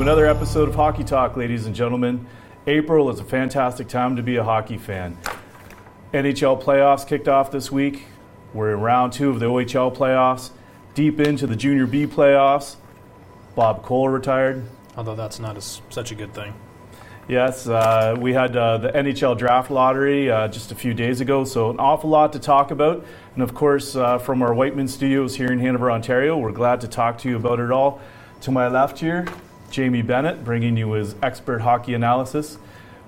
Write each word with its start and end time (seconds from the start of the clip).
to 0.00 0.02
another 0.02 0.26
episode 0.26 0.66
of 0.66 0.74
Hockey 0.74 1.04
Talk, 1.04 1.36
ladies 1.36 1.66
and 1.66 1.74
gentlemen. 1.74 2.26
April 2.66 3.10
is 3.10 3.20
a 3.20 3.24
fantastic 3.24 3.86
time 3.86 4.16
to 4.16 4.22
be 4.22 4.36
a 4.36 4.42
hockey 4.42 4.78
fan. 4.78 5.18
NHL 6.14 6.62
playoffs 6.62 7.06
kicked 7.06 7.28
off 7.28 7.50
this 7.50 7.70
week. 7.70 8.06
We're 8.54 8.72
in 8.72 8.80
round 8.80 9.12
two 9.12 9.28
of 9.28 9.40
the 9.40 9.46
OHL 9.46 9.94
playoffs, 9.94 10.52
deep 10.94 11.20
into 11.20 11.46
the 11.46 11.54
Junior 11.54 11.84
B 11.86 12.06
playoffs. 12.06 12.76
Bob 13.54 13.82
Cole 13.82 14.08
retired. 14.08 14.64
Although 14.96 15.16
that's 15.16 15.38
not 15.38 15.62
such 15.90 16.12
a 16.12 16.14
good 16.14 16.32
thing. 16.32 16.54
Yes, 17.28 17.68
uh, 17.68 18.16
we 18.18 18.32
had 18.32 18.56
uh, 18.56 18.78
the 18.78 18.88
NHL 18.92 19.36
draft 19.36 19.70
lottery 19.70 20.30
uh, 20.30 20.48
just 20.48 20.72
a 20.72 20.74
few 20.74 20.94
days 20.94 21.20
ago, 21.20 21.44
so 21.44 21.68
an 21.68 21.78
awful 21.78 22.08
lot 22.08 22.32
to 22.32 22.38
talk 22.38 22.70
about. 22.70 23.04
And 23.34 23.42
of 23.42 23.52
course, 23.52 23.94
uh, 23.94 24.16
from 24.16 24.40
our 24.40 24.54
Wightman 24.54 24.88
studios 24.88 25.36
here 25.36 25.52
in 25.52 25.58
Hanover, 25.58 25.90
Ontario, 25.90 26.38
we're 26.38 26.52
glad 26.52 26.80
to 26.80 26.88
talk 26.88 27.18
to 27.18 27.28
you 27.28 27.36
about 27.36 27.60
it 27.60 27.70
all. 27.70 28.00
To 28.42 28.50
my 28.50 28.68
left 28.68 28.98
here, 28.98 29.26
Jamie 29.70 30.02
Bennett 30.02 30.44
bringing 30.44 30.76
you 30.76 30.92
his 30.92 31.14
expert 31.22 31.60
hockey 31.60 31.94
analysis. 31.94 32.58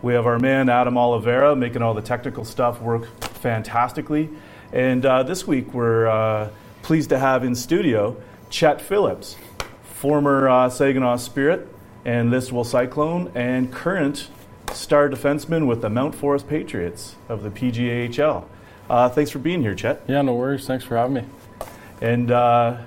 We 0.00 0.14
have 0.14 0.26
our 0.26 0.38
man 0.38 0.68
Adam 0.68 0.96
Oliveira 0.96 1.54
making 1.54 1.82
all 1.82 1.94
the 1.94 2.02
technical 2.02 2.44
stuff 2.44 2.80
work 2.80 3.06
fantastically. 3.20 4.30
And 4.72 5.04
uh, 5.04 5.22
this 5.22 5.46
week 5.46 5.74
we're 5.74 6.06
uh, 6.06 6.50
pleased 6.82 7.10
to 7.10 7.18
have 7.18 7.44
in 7.44 7.54
studio 7.54 8.16
Chet 8.50 8.80
Phillips, 8.80 9.36
former 9.82 10.48
uh, 10.48 10.68
Saginaw 10.68 11.16
Spirit 11.16 11.68
and 12.04 12.30
Listowel 12.30 12.66
Cyclone, 12.66 13.30
and 13.34 13.72
current 13.72 14.28
star 14.72 15.08
defenseman 15.08 15.66
with 15.66 15.82
the 15.82 15.90
Mount 15.90 16.14
Forest 16.14 16.48
Patriots 16.48 17.16
of 17.28 17.42
the 17.42 17.50
PGAHL. 17.50 18.44
Uh, 18.90 19.08
thanks 19.08 19.30
for 19.30 19.38
being 19.38 19.62
here, 19.62 19.74
Chet. 19.74 20.02
Yeah, 20.08 20.22
no 20.22 20.34
worries. 20.34 20.66
Thanks 20.66 20.84
for 20.84 20.96
having 20.96 21.14
me. 21.14 21.24
And 22.00 22.30
uh, 22.30 22.78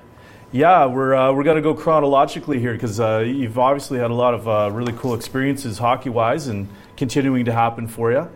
yeah, 0.55 0.85
we're 0.85 1.13
uh, 1.13 1.33
we're 1.33 1.43
going 1.43 1.57
to 1.57 1.61
go 1.61 1.73
chronologically 1.73 2.61
here 2.61 2.71
because 2.71 2.97
uh, 2.97 3.17
you've 3.27 3.59
obviously 3.59 3.99
had 3.99 4.09
a 4.09 4.13
lot 4.13 4.33
of 4.33 4.47
uh, 4.47 4.69
really 4.71 4.93
cool 4.93 5.13
experiences 5.13 5.77
hockey 5.77 6.09
wise 6.09 6.47
and 6.47 6.69
continuing 6.95 7.43
to 7.43 7.51
happen 7.51 7.89
for 7.89 8.13
you. 8.13 8.29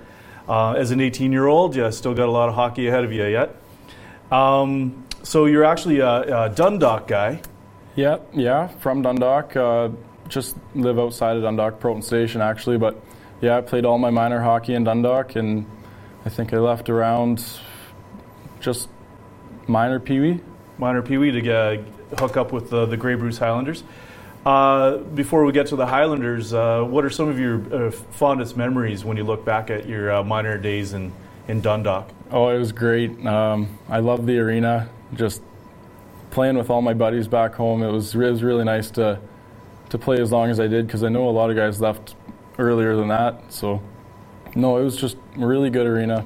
Uh, 0.45 0.73
as 0.73 0.91
an 0.91 0.99
18 0.99 1.31
year 1.31 1.47
old, 1.47 1.77
you 1.77 1.89
still 1.93 2.13
got 2.13 2.27
a 2.27 2.31
lot 2.31 2.49
of 2.49 2.55
hockey 2.55 2.87
ahead 2.87 3.05
of 3.05 3.13
you 3.13 3.25
yet. 3.25 3.55
Um, 4.33 5.05
so 5.23 5.45
you're 5.45 5.63
actually 5.63 5.99
a, 5.99 6.47
a, 6.47 6.49
Dundalk 6.49 7.07
guy. 7.07 7.41
Yeah, 7.95 8.17
yeah, 8.33 8.67
from 8.67 9.01
Dundalk. 9.01 9.55
Uh, 9.55 9.89
just 10.27 10.57
live 10.75 10.99
outside 10.99 11.37
of 11.37 11.43
Dundalk, 11.43 11.79
Proton 11.79 12.01
Station 12.01 12.41
actually. 12.41 12.77
But 12.77 13.01
yeah, 13.39 13.55
I 13.55 13.61
played 13.61 13.85
all 13.85 13.97
my 13.97 14.09
minor 14.09 14.41
hockey 14.41 14.73
in 14.73 14.83
Dundalk, 14.83 15.37
and 15.37 15.65
I 16.25 16.29
think 16.29 16.53
I 16.53 16.57
left 16.57 16.89
around 16.89 17.45
just 18.59 18.89
minor 19.67 20.01
Pee 20.01 20.19
Wee. 20.19 20.41
Minor 20.80 21.03
Pee 21.03 21.17
Wee 21.17 21.31
to 21.31 21.83
hook 22.17 22.38
up 22.38 22.52
with 22.52 22.72
the, 22.72 22.88
the 22.88 22.97
Grey 22.97 23.13
Bruce 23.13 23.38
Highlanders. 23.38 23.83
Uh, 24.45 24.97
before 24.97 25.45
we 25.45 25.52
get 25.52 25.67
to 25.67 25.75
the 25.75 25.86
Highlanders, 25.86 26.53
uh, 26.53 26.81
what 26.81 27.05
are 27.05 27.09
some 27.11 27.27
of 27.27 27.38
your 27.38 27.61
uh, 27.71 27.91
fondest 27.91 28.58
memories 28.58 29.05
when 29.05 29.17
you 29.17 29.23
look 29.23 29.45
back 29.45 29.69
at 29.69 29.88
your 29.88 30.11
uh, 30.11 30.23
minor 30.23 30.58
days 30.58 30.94
in, 30.94 31.11
in 31.47 31.61
Dundalk? 31.61 32.09
Oh, 32.31 32.47
it 32.47 32.58
was 32.58 32.71
great. 32.71 33.25
Um, 33.25 33.77
I 33.88 33.99
love 33.99 34.25
the 34.25 34.39
arena. 34.39 34.89
Just 35.13 35.44
playing 36.31 36.58
with 36.58 36.69
all 36.69 36.81
my 36.81 36.93
buddies 36.93 37.27
back 37.27 37.53
home. 37.53 37.83
It 37.83 37.91
was, 37.91 38.16
it 38.16 38.17
was 38.17 38.41
really 38.41 38.64
nice 38.64 38.89
to 38.91 39.19
to 39.89 39.97
play 39.97 40.21
as 40.21 40.31
long 40.31 40.49
as 40.49 40.59
I 40.59 40.67
did 40.67 40.86
because 40.86 41.03
I 41.03 41.09
know 41.09 41.27
a 41.30 41.31
lot 41.31 41.49
of 41.49 41.55
guys 41.55 41.81
left 41.81 42.16
earlier 42.58 42.95
than 42.95 43.08
that. 43.09 43.52
So, 43.52 43.81
no, 44.55 44.77
it 44.77 44.83
was 44.83 44.95
just 44.95 45.17
a 45.36 45.45
really 45.45 45.69
good 45.69 45.88
arena, 45.88 46.25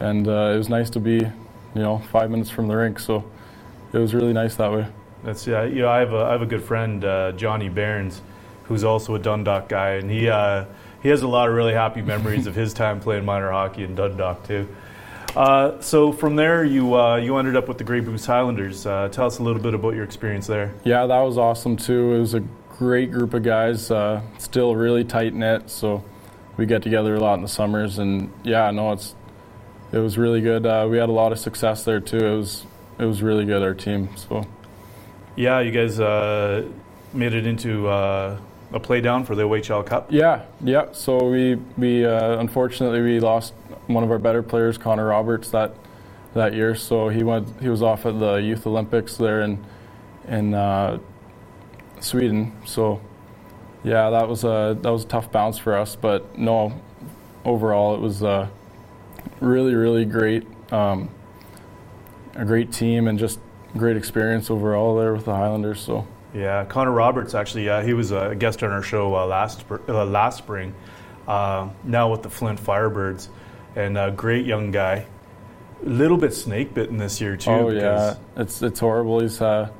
and 0.00 0.28
uh, 0.28 0.52
it 0.54 0.58
was 0.58 0.68
nice 0.68 0.90
to 0.90 1.00
be, 1.00 1.14
you 1.14 1.32
know, 1.74 1.98
five 2.10 2.30
minutes 2.30 2.50
from 2.50 2.68
the 2.68 2.76
rink. 2.76 2.98
So, 2.98 3.24
it 3.92 3.98
was 3.98 4.14
really 4.14 4.32
nice 4.32 4.56
that 4.56 4.72
way. 4.72 4.86
That's 5.22 5.46
yeah. 5.46 5.64
You 5.64 5.82
know, 5.82 5.88
I 5.88 6.00
have 6.00 6.12
a 6.12 6.18
I 6.18 6.32
have 6.32 6.42
a 6.42 6.46
good 6.46 6.62
friend, 6.62 7.04
uh, 7.04 7.32
Johnny 7.32 7.68
Barnes, 7.68 8.20
who's 8.64 8.84
also 8.84 9.14
a 9.14 9.18
Dundalk 9.18 9.68
guy, 9.68 9.92
and 9.92 10.10
he 10.10 10.28
uh, 10.28 10.64
he 11.02 11.08
has 11.08 11.22
a 11.22 11.28
lot 11.28 11.48
of 11.48 11.54
really 11.54 11.74
happy 11.74 12.02
memories 12.02 12.46
of 12.46 12.54
his 12.54 12.74
time 12.82 13.00
playing 13.00 13.24
minor 13.24 13.50
hockey 13.50 13.84
in 13.84 13.94
Dundalk 13.94 14.46
too. 14.46 14.68
Uh, 15.34 15.80
so 15.80 16.12
from 16.12 16.36
there, 16.36 16.64
you 16.64 16.94
uh, 16.94 17.16
you 17.16 17.36
ended 17.36 17.56
up 17.56 17.68
with 17.68 17.78
the 17.78 17.84
Grey 17.84 18.00
Bruce 18.00 18.26
Highlanders. 18.26 18.86
Uh, 18.86 19.08
tell 19.10 19.26
us 19.26 19.38
a 19.38 19.42
little 19.42 19.62
bit 19.62 19.74
about 19.74 19.94
your 19.94 20.04
experience 20.04 20.46
there. 20.46 20.74
Yeah, 20.84 21.06
that 21.06 21.20
was 21.20 21.38
awesome 21.38 21.76
too. 21.76 22.12
It 22.14 22.20
was 22.20 22.34
a 22.34 22.40
great 22.78 23.10
group 23.10 23.32
of 23.34 23.42
guys. 23.42 23.90
Uh, 23.90 24.22
still 24.38 24.74
really 24.74 25.04
tight 25.04 25.34
knit, 25.34 25.70
so 25.70 26.04
we 26.56 26.66
get 26.66 26.82
together 26.82 27.14
a 27.14 27.20
lot 27.20 27.34
in 27.34 27.42
the 27.42 27.48
summers, 27.48 27.98
and 27.98 28.30
yeah, 28.42 28.70
no, 28.70 28.92
it's 28.92 29.14
it 29.92 29.98
was 29.98 30.18
really 30.18 30.40
good. 30.40 30.66
Uh, 30.66 30.86
we 30.90 30.98
had 30.98 31.08
a 31.08 31.12
lot 31.12 31.32
of 31.32 31.38
success 31.38 31.84
there 31.84 32.00
too. 32.00 32.18
It 32.18 32.36
was 32.36 32.66
it 32.98 33.04
was 33.04 33.22
really 33.22 33.44
good 33.44 33.62
our 33.62 33.74
team. 33.74 34.08
So 34.16 34.46
yeah, 35.36 35.60
you 35.60 35.70
guys 35.70 35.98
uh, 35.98 36.68
made 37.12 37.34
it 37.34 37.46
into 37.46 37.88
uh, 37.88 38.38
a 38.72 38.80
play 38.80 39.00
down 39.00 39.24
for 39.24 39.34
the 39.34 39.42
OHL 39.42 39.84
Cup. 39.84 40.10
Yeah, 40.10 40.44
yeah. 40.62 40.86
So 40.92 41.28
we 41.28 41.56
we 41.76 42.04
uh, 42.04 42.38
unfortunately 42.38 43.00
we 43.00 43.20
lost 43.20 43.54
one 43.86 44.04
of 44.04 44.10
our 44.10 44.18
better 44.18 44.42
players, 44.42 44.78
Connor 44.78 45.06
Roberts, 45.06 45.50
that 45.50 45.74
that 46.34 46.54
year. 46.54 46.74
So 46.74 47.08
he 47.08 47.22
went 47.22 47.48
he 47.60 47.68
was 47.68 47.82
off 47.82 48.06
at 48.06 48.18
the 48.18 48.36
Youth 48.36 48.66
Olympics 48.66 49.16
there 49.16 49.42
in 49.42 49.64
in 50.28 50.54
uh, 50.54 50.98
Sweden. 52.00 52.52
So 52.64 53.00
yeah, 53.84 54.10
that 54.10 54.28
was 54.28 54.44
a 54.44 54.76
that 54.80 54.90
was 54.90 55.04
a 55.04 55.08
tough 55.08 55.32
bounce 55.32 55.58
for 55.58 55.76
us. 55.76 55.96
But 55.96 56.38
no, 56.38 56.72
overall 57.44 57.94
it 57.94 58.00
was 58.00 58.22
a 58.22 58.50
really 59.40 59.74
really 59.74 60.04
great 60.04 60.46
um, 60.72 61.10
a 62.34 62.44
great 62.44 62.72
team 62.72 63.08
and 63.08 63.18
just 63.18 63.38
great 63.76 63.96
experience 63.96 64.50
overall 64.50 64.96
there 64.96 65.12
with 65.14 65.24
the 65.24 65.34
Highlanders. 65.34 65.80
So. 65.80 66.06
Yeah, 66.34 66.64
Connor 66.64 66.92
Roberts 66.92 67.34
actually, 67.34 67.68
uh, 67.68 67.82
he 67.82 67.92
was 67.92 68.10
a 68.10 68.34
guest 68.34 68.62
on 68.62 68.70
our 68.70 68.82
show 68.82 69.14
uh, 69.14 69.26
last 69.26 69.64
uh, 69.88 70.04
last 70.04 70.38
spring. 70.38 70.74
Uh, 71.28 71.68
now 71.84 72.10
with 72.10 72.22
the 72.22 72.30
Flint 72.30 72.58
Firebirds, 72.58 73.28
and 73.76 73.96
a 73.96 74.10
great 74.10 74.46
young 74.46 74.70
guy. 74.70 75.06
A 75.84 75.88
little 75.88 76.16
bit 76.16 76.32
snake 76.32 76.74
bitten 76.74 76.96
this 76.96 77.20
year 77.20 77.36
too. 77.36 77.50
Oh 77.50 77.68
yeah, 77.68 78.16
it's 78.36 78.62
it's 78.62 78.80
horrible. 78.80 79.20
He's 79.20 79.40
uh, 79.40 79.70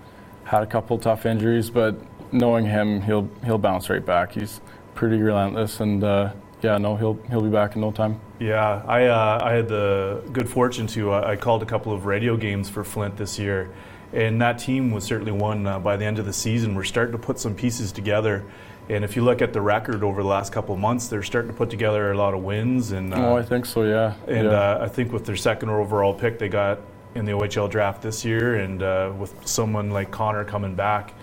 had 0.45 0.63
a 0.63 0.67
couple 0.67 0.99
tough 0.99 1.27
injuries, 1.27 1.71
but 1.71 1.97
knowing 2.33 2.67
him, 2.67 3.01
he'll 3.01 3.29
he'll 3.45 3.59
bounce 3.59 3.89
right 3.89 4.05
back. 4.05 4.33
He's 4.33 4.61
pretty 4.95 5.21
relentless, 5.21 5.81
and 5.81 6.05
uh, 6.05 6.33
yeah, 6.63 6.79
no, 6.79 6.97
he'll 6.97 7.19
he'll 7.29 7.43
be 7.43 7.51
back 7.51 7.75
in 7.75 7.81
no 7.81 7.91
time. 7.91 8.21
Yeah, 8.39 8.83
I 8.87 9.07
uh, 9.07 9.41
I 9.43 9.53
had 9.53 9.69
the 9.69 10.23
good 10.33 10.49
fortune 10.49 10.87
to 10.89 11.13
uh, 11.13 11.25
I 11.27 11.37
called 11.37 11.63
a 11.63 11.67
couple 11.67 11.93
of 11.93 12.07
radio 12.07 12.37
games 12.37 12.69
for 12.69 12.85
Flint 12.85 13.17
this 13.17 13.39
year, 13.39 13.71
and 14.13 14.41
that 14.41 14.59
team 14.59 14.91
was 14.91 15.05
certainly 15.05 15.33
one 15.33 15.67
uh, 15.67 15.79
by 15.79 15.97
the 15.97 16.05
end 16.05 16.19
of 16.19 16.27
the 16.27 16.33
season. 16.33 16.75
We're 16.75 16.85
starting 16.85 17.13
to 17.13 17.19
put 17.19 17.39
some 17.39 17.55
pieces 17.55 17.93
together. 17.93 18.45
And 18.89 19.05
if 19.05 19.15
you 19.15 19.23
look 19.23 19.41
at 19.41 19.53
the 19.53 19.61
record 19.61 20.03
over 20.03 20.23
the 20.23 20.29
last 20.29 20.53
couple 20.53 20.75
of 20.75 20.81
months, 20.81 21.07
they're 21.07 21.23
starting 21.23 21.51
to 21.53 21.57
put 21.57 21.71
together 21.71 22.11
a 22.11 22.17
lot 22.17 22.35
of 22.35 22.43
wins. 22.43 22.91
And 22.91 23.15
oh, 23.15 23.37
I 23.37 23.43
think 23.43 23.65
so, 23.65 23.85
yeah. 23.85 24.15
And 24.27 24.47
yeah. 24.49 24.51
Uh, 24.51 24.79
I 24.83 24.89
think 24.89 25.13
with 25.13 25.25
their 25.25 25.37
second 25.37 25.71
overall 25.71 26.13
pick, 26.13 26.41
they 26.41 26.49
got 26.49 26.81
in 27.15 27.25
the 27.25 27.33
OHL 27.33 27.71
draft 27.71 28.03
this 28.03 28.25
year, 28.25 28.57
and 28.57 28.83
uh, 28.83 29.13
with 29.17 29.47
someone 29.47 29.91
like 29.91 30.11
Connor 30.11 30.45
coming 30.45 30.75
back, 30.75 31.15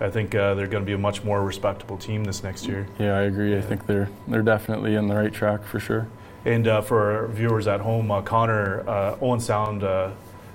I 0.00 0.10
think 0.10 0.34
uh, 0.34 0.54
they're 0.54 0.68
going 0.68 0.82
to 0.82 0.86
be 0.86 0.92
a 0.92 0.98
much 0.98 1.24
more 1.24 1.42
respectable 1.42 1.98
team 1.98 2.24
this 2.24 2.42
next 2.42 2.66
year. 2.66 2.86
Yeah, 2.98 3.16
I 3.16 3.22
agree. 3.22 3.56
I 3.56 3.60
think 3.60 3.86
they're 3.86 4.08
they're 4.28 4.42
definitely 4.42 4.94
in 4.94 5.08
the 5.08 5.14
right 5.14 5.32
track 5.32 5.64
for 5.64 5.80
sure. 5.80 6.06
And 6.44 6.68
uh, 6.68 6.82
for 6.82 7.12
our 7.12 7.26
viewers 7.26 7.66
at 7.66 7.80
home, 7.80 8.10
uh, 8.10 8.22
Connor 8.22 8.88
uh, 8.88 9.16
Owen 9.20 9.40
Sound 9.40 9.82
uh, 9.82 10.12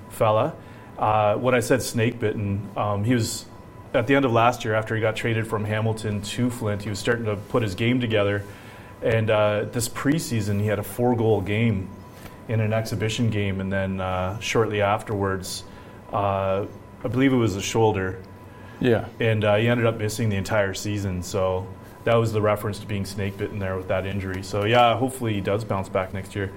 fella, 0.08 0.54
uh, 0.98 1.36
when 1.36 1.54
I 1.54 1.60
said 1.60 1.82
snake 1.82 2.18
bitten, 2.18 2.68
um, 2.76 3.04
he 3.04 3.14
was 3.14 3.44
at 3.92 4.06
the 4.06 4.14
end 4.14 4.24
of 4.24 4.32
last 4.32 4.64
year 4.64 4.74
after 4.74 4.94
he 4.94 5.00
got 5.02 5.14
traded 5.14 5.46
from 5.46 5.64
Hamilton 5.64 6.22
to 6.22 6.48
Flint. 6.48 6.82
He 6.82 6.88
was 6.88 6.98
starting 6.98 7.26
to 7.26 7.36
put 7.36 7.62
his 7.62 7.74
game 7.74 8.00
together, 8.00 8.44
and 9.02 9.28
this 9.72 9.88
preseason 9.88 10.58
he 10.58 10.66
had 10.66 10.78
a 10.78 10.82
four 10.82 11.14
goal 11.14 11.42
game 11.42 11.88
in 12.48 12.60
an 12.60 12.72
exhibition 12.72 13.28
game, 13.30 13.60
and 13.60 13.70
then 13.70 14.40
shortly 14.40 14.80
afterwards, 14.80 15.64
I 16.12 16.66
believe 17.02 17.32
it 17.32 17.36
was 17.36 17.56
a 17.56 17.62
shoulder 17.62 18.20
yeah. 18.84 19.08
And 19.18 19.44
uh, 19.44 19.56
he 19.56 19.66
ended 19.66 19.86
up 19.86 19.96
missing 19.96 20.28
the 20.28 20.36
entire 20.36 20.74
season. 20.74 21.22
So 21.22 21.66
that 22.04 22.14
was 22.14 22.32
the 22.32 22.42
reference 22.42 22.78
to 22.80 22.86
being 22.86 23.06
snake 23.06 23.38
bitten 23.38 23.58
there 23.58 23.76
with 23.76 23.88
that 23.88 24.04
injury. 24.04 24.42
So 24.42 24.64
yeah, 24.64 24.96
hopefully 24.98 25.32
he 25.32 25.40
does 25.40 25.64
bounce 25.64 25.88
back 25.88 26.12
next 26.12 26.36
year. 26.36 26.52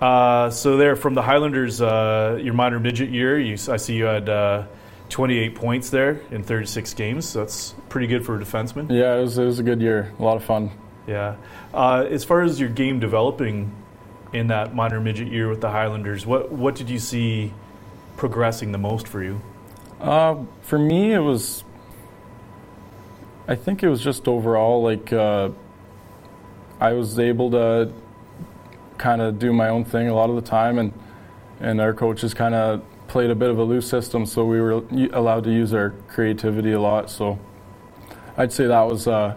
Uh, 0.00 0.50
so 0.50 0.76
there, 0.76 0.96
from 0.96 1.14
the 1.14 1.22
Highlanders, 1.22 1.80
uh, 1.80 2.36
your 2.42 2.54
minor 2.54 2.80
midget 2.80 3.10
year, 3.10 3.38
you, 3.38 3.54
I 3.70 3.76
see 3.76 3.94
you 3.94 4.04
had 4.04 4.28
uh, 4.28 4.66
28 5.08 5.54
points 5.54 5.90
there 5.90 6.20
in 6.32 6.42
36 6.42 6.94
games. 6.94 7.28
So 7.28 7.38
that's 7.38 7.76
pretty 7.88 8.08
good 8.08 8.26
for 8.26 8.34
a 8.34 8.44
defenseman. 8.44 8.90
Yeah, 8.90 9.16
it 9.16 9.20
was, 9.20 9.38
it 9.38 9.44
was 9.44 9.60
a 9.60 9.62
good 9.62 9.80
year. 9.80 10.12
A 10.18 10.22
lot 10.22 10.36
of 10.36 10.42
fun. 10.42 10.72
Yeah. 11.06 11.36
Uh, 11.72 12.06
as 12.10 12.24
far 12.24 12.42
as 12.42 12.58
your 12.58 12.70
game 12.70 12.98
developing 12.98 13.72
in 14.32 14.48
that 14.48 14.74
minor 14.74 15.00
midget 15.00 15.28
year 15.28 15.48
with 15.48 15.60
the 15.60 15.70
Highlanders, 15.70 16.26
what 16.26 16.50
what 16.50 16.74
did 16.74 16.88
you 16.88 16.98
see 16.98 17.52
progressing 18.16 18.72
the 18.72 18.78
most 18.78 19.06
for 19.06 19.22
you? 19.22 19.40
Uh, 20.02 20.44
for 20.62 20.80
me, 20.80 21.12
it 21.12 21.20
was. 21.20 21.62
I 23.46 23.54
think 23.54 23.84
it 23.84 23.88
was 23.88 24.02
just 24.02 24.26
overall 24.26 24.82
like 24.82 25.12
uh, 25.12 25.50
I 26.80 26.92
was 26.94 27.18
able 27.20 27.52
to 27.52 27.92
kind 28.98 29.22
of 29.22 29.38
do 29.38 29.52
my 29.52 29.68
own 29.68 29.84
thing 29.84 30.08
a 30.08 30.14
lot 30.14 30.28
of 30.28 30.34
the 30.34 30.42
time, 30.42 30.80
and 30.80 30.92
and 31.60 31.80
our 31.80 31.94
coaches 31.94 32.34
kind 32.34 32.54
of 32.56 32.82
played 33.06 33.30
a 33.30 33.34
bit 33.36 33.48
of 33.48 33.58
a 33.58 33.62
loose 33.62 33.88
system, 33.88 34.26
so 34.26 34.44
we 34.44 34.60
were 34.60 34.82
allowed 35.12 35.44
to 35.44 35.52
use 35.52 35.72
our 35.72 35.90
creativity 36.08 36.72
a 36.72 36.80
lot. 36.80 37.08
So 37.08 37.38
I'd 38.36 38.52
say 38.52 38.66
that 38.66 38.82
was 38.82 39.06
uh, 39.06 39.36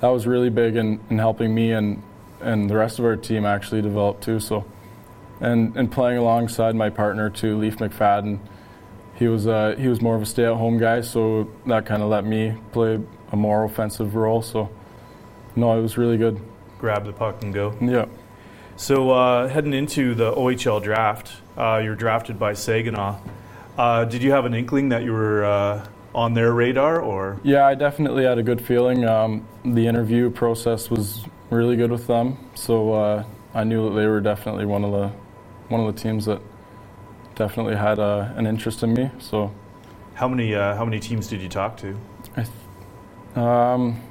that 0.00 0.08
was 0.08 0.26
really 0.26 0.48
big 0.48 0.76
in, 0.76 1.00
in 1.10 1.18
helping 1.18 1.54
me 1.54 1.72
and 1.72 2.02
and 2.40 2.70
the 2.70 2.76
rest 2.76 2.98
of 2.98 3.04
our 3.04 3.16
team 3.16 3.44
actually 3.44 3.82
develop 3.82 4.22
too. 4.22 4.40
So, 4.40 4.64
and 5.38 5.76
and 5.76 5.92
playing 5.92 6.16
alongside 6.16 6.74
my 6.74 6.88
partner 6.88 7.28
too, 7.28 7.58
Leaf 7.58 7.76
McFadden. 7.76 8.38
He 9.18 9.26
was 9.26 9.46
uh, 9.46 9.74
he 9.76 9.88
was 9.88 10.00
more 10.00 10.14
of 10.14 10.22
a 10.22 10.26
stay-at-home 10.26 10.78
guy, 10.78 11.00
so 11.00 11.50
that 11.66 11.86
kind 11.86 12.02
of 12.02 12.08
let 12.08 12.24
me 12.24 12.56
play 12.72 13.00
a 13.32 13.36
more 13.36 13.64
offensive 13.64 14.14
role. 14.14 14.42
So, 14.42 14.70
no, 15.56 15.76
it 15.76 15.82
was 15.82 15.98
really 15.98 16.16
good. 16.16 16.40
Grab 16.78 17.04
the 17.04 17.12
puck 17.12 17.42
and 17.42 17.52
go. 17.52 17.76
Yeah. 17.80 18.06
So 18.76 19.10
uh, 19.10 19.48
heading 19.48 19.74
into 19.74 20.14
the 20.14 20.32
OHL 20.32 20.80
draft, 20.80 21.32
uh, 21.56 21.80
you're 21.82 21.96
drafted 21.96 22.38
by 22.38 22.52
Saginaw. 22.52 23.18
Uh, 23.76 24.04
did 24.04 24.22
you 24.22 24.30
have 24.30 24.44
an 24.44 24.54
inkling 24.54 24.90
that 24.90 25.02
you 25.02 25.12
were 25.12 25.44
uh, 25.44 25.88
on 26.14 26.34
their 26.34 26.52
radar, 26.52 27.00
or 27.00 27.40
Yeah, 27.42 27.66
I 27.66 27.74
definitely 27.74 28.22
had 28.22 28.38
a 28.38 28.42
good 28.44 28.60
feeling. 28.60 29.04
Um, 29.04 29.48
the 29.64 29.88
interview 29.88 30.30
process 30.30 30.90
was 30.90 31.24
really 31.50 31.74
good 31.74 31.90
with 31.90 32.06
them, 32.06 32.38
so 32.54 32.92
uh, 32.92 33.24
I 33.52 33.64
knew 33.64 33.88
that 33.88 33.96
they 33.96 34.06
were 34.06 34.20
definitely 34.20 34.64
one 34.64 34.84
of 34.84 34.92
the 34.92 35.08
one 35.68 35.80
of 35.80 35.92
the 35.92 36.00
teams 36.00 36.24
that 36.26 36.40
definitely 37.38 37.76
had 37.76 37.98
uh, 37.98 38.32
an 38.36 38.46
interest 38.46 38.82
in 38.82 38.92
me. 38.92 39.10
So, 39.20 39.54
how 40.14 40.28
many 40.28 40.54
uh, 40.54 40.74
how 40.76 40.84
many 40.84 41.00
teams 41.00 41.28
did 41.28 41.40
you 41.40 41.48
talk 41.48 41.78
to? 41.78 41.96
um, 43.40 44.02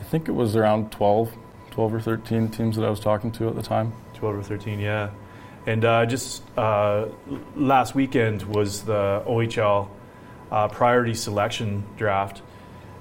I 0.00 0.04
think 0.04 0.28
it 0.28 0.32
was 0.32 0.56
around 0.56 0.90
12, 0.92 1.32
12 1.70 1.94
or 1.94 2.00
13 2.00 2.50
teams 2.50 2.76
that 2.76 2.84
I 2.84 2.90
was 2.90 3.00
talking 3.00 3.32
to 3.32 3.48
at 3.48 3.54
the 3.54 3.62
time. 3.62 3.92
12 4.14 4.36
or 4.36 4.42
13, 4.42 4.80
yeah. 4.80 5.10
And 5.66 5.84
uh, 5.84 6.04
just 6.04 6.42
uh, 6.58 7.06
last 7.56 7.94
weekend 7.94 8.42
was 8.42 8.82
the 8.82 9.22
OHL 9.26 9.88
uh, 10.50 10.68
priority 10.68 11.14
selection 11.14 11.84
draft, 11.96 12.42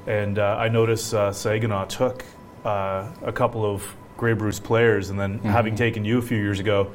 and 0.07 0.39
uh, 0.39 0.55
I 0.57 0.69
noticed 0.69 1.13
uh, 1.13 1.33
Saginaw 1.33 1.85
took 1.85 2.23
uh, 2.63 3.11
a 3.21 3.33
couple 3.33 3.65
of 3.65 3.83
Grey 4.15 4.33
Bruce 4.33 4.59
players, 4.59 5.09
and 5.09 5.19
then 5.19 5.39
having 5.39 5.75
taken 5.75 6.05
you 6.05 6.19
a 6.19 6.21
few 6.21 6.37
years 6.37 6.59
ago, 6.59 6.93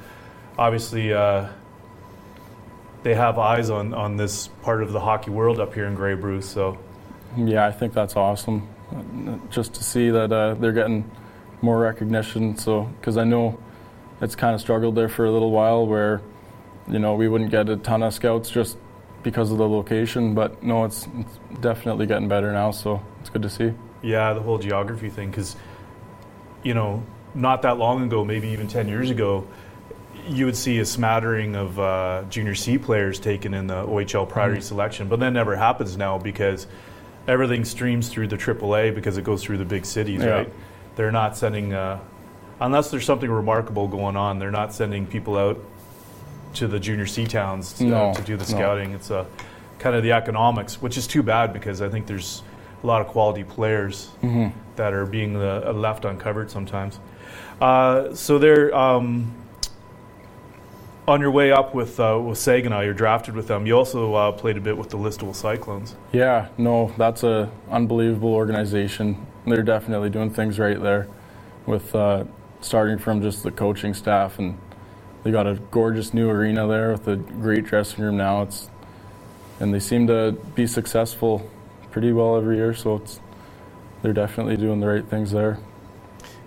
obviously 0.57 1.13
uh, 1.13 1.49
they 3.09 3.15
have 3.15 3.39
eyes 3.39 3.71
on, 3.71 3.95
on 3.95 4.19
this 4.19 4.49
part 4.61 4.83
of 4.83 4.93
the 4.93 5.01
hockey 5.01 5.31
world 5.31 5.59
up 5.59 5.73
here 5.73 5.87
in 5.87 5.95
Grey 5.95 6.13
Bruce. 6.13 6.47
So 6.47 6.77
Yeah, 7.39 7.67
I 7.67 7.73
think 7.73 7.95
that's 7.95 8.17
awesome. 8.17 8.69
Just 9.49 9.73
to 9.75 9.83
see 9.83 10.11
that 10.11 10.31
uh, 10.31 10.53
they're 10.55 10.73
getting 10.73 11.11
more 11.63 11.81
recognition. 11.81 12.59
So, 12.59 12.83
because 12.83 13.17
I 13.17 13.25
know 13.25 13.59
it's 14.21 14.37
kind 14.37 14.55
of 14.55 14.61
struggled 14.61 14.95
there 14.95 15.09
for 15.09 15.25
a 15.25 15.31
little 15.31 15.51
while, 15.51 15.87
where 15.87 16.21
you 16.87 16.99
know 16.99 17.15
we 17.15 17.29
wouldn't 17.29 17.51
get 17.51 17.71
a 17.71 17.79
ton 17.79 18.03
of 18.03 18.13
scouts 18.13 18.51
just 18.51 18.77
because 19.23 19.51
of 19.51 19.57
the 19.57 19.69
location. 19.69 20.35
But 20.35 20.63
no, 20.63 20.85
it's, 20.85 21.09
it's 21.17 21.39
definitely 21.63 22.05
getting 22.05 22.29
better 22.29 22.53
now. 22.53 22.73
So 22.73 23.03
it's 23.21 23.31
good 23.31 23.43
to 23.43 23.49
see. 23.49 23.73
Yeah, 24.03 24.35
the 24.35 24.41
whole 24.41 24.59
geography 24.59 25.09
thing, 25.09 25.31
because, 25.31 25.57
you 26.63 26.75
know, 26.75 27.03
not 27.35 27.63
that 27.63 27.79
long 27.79 28.05
ago, 28.05 28.23
maybe 28.23 28.49
even 28.49 28.69
10 28.69 28.87
years 28.87 29.09
ago, 29.09 29.47
you 30.29 30.45
would 30.47 30.57
see 30.57 30.79
a 30.79 30.85
smattering 30.85 31.57
of 31.57 31.79
uh, 31.79 32.25
junior 32.29 32.55
C 32.55 32.79
players 32.79 33.19
taken 33.19 33.55
in 33.55 33.67
the 33.67 33.75
OHL 33.87 34.29
priority 34.29 34.61
selection, 34.61 35.09
but 35.09 35.21
that 35.21 35.31
never 35.33 35.57
happens 35.57 35.97
now 35.97 36.19
because 36.19 36.67
everything 37.27 37.65
streams 37.65 38.09
through 38.09 38.29
the 38.29 38.37
AAA 38.37 38.95
because 38.95 39.17
it 39.19 39.25
goes 39.25 39.43
through 39.43 39.59
the 39.59 39.65
big 39.65 39.85
cities, 39.85 40.21
Yeah. 40.23 40.29
right? 40.31 40.53
They're 40.97 41.13
not 41.13 41.37
sending, 41.37 41.73
uh, 41.73 41.99
unless 42.61 42.91
there's 42.91 43.05
something 43.05 43.31
remarkable 43.31 43.87
going 43.89 44.17
on, 44.17 44.39
they're 44.39 44.51
not 44.51 44.73
sending 44.75 45.07
people 45.07 45.37
out 45.37 45.59
to 46.55 46.67
the 46.67 46.81
junior 46.81 47.07
C 47.07 47.27
towns 47.27 47.81
uh, 47.81 47.85
No, 47.85 48.15
to 48.15 48.23
do 48.23 48.37
the 48.37 48.51
no. 48.53 48.59
scouting. 48.59 48.93
It's 48.93 49.11
uh, 49.11 49.25
kind 49.79 49.95
of 49.95 50.03
the 50.03 50.13
economics, 50.13 50.81
which 50.83 50.97
is 50.97 51.07
too 51.07 51.23
bad 51.23 51.53
because 51.53 51.81
I 51.83 51.89
think 51.89 52.07
there's 52.07 52.43
a 52.83 52.87
lot 52.87 53.01
of 53.01 53.09
quality 53.09 53.45
players 53.45 54.11
that 54.77 54.93
are 54.93 55.07
being 55.07 55.37
uh, 55.37 55.73
left 55.75 56.05
uncovered 56.05 56.51
sometimes. 56.51 56.99
Uh, 57.61 58.15
so 58.15 58.39
they're 58.39 58.75
um, 58.75 59.33
on 61.09 61.23
your 61.23 61.31
way 61.31 61.51
up 61.51 61.75
with 61.75 61.99
uh, 61.99 62.21
with 62.23 62.39
Saginaw. 62.39 62.83
You're 62.83 62.95
drafted 62.95 63.35
with 63.35 63.49
them. 63.49 63.67
You 63.67 63.73
also 63.77 64.15
uh, 64.15 64.33
played 64.33 64.59
a 64.59 64.61
bit 64.61 64.77
with 64.77 64.91
the 64.91 64.99
Listowel 64.99 65.35
Cyclones. 65.35 65.97
Yeah, 66.13 66.49
no, 66.59 66.93
that's 66.99 67.23
a 67.25 67.51
unbelievable 67.71 68.35
organization. 68.35 69.27
They're 69.47 69.63
definitely 69.63 70.11
doing 70.11 70.31
things 70.31 70.59
right 70.59 70.81
there, 70.81 71.09
with 71.67 71.95
uh, 71.95 72.25
starting 72.61 72.99
from 72.99 73.23
just 73.23 73.43
the 73.43 73.51
coaching 73.51 73.95
staff, 73.95 74.39
and 74.39 74.59
they 75.25 75.31
got 75.31 75.47
a 75.47 75.55
gorgeous 75.71 76.13
new 76.13 76.29
arena 76.29 76.69
there 76.69 76.93
with 76.93 77.09
a 77.09 77.17
great 77.17 77.65
dressing 77.65 78.05
room 78.05 78.19
now. 78.19 78.43
It's 78.43 78.69
and 79.61 79.73
they 79.73 79.81
seem 79.81 80.07
to 80.09 80.33
be 80.55 80.67
successful 80.67 81.51
pretty 81.91 82.13
well 82.13 82.37
every 82.37 82.57
year, 82.57 82.75
so 82.75 82.97
it's 82.97 83.19
they're 84.03 84.13
definitely 84.13 84.59
doing 84.59 84.81
the 84.81 84.87
right 84.87 85.07
things 85.07 85.33
there. 85.33 85.59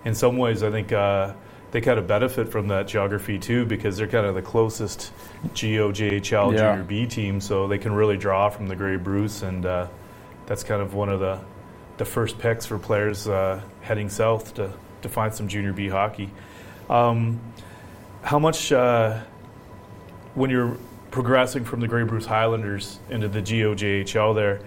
In 0.04 0.14
some 0.14 0.36
ways, 0.38 0.62
I 0.62 0.70
think 0.70 0.92
uh, 0.92 1.34
they 1.72 1.80
kind 1.80 1.98
of 1.98 2.06
benefit 2.06 2.50
from 2.50 2.68
that 2.68 2.86
geography 2.86 3.38
too 3.38 3.64
because 3.64 3.96
they're 3.96 4.06
kind 4.06 4.26
of 4.26 4.34
the 4.34 4.42
closest 4.42 5.12
GOJHL 5.54 6.52
Yeah. 6.52 6.58
Junior 6.58 6.84
B 6.84 7.06
team, 7.06 7.40
so 7.40 7.66
they 7.66 7.78
can 7.78 7.92
really 7.92 8.16
draw 8.18 8.48
from 8.50 8.68
the 8.68 8.76
Grey 8.76 8.96
Bruce, 8.96 9.42
and 9.42 9.66
uh, 9.66 9.88
that's 10.46 10.62
kind 10.62 10.80
of 10.80 10.94
one 10.94 11.08
of 11.08 11.18
the 11.18 11.40
the 11.96 12.04
first 12.04 12.38
picks 12.38 12.66
for 12.66 12.78
players 12.78 13.26
uh, 13.26 13.60
heading 13.80 14.08
south 14.08 14.54
to 14.54 14.72
to 15.00 15.08
find 15.08 15.34
some 15.34 15.48
Junior 15.48 15.72
B 15.72 15.88
hockey. 15.88 16.30
Um, 16.90 17.40
how 18.22 18.38
much 18.38 18.70
uh, 18.70 19.18
when 20.34 20.50
you're 20.50 20.76
progressing 21.10 21.64
from 21.64 21.80
the 21.80 21.88
Grey 21.88 22.04
Bruce 22.04 22.26
Highlanders 22.26 22.98
into 23.08 23.28
the 23.28 23.40
GOJHL 23.40 24.34
there? 24.34 24.60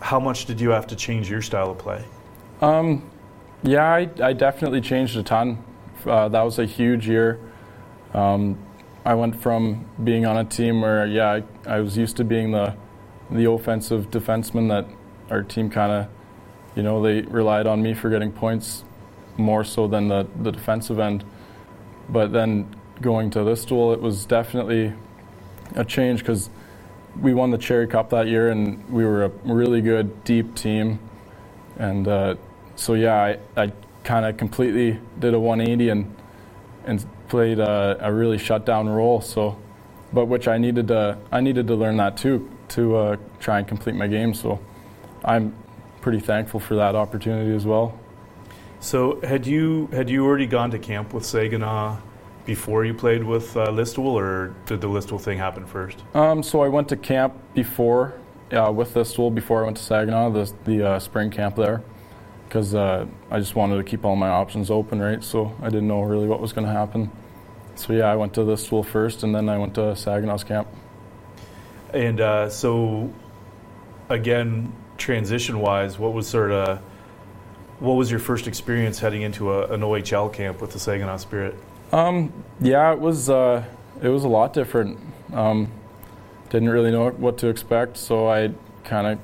How 0.00 0.20
much 0.20 0.44
did 0.44 0.60
you 0.60 0.70
have 0.70 0.86
to 0.88 0.96
change 0.96 1.28
your 1.28 1.42
style 1.42 1.70
of 1.70 1.78
play? 1.78 2.04
Um, 2.60 3.10
yeah, 3.62 3.84
I, 3.92 4.08
I 4.22 4.32
definitely 4.32 4.80
changed 4.80 5.16
a 5.16 5.22
ton. 5.24 5.64
Uh, 6.06 6.28
that 6.28 6.42
was 6.42 6.58
a 6.58 6.64
huge 6.66 7.08
year. 7.08 7.38
Um, 8.14 8.58
I 9.04 9.14
went 9.14 9.40
from 9.40 9.86
being 10.02 10.26
on 10.26 10.36
a 10.36 10.44
team 10.44 10.80
where, 10.80 11.06
yeah, 11.06 11.40
I, 11.66 11.76
I 11.76 11.80
was 11.80 11.96
used 11.96 12.16
to 12.18 12.24
being 12.24 12.52
the 12.52 12.74
the 13.30 13.50
offensive 13.50 14.10
defenseman 14.10 14.68
that 14.68 14.86
our 15.30 15.42
team 15.42 15.68
kind 15.68 15.92
of, 15.92 16.08
you 16.74 16.82
know, 16.82 17.02
they 17.02 17.20
relied 17.22 17.66
on 17.66 17.82
me 17.82 17.92
for 17.94 18.08
getting 18.08 18.32
points 18.32 18.84
more 19.36 19.64
so 19.64 19.86
than 19.86 20.08
the, 20.08 20.26
the 20.42 20.50
defensive 20.50 20.98
end. 20.98 21.24
But 22.08 22.32
then 22.32 22.74
going 23.00 23.30
to 23.30 23.40
Listowel, 23.40 23.92
it 23.92 24.00
was 24.00 24.24
definitely 24.24 24.94
a 25.74 25.84
change 25.84 26.20
because 26.20 26.48
we 27.20 27.34
won 27.34 27.50
the 27.50 27.58
Cherry 27.58 27.86
Cup 27.86 28.10
that 28.10 28.28
year 28.28 28.48
and 28.48 28.88
we 28.88 29.04
were 29.04 29.24
a 29.24 29.28
really 29.44 29.80
good, 29.80 30.24
deep 30.24 30.54
team. 30.54 30.98
And 31.76 32.08
uh, 32.08 32.36
so, 32.76 32.94
yeah, 32.94 33.36
I, 33.56 33.62
I 33.62 33.72
kind 34.08 34.24
of 34.24 34.38
completely 34.38 34.98
did 35.18 35.34
a 35.34 35.38
180 35.38 35.90
and 35.90 36.16
and 36.86 37.06
played 37.28 37.58
a, 37.58 37.98
a 38.00 38.10
really 38.10 38.38
shutdown 38.38 38.88
role. 38.88 39.20
So, 39.20 39.58
but 40.14 40.24
which 40.24 40.48
I 40.48 40.56
needed 40.56 40.88
to 40.88 41.18
I 41.30 41.40
needed 41.42 41.66
to 41.66 41.74
learn 41.74 41.98
that 41.98 42.16
too 42.16 42.50
to 42.68 42.96
uh, 42.96 43.16
try 43.38 43.58
and 43.58 43.68
complete 43.68 43.94
my 43.94 44.06
game. 44.06 44.32
So, 44.32 44.58
I'm 45.24 45.54
pretty 46.00 46.20
thankful 46.20 46.58
for 46.58 46.74
that 46.76 46.94
opportunity 46.94 47.54
as 47.54 47.66
well. 47.66 47.98
So 48.80 49.20
had 49.20 49.46
you 49.46 49.88
had 49.92 50.08
you 50.08 50.24
already 50.24 50.46
gone 50.46 50.70
to 50.70 50.78
camp 50.78 51.12
with 51.12 51.26
Saginaw 51.26 51.98
before 52.46 52.86
you 52.86 52.94
played 52.94 53.22
with 53.22 53.54
uh, 53.58 53.66
Listowel, 53.66 54.14
or 54.14 54.54
did 54.64 54.80
the 54.80 54.88
Listowel 54.88 55.20
thing 55.20 55.36
happen 55.36 55.66
first? 55.66 56.02
Um, 56.14 56.42
so 56.42 56.62
I 56.62 56.68
went 56.68 56.88
to 56.88 56.96
camp 56.96 57.34
before 57.52 58.14
uh, 58.52 58.72
with 58.72 59.06
school 59.06 59.30
before 59.30 59.62
I 59.62 59.64
went 59.66 59.76
to 59.76 59.82
Saginaw, 59.82 60.30
the 60.30 60.50
the 60.64 60.88
uh, 60.88 60.98
spring 60.98 61.30
camp 61.30 61.56
there, 61.56 61.82
because 62.48 62.74
uh, 62.74 63.06
I 63.30 63.38
just 63.38 63.54
wanted 63.54 63.76
to 63.76 63.84
keep 63.84 64.06
all 64.06 64.16
my 64.16 64.28
options 64.28 64.70
open, 64.70 65.00
right? 65.00 65.22
So 65.22 65.54
I 65.60 65.66
didn't 65.66 65.88
know 65.88 66.00
really 66.00 66.26
what 66.26 66.40
was 66.40 66.54
going 66.54 66.66
to 66.66 66.72
happen. 66.72 67.10
So 67.74 67.92
yeah, 67.92 68.10
I 68.10 68.16
went 68.16 68.34
to 68.34 68.40
Listowel 68.40 68.84
first, 68.84 69.22
and 69.22 69.34
then 69.34 69.48
I 69.48 69.58
went 69.58 69.74
to 69.74 69.94
Saginaw's 69.94 70.44
camp. 70.44 70.66
And 71.92 72.20
uh, 72.20 72.48
so, 72.48 73.12
again, 74.08 74.72
transition-wise, 74.96 75.98
what 75.98 76.14
was 76.14 76.26
sort 76.26 76.50
of 76.50 76.80
what 77.80 77.92
was 77.92 78.10
your 78.10 78.18
first 78.18 78.48
experience 78.48 78.98
heading 78.98 79.22
into 79.22 79.52
a, 79.52 79.72
an 79.72 79.82
OHL 79.82 80.32
camp 80.32 80.60
with 80.60 80.72
the 80.72 80.80
Saginaw 80.80 81.18
Spirit? 81.18 81.54
Um, 81.92 82.32
yeah, 82.60 82.92
it 82.92 82.98
was 82.98 83.30
uh, 83.30 83.64
it 84.02 84.08
was 84.08 84.24
a 84.24 84.28
lot 84.28 84.52
different. 84.52 84.98
Um, 85.32 85.70
didn't 86.48 86.70
really 86.70 86.90
know 86.90 87.10
what 87.10 87.38
to 87.38 87.48
expect, 87.48 87.96
so 87.98 88.28
I 88.28 88.52
kind 88.84 89.06
of 89.06 89.18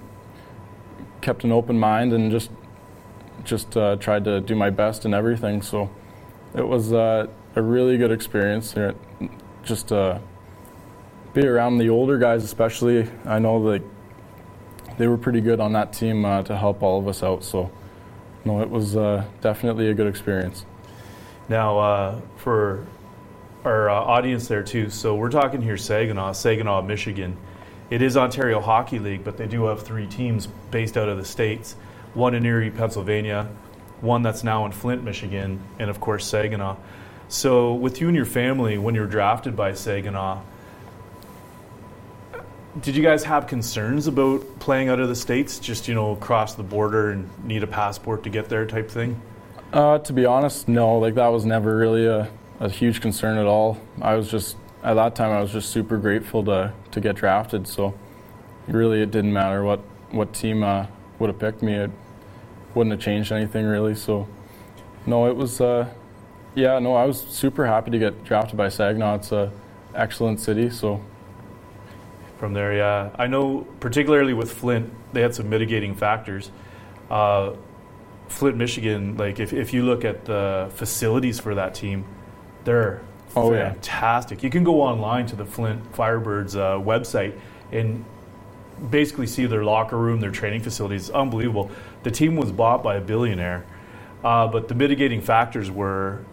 kept 1.20 1.42
an 1.42 1.52
open 1.52 1.78
mind 1.78 2.12
and 2.12 2.30
just 2.30 2.50
just 3.44 3.76
uh, 3.76 3.96
tried 3.96 4.24
to 4.24 4.40
do 4.40 4.54
my 4.54 4.70
best 4.70 5.04
in 5.04 5.14
everything. 5.14 5.62
So 5.62 5.90
it 6.54 6.66
was 6.66 6.92
uh, 6.92 7.26
a 7.56 7.62
really 7.62 7.96
good 7.96 8.10
experience. 8.10 8.74
Just 9.62 9.92
uh, 9.92 10.18
be 11.32 11.46
around 11.46 11.78
the 11.78 11.88
older 11.88 12.18
guys, 12.18 12.44
especially. 12.44 13.08
I 13.24 13.38
know 13.38 13.70
that 13.70 13.82
they 14.98 15.06
were 15.06 15.18
pretty 15.18 15.40
good 15.40 15.60
on 15.60 15.72
that 15.72 15.92
team 15.92 16.24
uh, 16.24 16.42
to 16.44 16.56
help 16.56 16.82
all 16.82 16.98
of 16.98 17.08
us 17.08 17.22
out. 17.22 17.44
So 17.44 17.70
no, 18.44 18.60
it 18.60 18.70
was 18.70 18.96
uh, 18.96 19.24
definitely 19.40 19.88
a 19.88 19.94
good 19.94 20.06
experience. 20.06 20.64
Now, 21.48 21.78
uh, 21.78 22.20
for 22.36 22.86
our 23.64 23.88
audience 23.88 24.46
there 24.48 24.62
too, 24.62 24.90
so 24.90 25.14
we're 25.14 25.30
talking 25.30 25.62
here 25.62 25.76
Saginaw, 25.76 26.32
Saginaw, 26.32 26.82
Michigan, 26.82 27.36
it 27.90 28.02
is 28.02 28.16
Ontario 28.16 28.60
Hockey 28.60 28.98
League, 28.98 29.24
but 29.24 29.36
they 29.36 29.46
do 29.46 29.64
have 29.64 29.82
three 29.82 30.06
teams 30.06 30.46
based 30.70 30.96
out 30.96 31.08
of 31.08 31.16
the 31.16 31.24
states. 31.24 31.76
One 32.14 32.34
in 32.34 32.46
Erie, 32.46 32.70
Pennsylvania, 32.70 33.48
one 34.00 34.22
that's 34.22 34.44
now 34.44 34.64
in 34.66 34.72
Flint, 34.72 35.02
Michigan, 35.02 35.60
and 35.78 35.90
of 35.90 36.00
course 36.00 36.26
Saginaw. 36.26 36.76
So, 37.28 37.74
with 37.74 38.00
you 38.00 38.08
and 38.08 38.16
your 38.16 38.26
family, 38.26 38.78
when 38.78 38.94
you 38.94 39.00
were 39.00 39.06
drafted 39.06 39.56
by 39.56 39.74
Saginaw, 39.74 40.42
did 42.80 42.96
you 42.96 43.02
guys 43.02 43.24
have 43.24 43.46
concerns 43.46 44.06
about 44.06 44.58
playing 44.58 44.88
out 44.88 45.00
of 45.00 45.08
the 45.08 45.14
states? 45.14 45.58
Just 45.58 45.88
you 45.88 45.94
know, 45.94 46.16
cross 46.16 46.54
the 46.54 46.62
border 46.62 47.10
and 47.10 47.28
need 47.44 47.62
a 47.62 47.66
passport 47.66 48.24
to 48.24 48.30
get 48.30 48.48
there, 48.48 48.66
type 48.66 48.90
thing. 48.90 49.20
Uh, 49.72 49.98
to 49.98 50.12
be 50.12 50.26
honest, 50.26 50.68
no. 50.68 50.98
Like 50.98 51.14
that 51.14 51.28
was 51.28 51.44
never 51.44 51.76
really 51.76 52.06
a, 52.06 52.28
a 52.60 52.68
huge 52.68 53.00
concern 53.00 53.38
at 53.38 53.46
all. 53.46 53.80
I 54.00 54.14
was 54.14 54.30
just 54.30 54.56
at 54.82 54.94
that 54.94 55.16
time 55.16 55.30
I 55.30 55.40
was 55.40 55.52
just 55.52 55.70
super 55.70 55.98
grateful 55.98 56.44
to 56.44 56.72
to 56.90 57.00
get 57.00 57.16
drafted. 57.16 57.66
So 57.66 57.94
really, 58.66 59.02
it 59.02 59.10
didn't 59.10 59.32
matter 59.32 59.62
what 59.64 59.80
what 60.10 60.32
team 60.32 60.62
uh, 60.62 60.86
would 61.18 61.28
have 61.28 61.38
picked 61.38 61.62
me. 61.62 61.74
It 61.74 61.90
wouldn't 62.74 62.92
have 62.92 63.00
changed 63.00 63.32
anything 63.32 63.66
really. 63.66 63.94
So 63.94 64.26
no, 65.06 65.26
it 65.26 65.36
was. 65.36 65.60
Uh, 65.60 65.88
yeah, 66.54 66.78
no, 66.78 66.94
I 66.94 67.04
was 67.04 67.20
super 67.20 67.66
happy 67.66 67.90
to 67.90 67.98
get 67.98 68.24
drafted 68.24 68.56
by 68.56 68.68
Saginaw. 68.68 69.16
It's 69.16 69.32
an 69.32 69.50
excellent 69.94 70.40
city. 70.40 70.70
So 70.70 71.02
from 72.38 72.52
there, 72.52 72.74
yeah, 72.74 73.10
I 73.18 73.26
know 73.26 73.66
particularly 73.80 74.34
with 74.34 74.52
Flint, 74.52 74.92
they 75.12 75.20
had 75.22 75.34
some 75.34 75.48
mitigating 75.48 75.94
factors. 75.94 76.50
Uh, 77.10 77.54
Flint, 78.28 78.56
Michigan, 78.56 79.16
like 79.16 79.38
if, 79.40 79.52
if 79.52 79.72
you 79.74 79.82
look 79.84 80.04
at 80.04 80.24
the 80.24 80.70
facilities 80.74 81.38
for 81.40 81.54
that 81.56 81.74
team, 81.74 82.04
they're 82.64 83.00
Oh, 83.36 83.52
yeah. 83.52 83.72
fantastic. 83.72 84.44
You 84.44 84.50
can 84.50 84.62
go 84.62 84.80
online 84.80 85.26
to 85.26 85.36
the 85.36 85.44
Flint 85.44 85.92
Firebirds 85.92 86.54
uh, 86.56 86.80
website 86.80 87.36
and 87.72 88.04
basically 88.90 89.26
see 89.26 89.46
their 89.46 89.64
locker 89.64 89.96
room, 89.98 90.20
their 90.20 90.30
training 90.30 90.62
facilities. 90.62 91.10
Unbelievable. 91.10 91.68
The 92.04 92.10
team 92.10 92.36
was 92.36 92.52
bought 92.52 92.82
by 92.82 92.96
a 92.96 93.00
billionaire, 93.00 93.66
uh, 94.22 94.46
but 94.46 94.68
the 94.68 94.74
mitigating 94.74 95.20
factors 95.20 95.70
were 95.70 96.24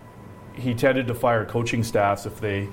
he 0.54 0.74
tended 0.74 1.08
to 1.08 1.16
fire 1.16 1.46
coaching 1.46 1.84
staffs 1.84 2.26
if 2.26 2.40
they, 2.40 2.68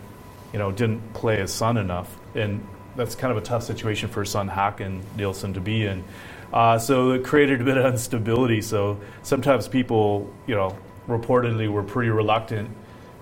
you 0.53 0.59
know, 0.59 0.71
didn't 0.73 1.15
play 1.15 1.37
his 1.37 1.53
son 1.53 1.77
enough, 1.77 2.15
and 2.35 2.67
that's 2.97 3.15
kind 3.15 3.31
of 3.31 3.39
a 3.39 3.41
tough 3.41 3.63
situation 3.63 4.09
for 4.09 4.25
son 4.25 4.49
Hakan 4.51 5.03
Nielsen 5.17 5.55
to 5.55 5.61
be 5.61 5.87
in. 5.87 6.05
Uh, 6.53 6.79
so 6.79 7.13
it 7.13 7.25
created 7.25 7.61
a 7.61 7.65
bit 7.65 7.77
of 7.77 7.87
instability. 7.87 8.61
So 8.61 9.01
sometimes 9.23 9.69
people, 9.69 10.33
you 10.47 10.55
know, 10.55 10.77
reportedly 11.07 11.69
were 11.69 11.83
pretty 11.83 12.11
reluctant 12.11 12.71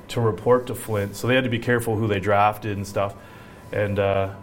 to 0.08 0.20
report 0.20 0.68
to 0.68 0.74
Flint. 0.74 1.16
So 1.16 1.26
they 1.26 1.34
had 1.34 1.44
to 1.44 1.50
be 1.50 1.58
careful 1.58 1.96
who 1.96 2.06
they 2.06 2.20
drafted 2.20 2.76
and 2.76 2.86
stuff. 2.86 3.14
And 3.72 3.98
uh, 3.98 4.34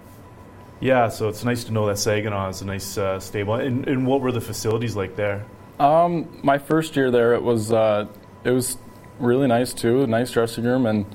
yeah, 0.84 1.08
so 1.08 1.30
it's 1.30 1.46
nice 1.46 1.64
to 1.64 1.72
know 1.72 1.88
that 1.88 1.98
Saginaw 1.98 2.50
is 2.50 2.62
a 2.62 2.66
nice 2.66 2.98
uh, 2.98 3.18
stable. 3.18 3.56
And, 3.56 3.88
and, 3.88 4.06
what 4.06 4.20
were 4.20 4.34
the 4.34 4.42
facilities 4.42 4.98
like 4.98 5.16
there? 5.16 5.46
Um, 5.80 6.42
my 6.44 6.58
first 6.58 6.98
year 6.98 7.10
there, 7.10 7.34
it 7.34 7.42
was 7.42 7.72
uh, 7.72 8.06
it 8.44 8.52
was 8.52 8.78
really 9.18 9.48
nice 9.48 9.74
too, 9.74 10.06
nice 10.08 10.32
dressing 10.32 10.66
room, 10.66 10.86
and 10.86 11.06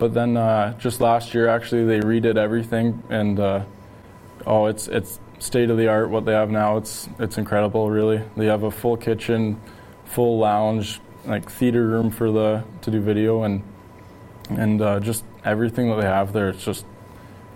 but 0.00 0.14
then 0.14 0.36
uh, 0.36 0.76
just 0.78 1.00
last 1.00 1.32
year 1.32 1.46
actually 1.46 1.84
they 1.84 2.00
redid 2.00 2.36
everything, 2.36 3.04
and 3.08 3.38
uh, 3.38 3.64
oh, 4.48 4.66
it's 4.66 4.88
it's 4.88 5.20
state 5.38 5.70
of 5.70 5.78
the 5.78 5.86
art 5.86 6.10
what 6.10 6.24
they 6.24 6.32
have 6.32 6.50
now. 6.50 6.76
It's 6.76 7.08
it's 7.20 7.38
incredible, 7.38 7.90
really. 7.90 8.20
They 8.36 8.46
have 8.46 8.64
a 8.64 8.70
full 8.70 8.96
kitchen, 8.96 9.60
full 10.06 10.38
lounge, 10.38 11.00
like 11.24 11.48
theater 11.48 11.86
room 11.86 12.10
for 12.10 12.32
the 12.32 12.64
to 12.82 12.90
do 12.90 13.00
video, 13.00 13.44
and 13.44 13.62
and 14.50 14.82
uh, 14.82 14.98
just 14.98 15.24
everything 15.44 15.88
that 15.90 16.00
they 16.00 16.06
have 16.06 16.32
there. 16.32 16.48
It's 16.48 16.64
just 16.64 16.84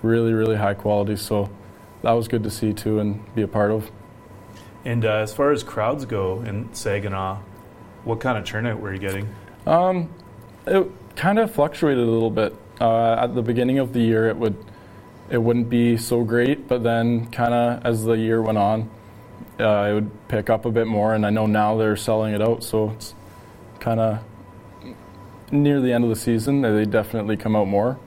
really 0.03 0.33
really 0.33 0.57
high 0.57 0.75
quality. 0.75 1.17
So 1.17 1.51
that 2.03 2.13
was 2.13 2.29
good 2.29 2.43
to 2.45 2.51
see 2.51 2.73
too 2.73 3.01
and 3.01 3.35
be 3.35 3.43
a 3.43 3.49
part 3.49 3.71
of. 3.71 3.91
And 4.85 5.05
uh, 5.05 5.17
as 5.17 5.35
far 5.35 5.51
as 5.51 5.63
crowds 5.63 6.05
go 6.05 6.41
in 6.43 6.73
Saginaw, 6.73 7.39
what 8.05 8.21
kind 8.21 8.39
of 8.39 8.45
turnout 8.45 8.81
were 8.81 8.93
you 8.93 8.99
getting? 8.99 9.29
Um, 9.67 10.09
it 10.67 10.91
kind 11.17 11.39
of 11.39 11.53
fluctuated 11.53 12.07
a 12.07 12.11
little 12.11 12.31
bit. 12.31 12.55
Uh, 12.81 13.15
at 13.15 13.35
the 13.35 13.43
beginning 13.43 13.81
of 13.81 13.93
the 13.93 14.01
year, 14.01 14.29
it 14.29 14.37
would 14.37 14.57
it 15.31 15.39
wouldn't 15.39 15.69
be 15.69 15.97
so 15.97 16.23
great, 16.25 16.69
but 16.69 16.83
then 16.83 17.27
kind 17.31 17.53
of 17.53 17.85
as 17.85 18.05
the 18.05 18.13
year 18.13 18.41
went 18.41 18.57
on, 18.57 18.89
uh, 19.61 19.89
it 19.91 19.95
would 19.95 20.29
pick 20.29 20.49
up 20.49 20.65
a 20.65 20.71
bit 20.71 20.87
more. 20.87 21.15
And 21.15 21.27
I 21.27 21.31
know 21.31 21.47
now 21.47 21.77
they're 21.77 21.97
selling 21.97 22.35
it 22.35 22.41
out, 22.41 22.65
so 22.65 22.91
it's 22.91 23.15
kind 23.81 24.01
of 24.01 24.21
near 25.51 25.81
the 25.81 25.93
end 25.93 26.05
of 26.05 26.11
the 26.11 26.17
season. 26.17 26.63
They 26.63 26.85
definitely 26.85 27.37
come 27.37 27.57
out 27.57 27.69
more. 27.69 27.99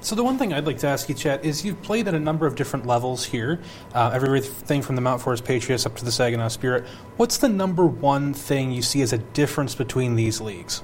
So 0.00 0.14
the 0.14 0.22
one 0.22 0.38
thing 0.38 0.52
I'd 0.52 0.66
like 0.66 0.78
to 0.78 0.86
ask 0.86 1.08
you, 1.08 1.14
Chet, 1.14 1.44
is 1.44 1.64
you've 1.64 1.82
played 1.82 2.06
at 2.06 2.14
a 2.14 2.20
number 2.20 2.46
of 2.46 2.54
different 2.54 2.86
levels 2.86 3.24
here, 3.24 3.60
uh, 3.94 4.10
everything 4.14 4.80
from 4.80 4.94
the 4.94 5.00
Mount 5.00 5.20
Forest 5.20 5.44
Patriots 5.44 5.86
up 5.86 5.96
to 5.96 6.04
the 6.04 6.12
Saginaw 6.12 6.48
Spirit. 6.48 6.84
What's 7.16 7.38
the 7.38 7.48
number 7.48 7.84
one 7.84 8.32
thing 8.32 8.70
you 8.70 8.82
see 8.82 9.02
as 9.02 9.12
a 9.12 9.18
difference 9.18 9.74
between 9.74 10.14
these 10.14 10.40
leagues? 10.40 10.82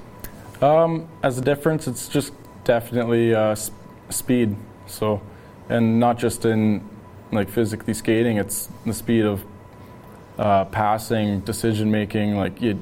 Um, 0.61 1.07
as 1.23 1.37
a 1.37 1.41
difference, 1.41 1.87
it's 1.87 2.09
just 2.09 2.33
definitely 2.65 3.33
uh, 3.33 3.55
speed. 4.09 4.55
So, 4.87 5.21
and 5.69 5.99
not 5.99 6.19
just 6.19 6.43
in 6.45 6.87
like 7.31 7.49
physically 7.49 7.93
skating, 7.93 8.37
it's 8.37 8.67
the 8.85 8.93
speed 8.93 9.23
of 9.23 9.43
uh, 10.37 10.65
passing, 10.65 11.39
decision 11.41 11.89
making. 11.89 12.35
Like 12.35 12.61
you, 12.61 12.79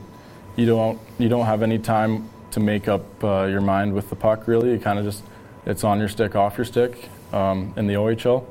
you 0.55 0.65
don't 0.65 0.99
you 1.19 1.29
don't 1.29 1.45
have 1.45 1.61
any 1.61 1.77
time 1.77 2.27
to 2.51 2.59
make 2.59 2.87
up 2.87 3.23
uh, 3.23 3.45
your 3.45 3.61
mind 3.61 3.93
with 3.93 4.09
the 4.09 4.15
puck. 4.15 4.47
Really, 4.47 4.71
you 4.71 4.79
kind 4.79 4.97
of 4.97 5.05
just 5.05 5.23
it's 5.65 5.84
on 5.84 6.00
your 6.00 6.10
stick, 6.10 6.36
off 6.36 6.58
your 6.58 6.65
stick 6.65 7.10
um, 7.32 7.74
in 7.77 7.88
the 7.88 7.93
OHL, 7.93 8.46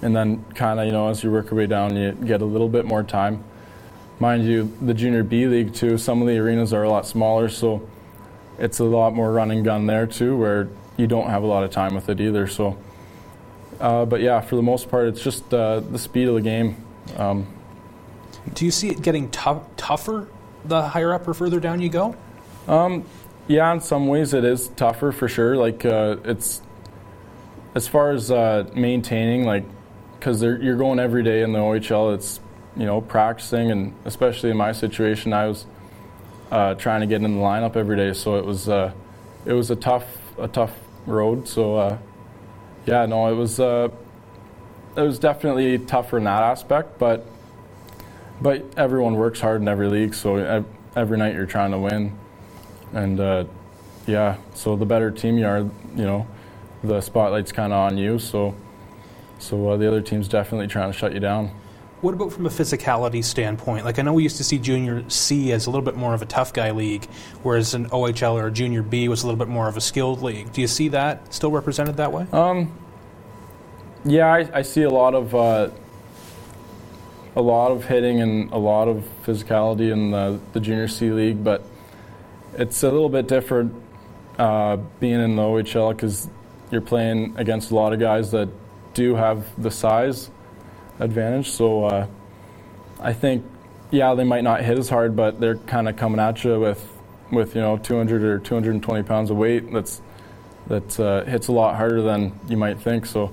and 0.00 0.14
then 0.14 0.44
kind 0.54 0.80
of 0.80 0.86
you 0.86 0.92
know 0.92 1.08
as 1.08 1.22
you 1.22 1.30
work 1.30 1.50
your 1.50 1.58
way 1.58 1.66
down, 1.66 1.96
you 1.96 2.12
get 2.12 2.42
a 2.42 2.44
little 2.46 2.68
bit 2.68 2.84
more 2.84 3.02
time. 3.02 3.44
Mind 4.18 4.44
you, 4.44 4.72
the 4.80 4.94
junior 4.94 5.22
B 5.22 5.46
league 5.46 5.74
too. 5.74 5.98
Some 5.98 6.22
of 6.22 6.28
the 6.28 6.38
arenas 6.38 6.72
are 6.72 6.84
a 6.84 6.90
lot 6.90 7.06
smaller, 7.06 7.48
so 7.48 7.88
it's 8.58 8.78
a 8.78 8.84
lot 8.84 9.14
more 9.14 9.32
run 9.32 9.50
and 9.50 9.64
gun 9.64 9.86
there 9.86 10.06
too, 10.06 10.36
where 10.36 10.68
you 10.96 11.06
don't 11.06 11.28
have 11.28 11.42
a 11.42 11.46
lot 11.46 11.64
of 11.64 11.70
time 11.70 11.94
with 11.94 12.08
it 12.08 12.20
either. 12.20 12.46
So, 12.46 12.78
uh, 13.80 14.04
but 14.04 14.20
yeah, 14.20 14.40
for 14.40 14.56
the 14.56 14.62
most 14.62 14.90
part, 14.90 15.08
it's 15.08 15.22
just 15.22 15.52
uh, 15.52 15.80
the 15.80 15.98
speed 15.98 16.28
of 16.28 16.34
the 16.34 16.40
game. 16.40 16.76
Um, 17.16 17.46
Do 18.54 18.64
you 18.64 18.70
see 18.70 18.90
it 18.90 19.02
getting 19.02 19.30
t- 19.30 19.50
tougher 19.76 20.28
the 20.64 20.82
higher 20.82 21.12
up 21.12 21.26
or 21.26 21.34
further 21.34 21.58
down 21.58 21.80
you 21.80 21.88
go? 21.88 22.14
Um, 22.68 23.04
yeah, 23.48 23.72
in 23.72 23.80
some 23.80 24.06
ways 24.06 24.34
it 24.34 24.44
is 24.44 24.68
tougher 24.68 25.12
for 25.12 25.28
sure. 25.28 25.56
Like 25.56 25.84
uh, 25.84 26.16
it's 26.24 26.62
as 27.74 27.88
far 27.88 28.10
as 28.10 28.30
uh, 28.30 28.70
maintaining, 28.74 29.44
like 29.44 29.64
because 30.18 30.42
you're 30.42 30.76
going 30.76 30.98
every 30.98 31.22
day 31.22 31.42
in 31.42 31.52
the 31.52 31.58
OHL. 31.58 32.14
It's 32.14 32.40
you 32.76 32.86
know 32.86 33.00
practicing, 33.00 33.70
and 33.70 33.94
especially 34.04 34.50
in 34.50 34.56
my 34.56 34.72
situation, 34.72 35.32
I 35.32 35.48
was 35.48 35.66
uh, 36.50 36.74
trying 36.74 37.00
to 37.00 37.06
get 37.06 37.22
in 37.22 37.34
the 37.34 37.40
lineup 37.40 37.76
every 37.76 37.96
day. 37.96 38.12
So 38.12 38.36
it 38.36 38.44
was 38.44 38.68
uh, 38.68 38.92
it 39.44 39.52
was 39.52 39.70
a 39.70 39.76
tough 39.76 40.06
a 40.38 40.48
tough 40.48 40.74
road. 41.06 41.48
So 41.48 41.76
uh, 41.76 41.98
yeah, 42.86 43.06
no, 43.06 43.26
it 43.28 43.34
was 43.34 43.58
uh, 43.58 43.88
it 44.96 45.00
was 45.00 45.18
definitely 45.18 45.78
tougher 45.78 46.18
in 46.18 46.24
that 46.24 46.42
aspect, 46.42 46.98
but 46.98 47.26
but 48.40 48.64
everyone 48.76 49.14
works 49.14 49.40
hard 49.40 49.60
in 49.60 49.68
every 49.68 49.88
league. 49.88 50.14
So 50.14 50.64
every 50.94 51.18
night 51.18 51.34
you're 51.34 51.46
trying 51.46 51.70
to 51.72 51.78
win, 51.78 52.16
and 52.92 53.20
uh, 53.20 53.44
yeah, 54.06 54.36
so 54.54 54.76
the 54.76 54.86
better 54.86 55.10
team 55.10 55.38
you 55.38 55.46
are, 55.46 55.58
you 55.58 56.04
know, 56.04 56.26
the 56.82 57.00
spotlight's 57.00 57.52
kind 57.52 57.72
of 57.72 57.78
on 57.78 57.98
you. 57.98 58.18
So 58.18 58.54
so 59.38 59.70
uh, 59.70 59.76
the 59.76 59.88
other 59.88 60.00
team's 60.00 60.28
definitely 60.28 60.68
trying 60.68 60.92
to 60.92 60.96
shut 60.96 61.12
you 61.12 61.20
down. 61.20 61.50
What 62.00 62.14
about 62.14 62.32
from 62.32 62.46
a 62.46 62.48
physicality 62.48 63.22
standpoint? 63.22 63.84
Like 63.84 63.98
I 63.98 64.02
know 64.02 64.12
we 64.12 64.24
used 64.24 64.36
to 64.38 64.44
see 64.44 64.58
Junior 64.58 65.08
C 65.08 65.52
as 65.52 65.66
a 65.66 65.70
little 65.70 65.84
bit 65.84 65.94
more 65.94 66.14
of 66.14 66.22
a 66.22 66.26
tough 66.26 66.52
guy 66.52 66.72
league, 66.72 67.06
whereas 67.42 67.74
an 67.74 67.88
OHL 67.90 68.34
or 68.34 68.48
a 68.48 68.50
Junior 68.50 68.82
B 68.82 69.08
was 69.08 69.22
a 69.22 69.26
little 69.26 69.38
bit 69.38 69.48
more 69.48 69.68
of 69.68 69.76
a 69.76 69.80
skilled 69.80 70.20
league. 70.20 70.52
Do 70.52 70.60
you 70.60 70.66
see 70.66 70.88
that 70.88 71.32
still 71.32 71.52
represented 71.52 71.96
that 71.98 72.12
way? 72.12 72.26
Um, 72.32 72.76
yeah, 74.04 74.32
I, 74.32 74.48
I 74.52 74.62
see 74.62 74.82
a 74.82 74.90
lot 74.90 75.14
of 75.14 75.32
uh, 75.34 75.70
a 77.36 77.42
lot 77.42 77.70
of 77.70 77.84
hitting 77.84 78.20
and 78.20 78.50
a 78.52 78.58
lot 78.58 78.88
of 78.88 79.08
physicality 79.24 79.92
in 79.92 80.10
the, 80.10 80.40
the 80.52 80.60
Junior 80.60 80.88
C 80.88 81.10
league, 81.10 81.42
but 81.42 81.64
it's 82.56 82.82
a 82.82 82.90
little 82.90 83.08
bit 83.08 83.28
different 83.28 83.74
uh, 84.38 84.76
being 85.00 85.20
in 85.20 85.36
the 85.36 85.42
OHL 85.42 85.90
because 85.90 86.28
you're 86.70 86.80
playing 86.80 87.34
against 87.36 87.70
a 87.70 87.74
lot 87.74 87.92
of 87.92 88.00
guys 88.00 88.30
that 88.32 88.48
do 88.94 89.14
have 89.14 89.46
the 89.62 89.70
size 89.70 90.30
advantage. 90.98 91.50
So 91.50 91.84
uh, 91.84 92.06
I 93.00 93.12
think, 93.12 93.44
yeah, 93.90 94.14
they 94.14 94.24
might 94.24 94.44
not 94.44 94.62
hit 94.62 94.78
as 94.78 94.88
hard, 94.88 95.16
but 95.16 95.40
they're 95.40 95.56
kind 95.56 95.88
of 95.88 95.96
coming 95.96 96.20
at 96.20 96.44
you 96.44 96.58
with, 96.58 96.86
with 97.30 97.54
you 97.54 97.60
know 97.60 97.78
200 97.78 98.22
or 98.22 98.38
220 98.38 99.02
pounds 99.02 99.30
of 99.30 99.36
weight. 99.36 99.72
That's 99.72 100.00
that 100.68 101.00
uh, 101.00 101.24
hits 101.24 101.48
a 101.48 101.52
lot 101.52 101.76
harder 101.76 102.02
than 102.02 102.38
you 102.48 102.56
might 102.56 102.80
think. 102.80 103.06
So, 103.06 103.32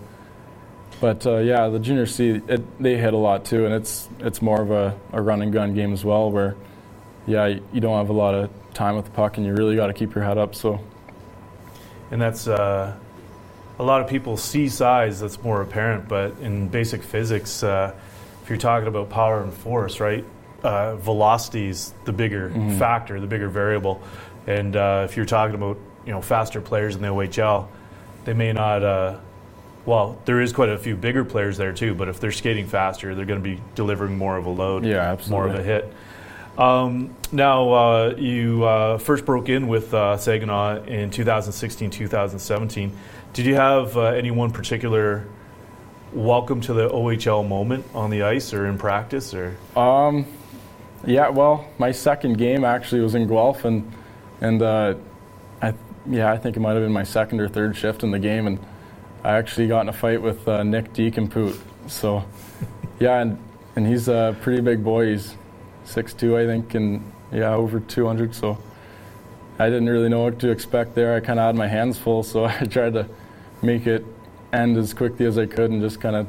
but 1.00 1.26
uh, 1.26 1.38
yeah, 1.38 1.68
the 1.70 1.80
junior 1.80 2.06
C 2.06 2.42
it, 2.48 2.82
they 2.82 2.98
hit 2.98 3.14
a 3.14 3.18
lot 3.18 3.46
too, 3.46 3.66
and 3.66 3.74
it's 3.74 4.10
it's 4.20 4.42
more 4.42 4.62
of 4.62 4.72
a, 4.72 4.98
a 5.14 5.22
run 5.22 5.42
and 5.42 5.54
gun 5.54 5.74
game 5.74 5.94
as 5.94 6.04
well, 6.04 6.32
where 6.32 6.56
yeah, 7.28 7.46
you 7.46 7.80
don't 7.80 7.98
have 7.98 8.10
a 8.10 8.14
lot 8.14 8.34
of 8.34 8.50
time 8.74 8.96
with 8.96 9.06
the 9.06 9.12
puck, 9.12 9.38
and 9.38 9.46
you 9.46 9.54
really 9.54 9.76
got 9.76 9.88
to 9.88 9.94
keep 9.94 10.16
your 10.16 10.24
head 10.24 10.38
up. 10.38 10.56
So, 10.56 10.80
and 12.12 12.22
that's 12.22 12.48
uh, 12.48 12.96
a 13.78 13.84
lot 13.84 14.02
of 14.02 14.08
people 14.08 14.38
see 14.38 14.68
size 14.70 15.20
that's 15.20 15.42
more 15.42 15.62
apparent, 15.62 16.08
but 16.08 16.34
in 16.42 16.68
basic 16.68 17.04
physics, 17.04 17.64
uh, 17.64 17.94
if 18.44 18.50
you're 18.50 18.58
talking 18.58 18.88
about 18.88 19.10
power 19.10 19.42
and 19.44 19.54
force, 19.54 20.00
right, 20.00 20.26
uh, 20.64 20.96
velocity 20.98 21.68
is 21.70 21.94
the 22.06 22.12
bigger 22.14 22.50
Mhm. 22.50 22.78
factor, 22.78 23.20
the 23.20 23.28
bigger 23.28 23.48
variable. 23.48 24.02
And 24.48 24.76
uh, 24.76 25.04
if 25.10 25.16
you're 25.16 25.26
talking 25.26 25.56
about 25.56 25.78
you 26.06 26.12
know 26.12 26.22
faster 26.22 26.62
players 26.62 26.96
in 26.96 27.02
the 27.02 27.08
OHL, 27.10 27.68
they 28.26 28.34
may 28.34 28.52
not. 28.54 28.84
Uh, 28.84 29.16
well, 29.86 30.18
there 30.26 30.42
is 30.42 30.52
quite 30.54 30.70
a 30.70 30.78
few 30.78 30.96
bigger 30.96 31.24
players 31.24 31.58
there 31.58 31.72
too, 31.74 31.96
but 31.96 32.10
if 32.10 32.20
they're 32.20 32.32
skating 32.32 32.68
faster, 32.68 33.16
they're 33.16 33.26
going 33.26 33.42
to 33.42 33.50
be 33.50 33.60
delivering 33.76 34.18
more 34.18 34.38
of 34.38 34.46
a 34.46 34.50
load, 34.50 34.86
Yeah, 34.86 35.16
more 35.30 35.48
of 35.48 35.56
a 35.56 35.64
hit. 35.64 35.92
Um, 36.58 37.16
now, 37.32 37.72
uh, 37.72 38.16
you 38.18 38.64
uh, 38.66 38.98
first 38.98 39.26
broke 39.26 39.50
in 39.50 39.68
with 39.68 39.94
uh, 39.94 40.18
Saginaw 40.18 40.84
in 40.84 41.10
2016, 41.10 41.90
2017. 41.90 42.92
Did 43.34 43.46
you 43.46 43.56
have 43.56 43.96
uh, 43.96 44.08
any 44.08 44.32
one 44.32 44.52
particular 44.52 45.26
welcome 46.14 46.60
to 46.62 46.74
the 46.74 46.90
OHL 46.90 47.48
moment 47.48 47.86
on 47.94 48.10
the 48.10 48.24
ice 48.24 48.54
or 48.54 48.66
in 48.66 48.78
practice? 48.78 49.34
Or 49.34 49.56
Um, 49.76 50.26
yeah, 51.06 51.30
well, 51.30 51.68
my 51.78 51.92
second 51.92 52.38
game 52.38 52.64
actually 52.66 53.02
was 53.02 53.16
in 53.16 53.28
Guelph, 53.28 53.66
and 53.66 53.90
and 54.42 54.62
uh, 54.62 54.96
I 55.62 55.74
yeah, 56.10 56.32
I 56.32 56.38
think 56.38 56.58
it 56.58 56.60
might 56.60 56.74
have 56.74 56.84
been 56.84 56.92
my 56.92 57.04
second 57.04 57.40
or 57.40 57.48
third 57.48 57.76
shift 57.76 58.04
in 58.04 58.12
the 58.12 58.20
game, 58.20 58.48
and 58.48 58.60
I 59.24 59.38
actually 59.38 59.68
got 59.68 59.82
in 59.82 59.90
a 59.90 59.94
fight 59.94 60.22
with 60.22 60.48
uh, 60.48 60.64
Nick 60.64 60.94
Deakin-Poot. 60.94 61.60
So 61.88 62.24
yeah, 63.00 63.22
and 63.22 63.38
and 63.76 63.88
he's 63.88 64.08
a 64.08 64.36
pretty 64.42 64.62
big 64.62 64.84
boy. 64.84 65.12
He's 65.12 65.36
six 65.90 66.14
two, 66.14 66.38
I 66.38 66.46
think, 66.46 66.76
and 66.76 67.12
yeah, 67.32 67.54
over 67.54 67.80
two 67.80 68.06
hundred. 68.06 68.34
So 68.36 68.58
I 69.58 69.66
didn't 69.70 69.90
really 69.90 70.10
know 70.10 70.24
what 70.24 70.40
to 70.40 70.50
expect 70.52 70.96
there. 70.96 71.16
I 71.16 71.20
kind 71.20 71.40
of 71.40 71.46
had 71.46 71.56
my 71.56 71.68
hands 71.68 71.98
full, 71.98 72.24
so 72.24 72.46
I 72.46 72.64
tried 72.66 72.94
to 72.94 73.08
make 73.62 73.88
it 73.88 74.06
end 74.54 74.78
as 74.78 74.94
quickly 74.94 75.26
as 75.26 75.38
I 75.38 75.46
could, 75.46 75.72
and 75.72 75.82
just 75.82 76.00
kind 76.00 76.16
of 76.16 76.28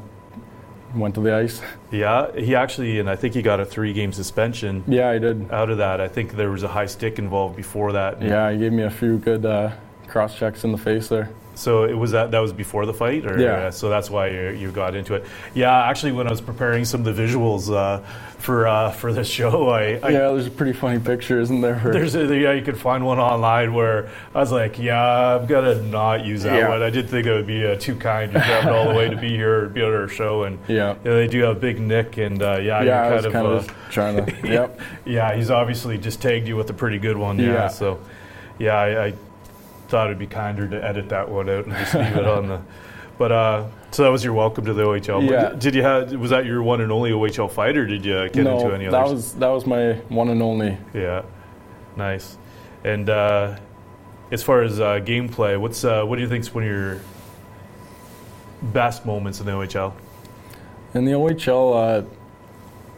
went 0.93 1.15
to 1.15 1.21
the 1.21 1.33
ice. 1.33 1.61
yeah, 1.91 2.29
he 2.35 2.53
actually, 2.53 2.99
and 2.99 3.09
I 3.09 3.15
think 3.15 3.33
he 3.33 3.41
got 3.41 3.61
a 3.61 3.65
three-game 3.65 4.11
suspension 4.11 4.83
Yeah, 4.87 5.09
I 5.09 5.19
did. 5.19 5.49
out 5.49 5.69
of 5.69 5.77
that. 5.77 6.01
I 6.01 6.09
think 6.09 6.33
there 6.33 6.51
was 6.51 6.63
a 6.63 6.67
high 6.67 6.85
stick 6.87 7.17
involved 7.17 7.55
before 7.55 7.93
that. 7.93 8.21
Yeah, 8.21 8.51
he 8.51 8.57
gave 8.59 8.73
me 8.73 8.83
a 8.83 8.89
few 8.89 9.17
good 9.17 9.45
uh, 9.45 9.71
cross 10.09 10.37
checks 10.37 10.65
in 10.65 10.73
the 10.73 10.77
face 10.77 11.07
there. 11.07 11.29
So 11.53 11.83
it 11.83 11.93
was 11.93 12.11
that 12.11 12.31
that 12.31 12.39
was 12.39 12.53
before 12.53 12.85
the 12.85 12.93
fight, 12.93 13.25
or 13.29 13.39
Yeah. 13.39 13.53
uh, 13.67 13.71
so 13.71 13.89
that's 13.89 14.09
why 14.09 14.27
you, 14.27 14.49
you 14.51 14.71
got 14.71 14.95
into 14.95 15.15
it. 15.15 15.25
Yeah, 15.53 15.85
actually, 15.85 16.13
when 16.13 16.27
I 16.27 16.31
was 16.31 16.41
preparing 16.41 16.85
some 16.85 17.05
of 17.05 17.15
the 17.15 17.21
visuals 17.21 17.69
uh, 17.73 17.99
for 18.39 18.67
uh, 18.67 18.91
for 18.91 19.11
this 19.13 19.27
show, 19.27 19.69
I, 19.69 19.99
I 20.01 20.09
yeah, 20.09 20.19
there's 20.31 20.47
a 20.47 20.51
pretty 20.51 20.73
funny 20.73 20.99
picture, 20.99 21.39
isn't 21.41 21.61
there? 21.61 21.79
There's 21.83 22.15
a, 22.15 22.25
yeah, 22.35 22.53
you 22.53 22.61
could 22.63 22.77
find 22.79 23.05
one 23.05 23.19
online 23.19 23.73
where 23.73 24.09
I 24.33 24.39
was 24.39 24.51
like, 24.51 24.79
yeah, 24.79 25.35
I'm 25.37 25.45
gonna 25.45 25.75
not 25.81 26.25
use 26.25 26.43
that 26.43 26.57
Yeah. 26.57 26.69
one. 26.69 26.81
I 26.81 26.89
did 26.89 27.09
think 27.09 27.27
it 27.27 27.33
would 27.33 27.47
be 27.47 27.65
uh, 27.65 27.75
too 27.75 27.95
kind. 27.95 28.31
You 28.33 28.39
traveled 28.39 28.73
all 28.75 28.87
the 28.87 28.95
way 28.95 29.09
to 29.09 29.17
be 29.17 29.29
here, 29.35 29.67
be 29.67 29.81
on 29.83 29.93
our 29.93 30.07
show, 30.07 30.43
and 30.43 30.57
yeah. 30.67 30.95
yeah, 31.03 31.13
they 31.13 31.27
do 31.27 31.41
have 31.43 31.59
Big 31.59 31.79
Nick, 31.79 32.17
and 32.17 32.41
uh, 32.41 32.57
yeah, 32.61 32.81
Yeah, 32.81 33.09
you're 33.11 33.21
kind 33.21 33.33
kind 33.33 33.47
of, 33.47 33.53
of 33.53 33.67
just 33.67 33.79
trying 33.91 34.25
to. 34.25 34.47
Yep. 34.47 34.79
uh, 34.79 34.83
yeah, 35.05 35.35
he's 35.35 35.51
obviously 35.51 35.97
just 35.97 36.21
tagged 36.21 36.47
you 36.47 36.55
with 36.55 36.69
a 36.69 36.73
pretty 36.73 36.97
good 36.97 37.17
one. 37.17 37.37
Yeah, 37.37 37.45
Yeah. 37.53 37.67
so 37.67 37.99
yeah, 38.57 38.75
I, 38.77 39.05
I 39.07 39.13
thought 39.91 40.07
it'd 40.07 40.17
be 40.17 40.25
kinder 40.25 40.67
to 40.69 40.83
edit 40.83 41.09
that 41.09 41.29
one 41.29 41.49
out 41.49 41.65
and 41.65 41.75
just 41.75 41.93
leave 41.93 42.15
it 42.15 42.25
on 42.25 42.47
the. 42.47 42.61
But 43.17 43.31
uh, 43.31 43.67
so 43.91 44.03
that 44.03 44.09
was 44.09 44.23
your 44.23 44.33
welcome 44.33 44.65
to 44.65 44.73
the 44.73 44.83
OHL. 44.83 45.29
Yeah. 45.29 45.49
Did, 45.49 45.59
did 45.59 45.75
you 45.75 45.83
have? 45.83 46.13
Was 46.13 46.31
that 46.31 46.45
your 46.45 46.63
one 46.63 46.81
and 46.81 46.91
only 46.91 47.11
OHL 47.11 47.51
fight, 47.51 47.77
or 47.77 47.85
did 47.85 48.03
you 48.03 48.29
get 48.29 48.45
no, 48.45 48.57
into 48.57 48.73
any 48.73 48.85
of 48.85 48.93
that 48.93 49.05
was 49.05 49.33
that 49.35 49.49
was 49.49 49.67
my 49.67 49.93
one 50.07 50.29
and 50.29 50.41
only. 50.41 50.77
Yeah, 50.93 51.23
nice. 51.95 52.37
And 52.83 53.09
uh, 53.09 53.59
as 54.31 54.41
far 54.41 54.63
as 54.63 54.79
uh, 54.79 55.01
gameplay, 55.01 55.59
what's 55.59 55.83
uh, 55.83 56.03
what 56.03 56.15
do 56.15 56.21
you 56.23 56.29
think's 56.29 56.51
one 56.51 56.63
of 56.63 56.69
your 56.69 57.01
best 58.63 59.05
moments 59.05 59.39
in 59.39 59.45
the 59.45 59.51
OHL? 59.51 59.93
In 60.93 61.05
the 61.05 61.11
OHL, 61.11 61.75
uh, 61.75 62.05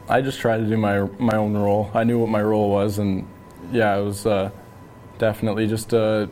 I 0.08 0.22
just 0.22 0.40
tried 0.40 0.60
to 0.60 0.66
do 0.66 0.78
my 0.78 1.02
my 1.18 1.38
own 1.38 1.54
role. 1.58 1.92
I 1.94 2.06
knew 2.06 2.20
what 2.20 2.30
my 2.30 2.42
role 2.42 2.70
was, 2.70 3.00
and 3.00 3.28
yeah, 3.72 3.98
it 3.98 4.04
was 4.04 4.26
uh, 4.26 4.52
definitely 5.18 5.68
just 5.68 5.90
to 5.90 6.30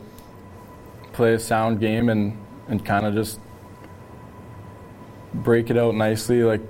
play 1.12 1.34
a 1.34 1.38
sound 1.38 1.80
game 1.80 2.08
and 2.08 2.36
and 2.68 2.84
kind 2.84 3.04
of 3.04 3.14
just 3.14 3.38
break 5.34 5.70
it 5.70 5.76
out 5.76 5.94
nicely. 5.94 6.42
Like 6.42 6.60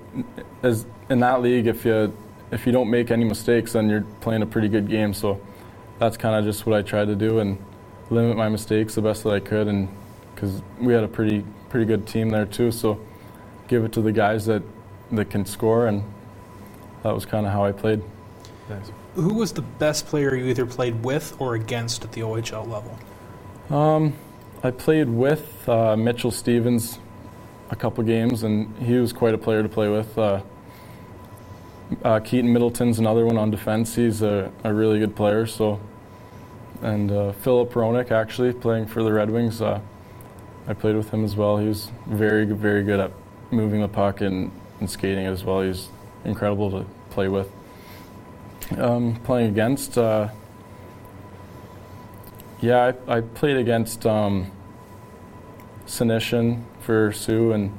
as 0.62 0.86
in 1.08 1.20
that 1.20 1.42
league, 1.42 1.66
if 1.66 1.84
you 1.84 2.16
if 2.50 2.66
you 2.66 2.72
don't 2.72 2.90
make 2.90 3.10
any 3.10 3.24
mistakes, 3.24 3.72
then 3.72 3.88
you're 3.88 4.06
playing 4.20 4.42
a 4.42 4.46
pretty 4.46 4.68
good 4.68 4.88
game. 4.88 5.14
So 5.14 5.40
that's 5.98 6.16
kind 6.16 6.34
of 6.34 6.44
just 6.44 6.66
what 6.66 6.76
I 6.76 6.82
tried 6.82 7.06
to 7.06 7.16
do 7.16 7.38
and 7.38 7.58
limit 8.10 8.36
my 8.36 8.48
mistakes 8.48 8.94
the 8.94 9.02
best 9.02 9.24
that 9.24 9.32
I 9.32 9.40
could, 9.40 9.68
and 9.68 9.88
because 10.34 10.62
we 10.80 10.92
had 10.92 11.04
a 11.04 11.08
pretty 11.08 11.44
pretty 11.70 11.86
good 11.86 12.06
team 12.06 12.28
there 12.28 12.46
too, 12.46 12.70
so 12.70 13.00
give 13.68 13.84
it 13.84 13.92
to 13.92 14.02
the 14.02 14.12
guys 14.12 14.46
that 14.46 14.62
that 15.12 15.30
can 15.30 15.44
score, 15.46 15.86
and 15.86 16.02
that 17.02 17.14
was 17.14 17.24
kind 17.24 17.46
of 17.46 17.52
how 17.52 17.64
I 17.64 17.72
played. 17.72 18.02
Nice. 18.68 18.92
Who 19.14 19.34
was 19.34 19.52
the 19.52 19.62
best 19.62 20.06
player 20.06 20.34
you 20.34 20.46
either 20.46 20.64
played 20.64 21.04
with 21.04 21.38
or 21.38 21.54
against 21.54 22.04
at 22.04 22.12
the 22.12 22.22
OHL 22.22 22.66
level? 22.66 22.98
Um, 23.76 24.14
I 24.64 24.70
played 24.70 25.08
with 25.08 25.68
uh, 25.68 25.96
Mitchell 25.96 26.30
Stephens 26.30 27.00
a 27.70 27.74
couple 27.74 28.04
games, 28.04 28.44
and 28.44 28.72
he 28.78 28.94
was 28.94 29.12
quite 29.12 29.34
a 29.34 29.38
player 29.38 29.60
to 29.60 29.68
play 29.68 29.88
with. 29.88 30.16
Uh, 30.16 30.40
uh, 32.04 32.20
Keaton 32.20 32.52
Middleton's 32.52 33.00
another 33.00 33.26
one 33.26 33.36
on 33.36 33.50
defense. 33.50 33.96
He's 33.96 34.22
a, 34.22 34.52
a 34.62 34.72
really 34.72 35.00
good 35.00 35.16
player. 35.16 35.46
So, 35.46 35.80
and 36.80 37.10
uh, 37.10 37.32
Filip 37.32 37.72
Hronek 37.72 38.12
actually 38.12 38.52
playing 38.52 38.86
for 38.86 39.02
the 39.02 39.12
Red 39.12 39.30
Wings. 39.30 39.60
Uh, 39.60 39.80
I 40.68 40.74
played 40.74 40.94
with 40.94 41.10
him 41.10 41.24
as 41.24 41.34
well. 41.34 41.58
He 41.58 41.66
was 41.66 41.90
very, 42.06 42.44
very 42.44 42.84
good 42.84 43.00
at 43.00 43.10
moving 43.50 43.80
the 43.80 43.88
puck 43.88 44.20
and, 44.20 44.52
and 44.78 44.88
skating 44.88 45.26
as 45.26 45.42
well. 45.42 45.62
He's 45.62 45.88
incredible 46.24 46.70
to 46.70 46.86
play 47.10 47.26
with. 47.26 47.50
Um, 48.78 49.16
playing 49.24 49.50
against. 49.50 49.98
Yeah, 52.62 52.92
I, 53.08 53.16
I 53.16 53.20
played 53.22 53.56
against 53.56 54.06
um, 54.06 54.52
Senyshyn 55.86 56.62
for 56.78 57.12
Soo, 57.12 57.50
and 57.50 57.76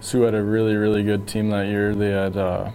Soo 0.00 0.22
had 0.22 0.34
a 0.34 0.42
really, 0.42 0.74
really 0.74 1.04
good 1.04 1.28
team 1.28 1.50
that 1.50 1.68
year. 1.68 1.94
They 1.94 2.10
had 2.10 2.36
uh, 2.36 2.72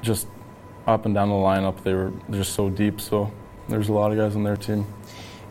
just 0.00 0.26
up 0.86 1.04
and 1.04 1.14
down 1.14 1.28
the 1.28 1.34
lineup. 1.34 1.82
They 1.82 1.92
were 1.92 2.14
just 2.30 2.54
so 2.54 2.70
deep. 2.70 2.98
So 2.98 3.30
there's 3.68 3.90
a 3.90 3.92
lot 3.92 4.10
of 4.10 4.16
guys 4.16 4.34
on 4.34 4.42
their 4.42 4.56
team. 4.56 4.86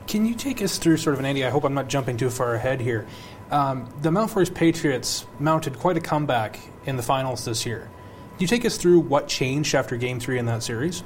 Can 0.08 0.26
you 0.26 0.34
take 0.34 0.64
us 0.64 0.80
through 0.80 0.98
sort 0.98 1.14
of 1.14 1.20
an 1.20 1.28
Andy? 1.28 1.46
I 1.46 1.52
hope 1.52 1.64
I'm 1.64 1.76
not 1.76 1.90
jumping 1.90 2.18
too 2.18 2.32
far 2.32 2.56
ahead 2.56 2.82
here. 2.82 3.06
Um, 3.52 3.88
the 4.02 4.10
Mount 4.10 4.32
Forest 4.32 4.56
Patriots 4.56 5.28
mounted 5.40 5.78
quite 5.78 5.96
a 5.96 6.02
comeback 6.02 6.60
in 6.88 6.98
the 6.98 7.04
finals 7.04 7.46
this 7.46 7.68
year. 7.68 7.88
Can 8.32 8.42
you 8.42 8.48
take 8.48 8.66
us 8.66 8.78
through 8.78 9.02
what 9.02 9.28
changed 9.28 9.76
after 9.76 9.96
Game 9.96 10.20
Three 10.20 10.40
in 10.40 10.48
that 10.48 10.64
series? 10.64 11.04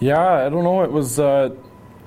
Yeah, 0.00 0.46
I 0.46 0.48
don't 0.48 0.62
know. 0.62 0.84
It 0.84 0.92
was 0.92 1.18
uh, 1.18 1.50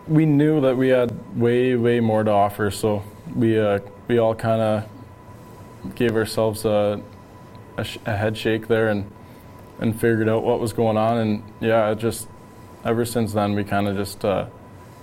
we 0.07 0.25
knew 0.25 0.61
that 0.61 0.77
we 0.77 0.89
had 0.89 1.11
way, 1.37 1.75
way 1.75 1.99
more 1.99 2.23
to 2.23 2.31
offer. 2.31 2.71
So 2.71 3.03
we 3.35 3.59
uh, 3.59 3.79
we 4.07 4.17
all 4.17 4.33
kind 4.35 4.61
of 4.61 5.95
gave 5.95 6.15
ourselves 6.15 6.63
a, 6.65 7.01
a, 7.77 7.83
sh- 7.83 7.97
a 8.05 8.15
head 8.15 8.37
shake 8.37 8.67
there 8.69 8.89
and 8.89 9.11
and 9.79 9.99
figured 9.99 10.29
out 10.29 10.43
what 10.43 10.61
was 10.61 10.71
going 10.73 10.97
on. 10.97 11.17
And 11.17 11.43
yeah, 11.59 11.93
just 11.93 12.29
ever 12.85 13.03
since 13.03 13.33
then 13.33 13.55
we 13.55 13.65
kind 13.65 13.89
of 13.89 13.97
just 13.97 14.23
uh, 14.23 14.45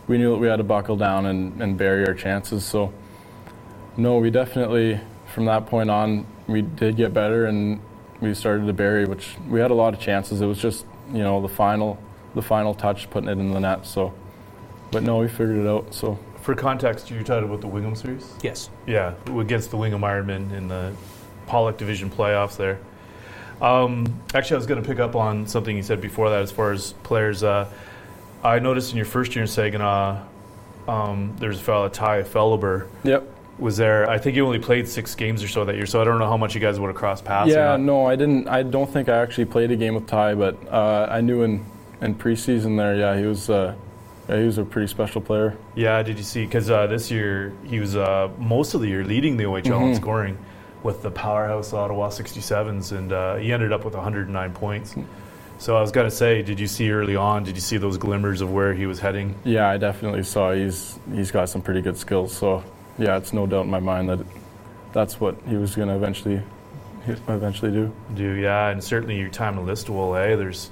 we 0.07 0.17
knew 0.17 0.31
that 0.33 0.39
we 0.39 0.49
had 0.49 0.57
to 0.57 0.65
buckle 0.65 0.97
down 0.97 1.27
and, 1.27 1.61
and 1.63 1.77
bury 1.77 2.07
our 2.07 2.15
chances. 2.15 2.65
So 2.65 2.93
no, 3.99 4.19
we 4.19 4.31
definitely 4.31 4.99
from 5.35 5.45
that 5.45 5.67
point 5.67 5.91
on 5.91 6.27
we 6.47 6.63
did 6.63 6.97
get 6.97 7.13
better 7.13 7.45
and 7.47 7.81
we 8.23 8.33
started 8.33 8.67
to 8.67 8.73
bury, 8.73 9.05
which 9.05 9.37
we 9.47 9.61
had 9.61 9.71
a 9.71 9.75
lot 9.75 9.93
of 9.93 10.01
chances. 10.01 10.41
It 10.41 10.47
was 10.47 10.59
just 10.59 10.87
you 11.13 11.19
know 11.23 11.43
the 11.43 11.49
final 11.49 11.99
the 12.39 12.47
final 12.47 12.73
touch, 12.73 13.11
putting 13.11 13.29
it 13.29 13.33
in 13.33 13.53
the 13.53 13.59
net. 13.61 13.85
So, 13.85 14.15
but 14.93 15.03
no, 15.03 15.19
we 15.19 15.29
figured 15.29 15.59
it 15.59 15.67
out. 15.67 15.93
So 15.93 16.19
For 16.43 16.55
context, 16.55 17.11
you 17.11 17.23
talked 17.25 17.45
about 17.45 17.61
the 17.61 17.67
Wingham 17.67 17.97
series. 17.97 18.33
Yes. 18.43 18.71
Yeah, 18.87 19.15
against 19.37 19.71
the 19.71 19.77
Wingham 19.77 20.03
Ironmen 20.03 20.53
in 20.53 20.69
the 20.69 20.95
Pollock 21.47 21.77
Division 21.79 22.11
playoffs 22.11 22.57
there. 22.57 22.79
Um, 23.61 24.23
actually, 24.35 24.55
I 24.55 24.59
was 24.59 24.67
going 24.67 24.81
to 24.81 24.89
pick 24.89 25.01
up 25.01 25.17
on 25.17 25.47
something 25.49 25.77
you 25.77 25.83
said 25.83 26.01
before 26.01 26.31
that 26.31 26.43
as 26.43 26.53
far 26.53 26.71
as 26.71 26.93
players. 27.03 27.43
Uh, 27.43 27.69
I 28.45 28.61
noticed 28.61 28.93
in 28.93 28.97
your 28.97 29.07
first 29.07 29.35
year 29.35 29.43
in 29.43 29.49
Saginaw, 29.49 30.23
um, 30.87 31.35
there's 31.41 31.59
a 31.59 31.63
fellow, 31.63 31.89
Tye 31.89 32.23
Felhaber, 32.23 32.87
yep. 33.03 33.25
was 33.59 33.77
there. 33.77 34.09
I 34.09 34.17
think 34.19 34.37
you 34.37 34.47
only 34.47 34.61
played 34.61 34.87
six 34.89 35.17
games 35.17 35.43
or 35.43 35.49
so 35.49 35.65
that 35.65 35.75
year, 35.75 35.87
so 35.87 36.01
I 36.01 36.05
don't 36.05 36.21
know 36.21 36.29
how 36.29 36.37
much 36.37 36.55
you 36.55 36.61
guys 36.61 36.79
would 36.79 36.87
have 36.87 36.95
crossed 36.97 37.25
paths. 37.25 37.51
or 37.51 37.55
Yeah, 37.57 37.65
not. 37.71 37.81
no, 37.81 38.07
I 38.07 38.15
didn't. 38.15 38.47
I 38.47 38.63
don't 38.63 38.89
think 38.89 39.09
I 39.09 39.17
actually 39.17 39.47
played 39.47 39.73
a 39.73 39.77
game 39.77 39.95
with 39.97 40.07
Tye, 40.07 40.35
but 40.37 40.57
uh, 40.73 41.09
I 41.11 41.21
knew 41.21 41.43
in 41.43 41.65
in 42.01 42.15
preseason 42.15 42.77
there. 42.77 42.95
Yeah, 42.97 43.17
he 43.19 43.25
was. 43.27 43.49
Uh, 43.51 43.75
yeah, 44.29 44.39
he 44.41 44.45
was 44.45 44.59
a 44.59 44.65
pretty 44.65 44.89
special 44.89 45.21
player. 45.23 45.57
Yeah, 45.75 46.03
did 46.03 46.19
you 46.19 46.23
see? 46.23 46.45
Because 46.45 46.71
uh, 46.71 46.87
this 46.87 47.11
year 47.11 47.53
he 47.65 47.81
was 47.81 47.97
uh, 47.97 48.29
most 48.39 48.75
of 48.75 48.83
the 48.83 48.89
year 48.89 49.03
leading 49.05 49.37
the 49.39 49.45
OHL 49.45 49.81
in 49.83 49.93
Mhm. 49.93 49.97
scoring 49.97 50.39
with 50.83 51.03
the 51.03 51.11
powerhouse 51.11 51.73
Ottawa 51.73 52.11
67s, 52.11 52.93
and 52.93 53.13
uh, 53.13 53.37
he 53.37 53.53
ended 53.53 53.73
up 53.73 53.85
with 53.85 53.95
109 53.95 54.53
points. 54.53 54.95
So 55.59 55.77
I 55.77 55.81
was 55.81 55.91
gonna 55.91 56.11
say, 56.11 56.43
did 56.43 56.61
you 56.61 56.67
see 56.69 56.91
early 56.93 57.17
on? 57.17 57.43
Did 57.43 57.55
you 57.57 57.61
see 57.61 57.79
those 57.79 57.97
glimmers 57.97 58.43
of 58.43 58.53
where 58.53 58.75
he 58.75 58.87
was 58.87 59.01
heading? 59.01 59.35
Yeah, 59.45 59.69
I 59.69 59.77
definitely 59.79 60.23
saw 60.23 60.53
he's 60.53 60.99
he's 61.13 61.31
got 61.33 61.49
some 61.49 61.63
pretty 61.63 61.81
good 61.83 61.97
skills. 61.97 62.33
So 62.37 62.63
yeah, 62.99 63.17
it's 63.17 63.33
no 63.33 63.47
doubt 63.47 63.65
in 63.65 63.71
my 63.71 63.81
mind 63.81 64.09
that 64.11 64.21
that's 64.93 65.19
what 65.19 65.37
he 65.49 65.57
was 65.57 65.75
going 65.75 65.89
to 65.89 65.95
eventually 65.97 66.43
eventually 67.29 67.73
do. 67.73 67.93
Do 68.15 68.33
yeah, 68.35 68.69
and 68.69 68.85
certainly 68.85 69.19
your 69.19 69.31
time 69.31 69.59
in 69.59 69.65
Listowel, 69.67 70.17
eh? 70.21 70.37
There's 70.37 70.71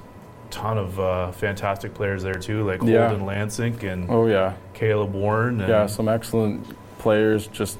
ton 0.50 0.78
of 0.78 0.98
uh, 1.00 1.32
fantastic 1.32 1.94
players 1.94 2.22
there 2.22 2.34
too, 2.34 2.64
like 2.66 2.80
Yeah. 2.82 3.08
Holden 3.08 3.26
Lansing 3.26 3.84
and 3.84 4.10
Oh 4.10 4.26
yeah, 4.26 4.54
Caleb 4.74 5.12
Warren. 5.14 5.60
And 5.60 5.68
yeah, 5.68 5.86
some 5.86 6.08
excellent 6.08 6.66
players, 6.98 7.46
just 7.48 7.78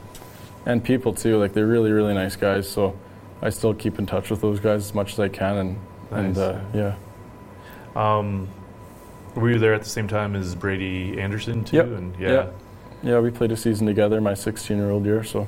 and 0.67 0.83
people 0.83 1.13
too. 1.15 1.39
Like 1.39 1.53
they're 1.53 1.67
really 1.67 1.93
really 1.93 2.15
nice 2.15 2.37
guys. 2.37 2.69
So 2.69 2.97
I 3.43 3.51
still 3.51 3.75
keep 3.75 3.99
in 3.99 4.07
touch 4.07 4.31
with 4.31 4.41
those 4.41 4.61
guys 4.61 4.85
as 4.87 4.95
much 4.95 5.13
as 5.13 5.21
I 5.21 5.29
can, 5.29 5.57
and 5.57 5.79
and 6.11 6.39
uh, 6.39 6.59
yeah, 6.75 6.95
Um, 7.95 8.49
were 9.35 9.51
you 9.51 9.59
there 9.59 9.75
at 9.75 9.83
the 9.83 9.89
same 9.89 10.09
time 10.09 10.35
as 10.37 10.55
Brady 10.55 11.21
Anderson 11.21 11.65
too? 11.65 11.77
Yep. 11.77 11.87
And 11.87 12.17
yeah, 12.19 12.31
Yeah. 12.31 12.47
yeah. 13.03 13.19
We 13.21 13.31
played 13.31 13.53
a 13.53 13.57
season 13.57 13.87
together 13.87 14.21
my 14.21 14.35
16 14.35 14.77
year 14.77 14.91
old 14.91 15.05
year. 15.05 15.23
So 15.25 15.47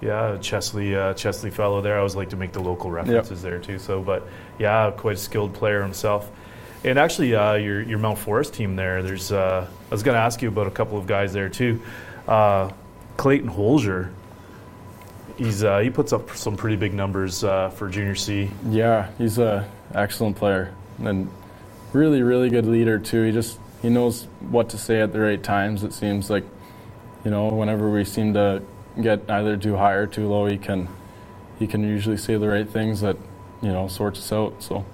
yeah, 0.00 0.36
Chesley, 0.40 0.96
uh, 0.96 1.14
Chesley 1.14 1.50
fellow 1.50 1.80
there. 1.80 1.94
I 1.94 1.98
always 1.98 2.16
like 2.16 2.30
to 2.30 2.36
make 2.36 2.52
the 2.52 2.60
local 2.60 2.90
references 2.90 3.40
there 3.40 3.58
too. 3.58 3.78
So, 3.78 4.02
but 4.02 4.26
yeah, 4.58 4.90
quite 4.90 5.14
a 5.14 5.18
skilled 5.18 5.54
player 5.54 5.82
himself. 5.82 6.30
And 6.84 6.98
actually, 6.98 7.34
uh, 7.34 7.54
your 7.54 7.80
your 7.82 7.98
Mount 7.98 8.18
Forest 8.18 8.54
team 8.54 8.76
there. 8.76 9.02
There's. 9.02 9.30
Uh, 9.30 9.66
I 9.68 9.90
was 9.90 10.02
going 10.02 10.16
to 10.16 10.20
ask 10.20 10.42
you 10.42 10.48
about 10.48 10.66
a 10.66 10.70
couple 10.70 10.98
of 10.98 11.06
guys 11.06 11.32
there 11.32 11.48
too. 11.48 11.80
Uh, 12.26 12.70
Clayton 13.16 13.50
Hoelscher. 13.50 14.12
He's 15.36 15.62
uh, 15.62 15.78
he 15.78 15.90
puts 15.90 16.12
up 16.12 16.30
some 16.36 16.56
pretty 16.56 16.76
big 16.76 16.92
numbers 16.92 17.44
uh, 17.44 17.70
for 17.70 17.88
junior 17.88 18.14
C. 18.14 18.50
yeah, 18.68 19.10
he's 19.16 19.38
a 19.38 19.68
excellent 19.94 20.36
player 20.36 20.74
and 20.98 21.30
really 21.92 22.22
really 22.22 22.50
good 22.50 22.66
leader 22.66 22.98
too. 22.98 23.22
He 23.24 23.32
just 23.32 23.58
he 23.80 23.88
knows 23.88 24.24
what 24.40 24.68
to 24.70 24.78
say 24.78 25.00
at 25.00 25.12
the 25.12 25.20
right 25.20 25.42
times. 25.42 25.84
It 25.84 25.92
seems 25.92 26.30
like 26.30 26.44
you 27.24 27.30
know 27.30 27.48
whenever 27.48 27.90
we 27.90 28.04
seem 28.04 28.34
to 28.34 28.62
get 29.00 29.30
either 29.30 29.56
too 29.56 29.76
high 29.76 29.92
or 29.94 30.06
too 30.06 30.28
low, 30.28 30.46
he 30.46 30.58
can 30.58 30.88
he 31.58 31.66
can 31.66 31.82
usually 31.82 32.16
say 32.16 32.36
the 32.36 32.48
right 32.48 32.68
things 32.68 33.00
that 33.00 33.16
you 33.62 33.68
know 33.68 33.88
sorts 33.88 34.18
us 34.18 34.32
out. 34.32 34.62
So 34.62 34.84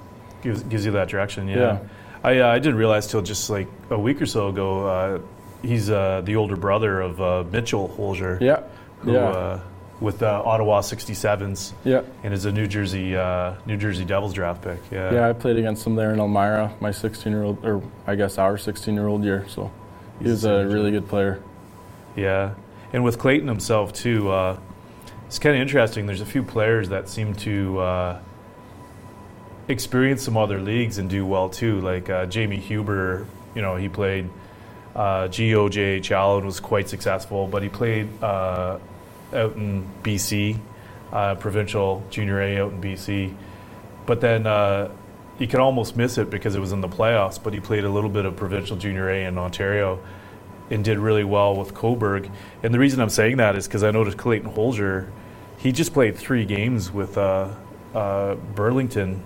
Gives, 0.48 0.62
gives 0.62 0.86
you 0.86 0.92
that 0.92 1.08
direction, 1.08 1.46
yeah. 1.48 1.56
Yeah. 1.56 1.78
I, 2.24 2.38
uh, 2.38 2.48
I 2.48 2.58
didn't 2.58 2.76
realize 2.76 3.06
till 3.06 3.22
just 3.22 3.50
like 3.50 3.68
a 3.90 3.98
week 3.98 4.22
or 4.22 4.26
so 4.26 4.48
ago, 4.48 4.86
uh, 4.86 5.20
he's 5.62 5.90
uh, 5.90 6.22
the 6.24 6.36
older 6.36 6.56
brother 6.56 7.00
of 7.00 7.20
uh, 7.20 7.44
Mitchell 7.52 7.94
Hoelscher, 7.96 8.40
yeah, 8.40 8.62
who, 9.00 9.12
yeah, 9.12 9.18
uh, 9.18 9.60
with 10.00 10.22
uh, 10.22 10.42
Ottawa 10.44 10.80
67s, 10.80 11.72
yeah. 11.84 12.02
and 12.22 12.32
is 12.32 12.44
a 12.46 12.52
New 12.52 12.66
Jersey 12.66 13.14
uh, 13.14 13.54
New 13.66 13.76
Jersey 13.76 14.06
Devils 14.06 14.32
draft 14.32 14.62
pick. 14.62 14.80
Yeah, 14.90 15.12
Yeah, 15.12 15.28
I 15.28 15.34
played 15.34 15.58
against 15.58 15.86
him 15.86 15.96
there 15.96 16.12
in 16.14 16.18
Elmira, 16.18 16.74
my 16.80 16.92
16 16.92 17.30
year 17.30 17.42
old, 17.42 17.64
or 17.64 17.82
I 18.06 18.14
guess 18.14 18.38
our 18.38 18.56
16 18.56 18.94
year 18.94 19.06
old 19.06 19.22
year. 19.22 19.44
So 19.48 19.70
he 20.18 20.24
He's 20.24 20.32
was 20.32 20.44
a 20.44 20.52
a 20.52 20.66
really 20.66 20.90
good 20.90 21.08
player. 21.08 21.42
Yeah. 22.16 22.54
And 22.92 23.04
with 23.04 23.18
Clayton 23.18 23.48
himself, 23.48 23.92
too, 23.92 24.30
uh, 24.30 24.58
it's 25.26 25.38
kind 25.38 25.54
of 25.54 25.60
interesting. 25.60 26.06
There's 26.06 26.22
a 26.22 26.26
few 26.26 26.42
players 26.42 26.88
that 26.88 27.08
seem 27.08 27.34
to 27.34 27.78
uh, 27.80 28.20
experience 29.68 30.22
some 30.22 30.36
other 30.36 30.60
leagues 30.60 30.98
and 30.98 31.08
do 31.08 31.24
well, 31.24 31.48
too. 31.48 31.80
Like 31.80 32.10
uh, 32.10 32.26
Jamie 32.26 32.56
Huber, 32.58 33.26
you 33.54 33.62
know, 33.62 33.76
he 33.76 33.88
played 33.88 34.28
uh, 34.94 35.28
and 35.30 36.44
was 36.44 36.60
quite 36.60 36.88
successful, 36.88 37.46
but 37.46 37.62
he 37.62 37.68
played 37.68 38.08
uh, 38.22 38.78
out 39.32 39.56
in 39.56 39.88
BC, 40.02 40.58
uh, 41.12 41.34
provincial 41.36 42.02
junior 42.10 42.40
A 42.40 42.60
out 42.60 42.72
in 42.72 42.80
BC. 42.80 43.34
But 44.06 44.20
then 44.20 44.46
uh, 44.46 44.90
you 45.38 45.46
could 45.46 45.60
almost 45.60 45.96
miss 45.96 46.18
it 46.18 46.30
because 46.30 46.54
it 46.56 46.60
was 46.60 46.72
in 46.72 46.80
the 46.80 46.88
playoffs, 46.88 47.42
but 47.42 47.52
he 47.52 47.60
played 47.60 47.84
a 47.84 47.90
little 47.90 48.10
bit 48.10 48.24
of 48.24 48.36
provincial 48.36 48.76
junior 48.76 49.08
A 49.08 49.24
in 49.24 49.38
Ontario 49.38 50.00
and 50.70 50.84
did 50.84 50.98
really 50.98 51.24
well 51.24 51.54
with 51.54 51.74
Cobourg. 51.74 52.30
And 52.62 52.74
the 52.74 52.78
reason 52.78 53.00
I'm 53.00 53.08
saying 53.08 53.36
that 53.36 53.56
is 53.56 53.66
because 53.66 53.84
I 53.84 53.90
noticed 53.90 54.18
Clayton 54.18 54.52
Hoelscher, 54.52 55.10
he 55.58 55.72
just 55.72 55.92
played 55.92 56.16
three 56.16 56.44
games 56.44 56.90
with 56.92 57.16
uh, 57.16 57.50
uh, 57.94 58.34
Burlington 58.34 59.22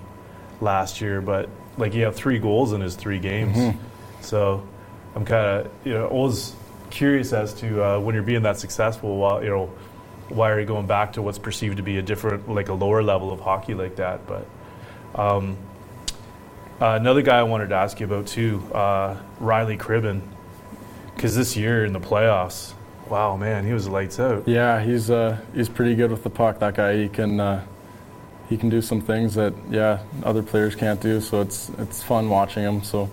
last 0.62 1.00
year, 1.00 1.20
but 1.20 1.48
like 1.76 1.92
he 1.92 2.00
had 2.00 2.14
three 2.14 2.38
goals 2.38 2.72
in 2.72 2.80
his 2.80 2.94
three 2.94 3.18
games. 3.18 3.56
Mhm. 3.56 3.76
So 4.20 4.62
I'm 5.14 5.24
kind 5.24 5.44
of 5.66 5.70
you 5.84 5.92
know 5.94 6.06
always 6.06 6.54
curious 6.90 7.32
as 7.32 7.52
to 7.54 7.82
uh, 7.82 7.98
when 8.00 8.14
you're 8.14 8.24
being 8.24 8.42
that 8.42 8.58
successful, 8.58 9.16
why 9.16 9.42
you 9.42 9.48
know 9.50 9.70
why 10.28 10.50
are 10.50 10.60
you 10.60 10.66
going 10.66 10.86
back 10.86 11.14
to 11.14 11.22
what's 11.22 11.38
perceived 11.38 11.76
to 11.76 11.82
be 11.82 11.98
a 11.98 12.02
different 12.02 12.48
like 12.48 12.68
a 12.68 12.72
lower 12.74 13.02
level 13.02 13.32
of 13.32 13.40
hockey 13.40 13.74
like 13.74 13.96
that? 13.96 14.20
But 14.26 14.46
um, 15.14 15.56
uh, 16.80 16.96
another 17.00 17.22
guy 17.22 17.38
I 17.38 17.42
wanted 17.42 17.68
to 17.70 17.74
ask 17.74 18.00
you 18.00 18.06
about 18.06 18.26
too, 18.26 18.62
uh, 18.72 19.16
Riley 19.40 19.76
Cribben, 19.76 20.22
because 21.14 21.36
this 21.36 21.56
year 21.56 21.84
in 21.84 21.92
the 21.92 22.00
playoffs, 22.00 22.72
wow 23.08 23.36
man, 23.36 23.66
he 23.66 23.72
was 23.72 23.88
lights 23.88 24.18
out. 24.18 24.46
Yeah, 24.48 24.80
he's 24.82 25.10
uh, 25.10 25.38
he's 25.54 25.68
pretty 25.68 25.94
good 25.94 26.10
with 26.10 26.22
the 26.22 26.30
puck. 26.30 26.60
That 26.60 26.74
guy, 26.74 26.96
he 26.96 27.08
can 27.08 27.40
uh, 27.40 27.64
he 28.48 28.56
can 28.56 28.68
do 28.68 28.82
some 28.82 29.00
things 29.00 29.34
that 29.34 29.54
yeah 29.70 30.00
other 30.24 30.42
players 30.42 30.74
can't 30.74 31.00
do. 31.00 31.20
So 31.20 31.40
it's 31.40 31.70
it's 31.78 32.02
fun 32.02 32.28
watching 32.28 32.62
him. 32.62 32.82
So 32.82 33.10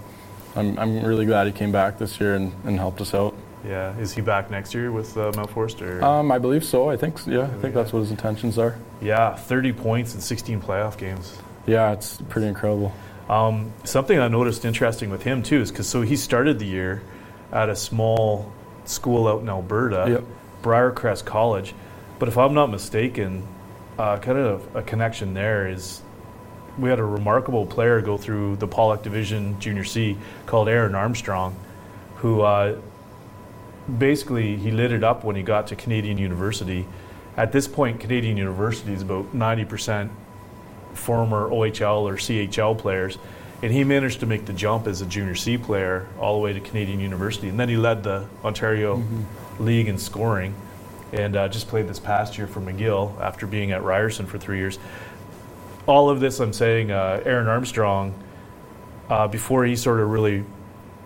I'm 0.55 0.77
I'm 0.79 1.03
really 1.03 1.25
glad 1.25 1.47
he 1.47 1.53
came 1.53 1.71
back 1.71 1.97
this 1.97 2.19
year 2.19 2.35
and, 2.35 2.53
and 2.65 2.77
helped 2.79 3.01
us 3.01 3.13
out. 3.13 3.35
Yeah, 3.65 3.97
is 3.97 4.13
he 4.13 4.21
back 4.21 4.49
next 4.49 4.73
year 4.73 4.89
with 4.91 5.17
uh, 5.17 5.31
Mount 5.35 5.49
Forest? 5.51 5.81
Or? 5.81 6.01
Um, 6.03 6.31
I 6.31 6.37
believe 6.39 6.63
so. 6.63 6.89
I 6.89 6.95
think 6.95 7.19
yeah. 7.27 7.41
I 7.43 7.47
think 7.61 7.73
that's 7.73 7.91
what 7.91 7.99
his 7.99 8.11
intentions 8.11 8.57
are. 8.57 8.77
yeah, 9.01 9.35
30 9.35 9.73
points 9.73 10.15
in 10.15 10.21
16 10.21 10.61
playoff 10.61 10.97
games. 10.97 11.37
Yeah, 11.67 11.91
it's 11.91 12.17
pretty 12.29 12.47
incredible. 12.47 12.93
Um, 13.27 13.73
something 13.83 14.17
I 14.17 14.27
noticed 14.29 14.63
interesting 14.65 15.09
with 15.09 15.23
him 15.23 15.43
too 15.43 15.59
is 15.61 15.71
because 15.71 15.87
so 15.89 16.01
he 16.01 16.15
started 16.15 16.57
the 16.57 16.65
year 16.65 17.03
at 17.51 17.67
a 17.69 17.75
small 17.75 18.51
school 18.85 19.27
out 19.27 19.41
in 19.41 19.49
Alberta, 19.49 20.05
Yep. 20.09 20.23
Briarcrest 20.63 21.25
College. 21.25 21.75
But 22.17 22.29
if 22.29 22.37
I'm 22.37 22.53
not 22.53 22.71
mistaken, 22.71 23.45
uh, 23.99 24.17
kind 24.17 24.37
of 24.37 24.75
a 24.75 24.81
connection 24.81 25.33
there 25.33 25.67
is 25.67 26.01
we 26.77 26.89
had 26.89 26.99
a 26.99 27.03
remarkable 27.03 27.65
player 27.65 27.99
go 27.99 28.17
through 28.17 28.55
the 28.55 28.67
Pollock 28.67 29.03
Division 29.03 29.59
Junior 29.59 29.83
C 29.83 30.17
called 30.45 30.69
Aaron 30.69 30.95
Armstrong, 30.95 31.53
who 32.15 32.41
uh, 32.41 32.77
basically 33.97 34.55
he 34.55 34.71
lit 34.71 34.93
it 34.93 35.03
up 35.03 35.25
when 35.25 35.35
he 35.35 35.43
got 35.43 35.67
to 35.67 35.75
Canadian 35.75 36.17
University. 36.17 36.87
At 37.35 37.51
this 37.51 37.67
point, 37.67 37.99
Canadian 37.99 38.37
University 38.37 38.93
is 38.93 39.01
about 39.01 39.35
90% 39.35 40.09
former 40.93 41.49
OHL 41.49 42.03
or 42.03 42.15
CHL 42.15 42.77
players, 42.77 43.17
and 43.61 43.73
he 43.73 43.83
managed 43.83 44.21
to 44.21 44.25
make 44.25 44.45
the 44.45 44.53
jump 44.53 44.87
as 44.87 45.01
a 45.01 45.05
junior 45.05 45.35
C 45.35 45.57
player 45.57 46.07
all 46.17 46.35
the 46.35 46.41
way 46.41 46.53
to 46.53 46.61
Canadian 46.61 47.01
University, 47.01 47.49
and 47.49 47.59
then 47.59 47.67
he 47.67 47.75
led 47.75 48.03
the 48.03 48.25
Ontario 48.45 49.03
League 49.59 49.89
in 49.89 49.97
scoring, 49.97 50.55
and 51.13 51.35
uh, 51.35 51.47
just 51.47 51.67
played 51.67 51.87
this 51.87 51.99
past 51.99 52.37
year 52.37 52.47
for 52.47 52.61
McGill 52.61 53.19
after 53.19 53.47
being 53.47 53.71
at 53.71 53.83
Ryerson 53.83 54.25
for 54.25 54.37
three 54.37 54.57
years. 54.57 54.79
All 55.87 56.09
of 56.09 56.19
this, 56.19 56.39
I'm 56.39 56.53
saying, 56.53 56.91
uh, 56.91 57.21
Aaron 57.25 57.47
Armstrong, 57.47 58.13
uh, 59.09 59.27
before 59.27 59.65
he 59.65 59.75
sort 59.75 59.99
of 59.99 60.09
really 60.09 60.45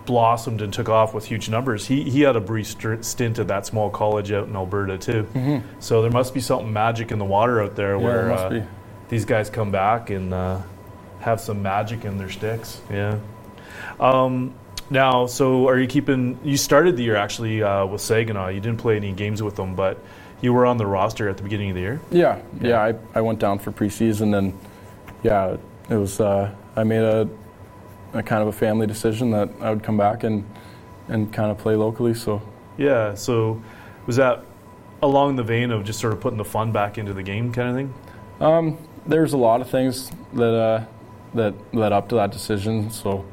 blossomed 0.04 0.60
and 0.60 0.72
took 0.72 0.90
off 0.90 1.14
with 1.14 1.24
huge 1.24 1.48
numbers, 1.48 1.86
he, 1.86 2.02
he 2.10 2.20
had 2.20 2.36
a 2.36 2.40
brief 2.40 2.66
st- 2.66 3.04
stint 3.04 3.38
at 3.38 3.48
that 3.48 3.64
small 3.64 3.88
college 3.88 4.30
out 4.30 4.46
in 4.46 4.54
Alberta 4.54 4.98
too. 4.98 5.62
So 5.78 6.02
there 6.02 6.10
must 6.10 6.34
be 6.34 6.40
something 6.40 6.72
magic 6.72 7.10
in 7.10 7.18
the 7.18 7.24
water 7.24 7.62
out 7.62 7.76
there 7.76 7.96
Yeah, 7.96 8.04
where 8.04 8.24
there 8.24 8.32
uh, 8.32 8.66
these 9.08 9.24
guys 9.24 9.48
come 9.48 9.70
back 9.70 10.10
and 10.10 10.34
uh, 10.34 10.60
have 11.20 11.40
some 11.40 11.62
magic 11.62 12.04
in 12.04 12.18
their 12.18 12.30
sticks. 12.30 12.82
Yeah. 12.90 13.18
Um, 13.98 14.54
now, 14.90 15.26
so 15.26 15.68
are 15.68 15.78
you 15.78 15.86
keeping? 15.86 16.38
You 16.44 16.56
started 16.56 16.96
the 16.96 17.02
year 17.02 17.16
actually 17.16 17.62
uh, 17.62 17.86
with 17.86 18.00
Saginaw. 18.00 18.48
You 18.48 18.60
didn't 18.60 18.78
play 18.78 18.96
any 18.96 19.12
games 19.12 19.42
with 19.42 19.56
them, 19.56 19.74
but 19.74 19.98
you 20.40 20.52
were 20.52 20.66
on 20.66 20.76
the 20.76 20.86
roster 20.86 21.28
at 21.28 21.36
the 21.36 21.42
beginning 21.42 21.70
of 21.70 21.74
the 21.76 21.80
year. 21.82 22.00
Yeah, 22.10 22.40
Yeah. 22.60 22.68
yeah. 22.68 22.94
I, 23.14 23.18
I 23.18 23.20
went 23.22 23.38
down 23.38 23.58
for 23.58 23.72
preseason 23.72 24.36
and 24.36 24.58
yeah, 25.22 25.56
it 25.88 25.96
was. 25.96 26.20
Uh, 26.20 26.54
I 26.76 26.84
made 26.84 27.02
a, 27.02 27.28
a 28.12 28.22
kind 28.22 28.42
of 28.42 28.48
a 28.48 28.52
family 28.52 28.86
decision 28.86 29.30
that 29.30 29.48
I 29.60 29.70
would 29.70 29.82
come 29.82 29.96
back 29.96 30.22
and 30.24 30.44
and 31.08 31.32
kind 31.32 31.50
of 31.50 31.58
play 31.58 31.76
locally. 31.76 32.14
So 32.14 32.42
Yeah. 32.76 33.14
So 33.14 33.62
was 34.06 34.16
that 34.16 34.42
along 35.02 35.36
the 35.36 35.42
vein 35.42 35.70
of 35.70 35.84
just 35.84 36.00
sort 36.00 36.12
of 36.12 36.20
putting 36.20 36.38
the 36.38 36.44
fun 36.44 36.72
back 36.72 36.98
into 36.98 37.12
the 37.14 37.22
game, 37.22 37.52
kind 37.52 37.68
of 37.70 37.74
thing? 37.76 37.94
um, 38.40 38.78
there's 39.06 39.32
a 39.34 39.36
lot 39.36 39.60
of 39.60 39.68
things 39.70 40.10
that 40.32 40.54
uh, 40.54 40.84
that 41.34 41.54
led 41.74 41.92
up 41.92 42.08
to 42.08 42.14
that 42.16 42.32
decision. 42.32 42.90
So, 42.90 43.24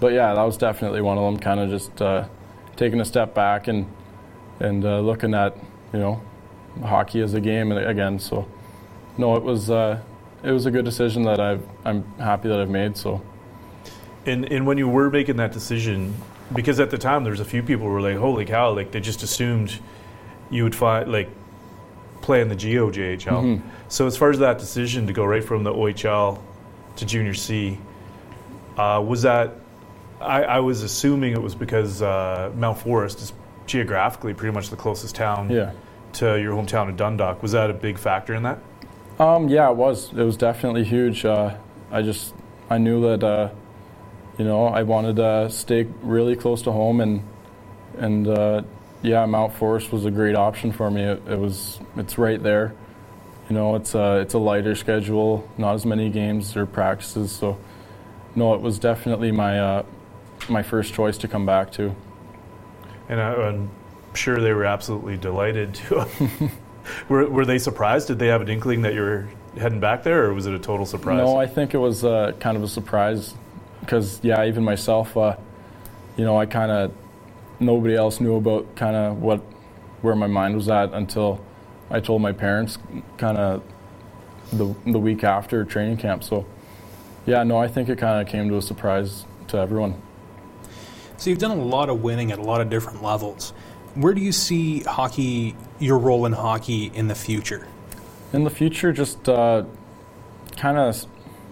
but 0.00 0.12
yeah, 0.12 0.34
that 0.34 0.42
was 0.42 0.56
definitely 0.56 1.00
one 1.00 1.18
of 1.18 1.24
them. 1.24 1.38
Kind 1.38 1.60
of 1.60 1.70
just 1.70 2.00
uh, 2.00 2.26
taking 2.76 3.00
a 3.00 3.04
step 3.04 3.34
back 3.34 3.68
and 3.68 3.86
and 4.60 4.84
uh, 4.84 5.00
looking 5.00 5.34
at 5.34 5.56
you 5.92 5.98
know 5.98 6.20
hockey 6.82 7.20
as 7.20 7.34
a 7.34 7.40
game 7.40 7.72
again. 7.72 8.18
So 8.18 8.46
no, 9.16 9.36
it 9.36 9.42
was 9.42 9.70
uh, 9.70 10.00
it 10.42 10.52
was 10.52 10.66
a 10.66 10.70
good 10.70 10.84
decision 10.84 11.22
that 11.24 11.40
I've 11.40 11.62
I'm 11.84 12.04
happy 12.18 12.48
that 12.48 12.60
I've 12.60 12.70
made. 12.70 12.96
So. 12.96 13.20
And 14.26 14.44
and 14.52 14.66
when 14.66 14.76
you 14.78 14.88
were 14.88 15.10
making 15.10 15.36
that 15.36 15.52
decision, 15.52 16.14
because 16.52 16.80
at 16.80 16.90
the 16.90 16.98
time 16.98 17.24
there 17.24 17.30
was 17.30 17.40
a 17.40 17.44
few 17.46 17.62
people 17.62 17.86
who 17.86 17.92
were 17.92 18.02
like, 18.02 18.16
"Holy 18.18 18.44
cow!" 18.44 18.74
Like 18.74 18.90
they 18.90 19.00
just 19.00 19.22
assumed 19.22 19.78
you 20.50 20.64
would 20.64 20.74
find 20.74 21.10
like 21.10 21.30
play 22.20 22.42
in 22.42 22.48
the 22.48 22.56
GOJHL. 22.56 23.22
Mhm. 23.24 23.62
So 23.88 24.06
as 24.06 24.16
far 24.18 24.30
as 24.30 24.38
that 24.40 24.58
decision 24.58 25.06
to 25.06 25.12
go 25.14 25.24
right 25.24 25.42
from 25.42 25.64
the 25.64 25.72
OHL 25.72 26.40
to 26.96 27.06
Junior 27.06 27.32
C, 27.32 27.78
uh, 28.76 29.02
was 29.06 29.22
that? 29.22 29.54
I, 30.20 30.42
I 30.42 30.58
was 30.60 30.82
assuming 30.82 31.32
it 31.32 31.42
was 31.42 31.54
because 31.54 32.02
uh, 32.02 32.52
Mount 32.56 32.78
Forest 32.78 33.20
is 33.20 33.32
geographically 33.66 34.34
pretty 34.34 34.54
much 34.54 34.70
the 34.70 34.76
closest 34.76 35.14
town 35.14 35.50
Yeah. 35.50 35.72
to 36.14 36.40
your 36.40 36.54
hometown 36.54 36.88
of 36.88 36.96
Dundalk. 36.96 37.42
Was 37.42 37.52
that 37.52 37.70
a 37.70 37.74
big 37.74 37.98
factor 37.98 38.34
in 38.34 38.42
that? 38.44 38.58
Um, 39.18 39.48
yeah, 39.48 39.70
it 39.70 39.76
was. 39.76 40.12
It 40.12 40.22
was 40.22 40.36
definitely 40.36 40.84
huge. 40.84 41.24
Uh, 41.24 41.56
I 41.90 42.02
just 42.02 42.34
I 42.70 42.78
knew 42.78 43.00
that 43.10 43.24
uh, 43.24 43.50
you 44.38 44.44
know 44.44 44.66
I 44.66 44.84
wanted 44.84 45.16
to 45.16 45.50
stay 45.50 45.88
really 46.02 46.36
close 46.36 46.62
to 46.62 46.72
home, 46.72 47.00
and 47.00 47.22
and 47.98 48.28
uh, 48.28 48.62
yeah, 49.02 49.26
Mount 49.26 49.54
Forest 49.54 49.90
was 49.92 50.04
a 50.04 50.10
great 50.10 50.36
option 50.36 50.70
for 50.72 50.88
me. 50.90 51.02
It, 51.02 51.22
it, 51.28 51.38
was 51.38 51.80
it's 51.96 52.16
right 52.16 52.40
there. 52.40 52.74
You 53.48 53.56
know, 53.56 53.74
it's 53.74 53.94
a 53.96 54.18
it's 54.18 54.34
a 54.34 54.38
lighter 54.38 54.74
schedule, 54.76 55.48
not 55.58 55.74
as 55.74 55.84
many 55.84 56.10
games 56.10 56.56
or 56.56 56.64
practices. 56.64 57.32
So, 57.32 57.58
no, 58.36 58.54
it 58.54 58.60
was 58.60 58.78
definitely 58.78 59.32
my 59.32 59.58
uh, 59.58 59.82
my 60.48 60.62
first 60.62 60.94
choice 60.94 61.18
to 61.18 61.28
come 61.28 61.46
back 61.46 61.72
to. 61.72 61.94
And 63.08 63.20
I, 63.20 63.34
I'm 63.34 63.70
sure 64.14 64.40
they 64.40 64.52
were 64.52 64.64
absolutely 64.64 65.16
delighted 65.16 65.74
to. 65.74 66.08
were, 67.08 67.28
were 67.28 67.46
they 67.46 67.58
surprised? 67.58 68.08
Did 68.08 68.18
they 68.18 68.28
have 68.28 68.42
an 68.42 68.48
inkling 68.48 68.82
that 68.82 68.94
you 68.94 69.00
were 69.00 69.28
heading 69.56 69.80
back 69.80 70.02
there, 70.02 70.26
or 70.26 70.34
was 70.34 70.46
it 70.46 70.54
a 70.54 70.58
total 70.58 70.86
surprise? 70.86 71.18
No, 71.18 71.36
I 71.36 71.46
think 71.46 71.74
it 71.74 71.78
was 71.78 72.04
uh, 72.04 72.32
kind 72.40 72.56
of 72.56 72.62
a 72.62 72.68
surprise 72.68 73.34
because, 73.80 74.20
yeah, 74.22 74.44
even 74.44 74.64
myself, 74.64 75.16
uh, 75.16 75.36
you 76.16 76.24
know, 76.24 76.38
I 76.38 76.46
kind 76.46 76.70
of 76.70 76.92
nobody 77.60 77.94
else 77.94 78.20
knew 78.20 78.36
about 78.36 78.76
kind 78.76 78.94
of 78.94 79.20
what 79.20 79.40
where 80.02 80.14
my 80.14 80.26
mind 80.26 80.54
was 80.54 80.68
at 80.68 80.92
until 80.92 81.44
I 81.90 82.00
told 82.00 82.22
my 82.22 82.32
parents 82.32 82.78
kind 83.16 83.36
of 83.36 83.62
the 84.52 84.74
the 84.86 84.98
week 84.98 85.24
after 85.24 85.64
training 85.64 85.96
camp. 85.96 86.22
So, 86.24 86.46
yeah, 87.26 87.42
no, 87.42 87.58
I 87.58 87.68
think 87.68 87.88
it 87.88 87.98
kind 87.98 88.20
of 88.20 88.30
came 88.30 88.48
to 88.48 88.56
a 88.56 88.62
surprise 88.62 89.24
to 89.48 89.58
everyone. 89.58 90.00
So 91.18 91.30
you've 91.30 91.40
done 91.40 91.50
a 91.50 91.62
lot 91.62 91.88
of 91.88 92.00
winning 92.00 92.30
at 92.30 92.38
a 92.38 92.42
lot 92.42 92.60
of 92.60 92.70
different 92.70 93.02
levels. 93.02 93.50
Where 93.94 94.14
do 94.14 94.20
you 94.20 94.30
see 94.30 94.80
hockey, 94.84 95.56
your 95.80 95.98
role 95.98 96.26
in 96.26 96.32
hockey 96.32 96.92
in 96.94 97.08
the 97.08 97.14
future? 97.16 97.66
In 98.32 98.44
the 98.44 98.50
future, 98.50 98.92
just 98.92 99.28
uh, 99.28 99.64
kind 100.56 100.78
of 100.78 101.04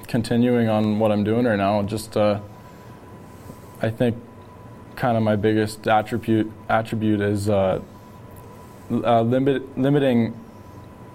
continuing 0.06 0.68
on 0.68 1.00
what 1.00 1.10
I'm 1.10 1.24
doing 1.24 1.46
right 1.46 1.56
now. 1.56 1.82
Just, 1.82 2.16
uh, 2.16 2.40
I 3.82 3.90
think, 3.90 4.16
kind 4.94 5.16
of 5.16 5.24
my 5.24 5.34
biggest 5.34 5.88
attribute 5.88 6.50
attribute 6.68 7.20
is 7.20 7.48
uh, 7.48 7.82
uh, 8.90 9.20
limit, 9.22 9.76
limiting, 9.76 10.38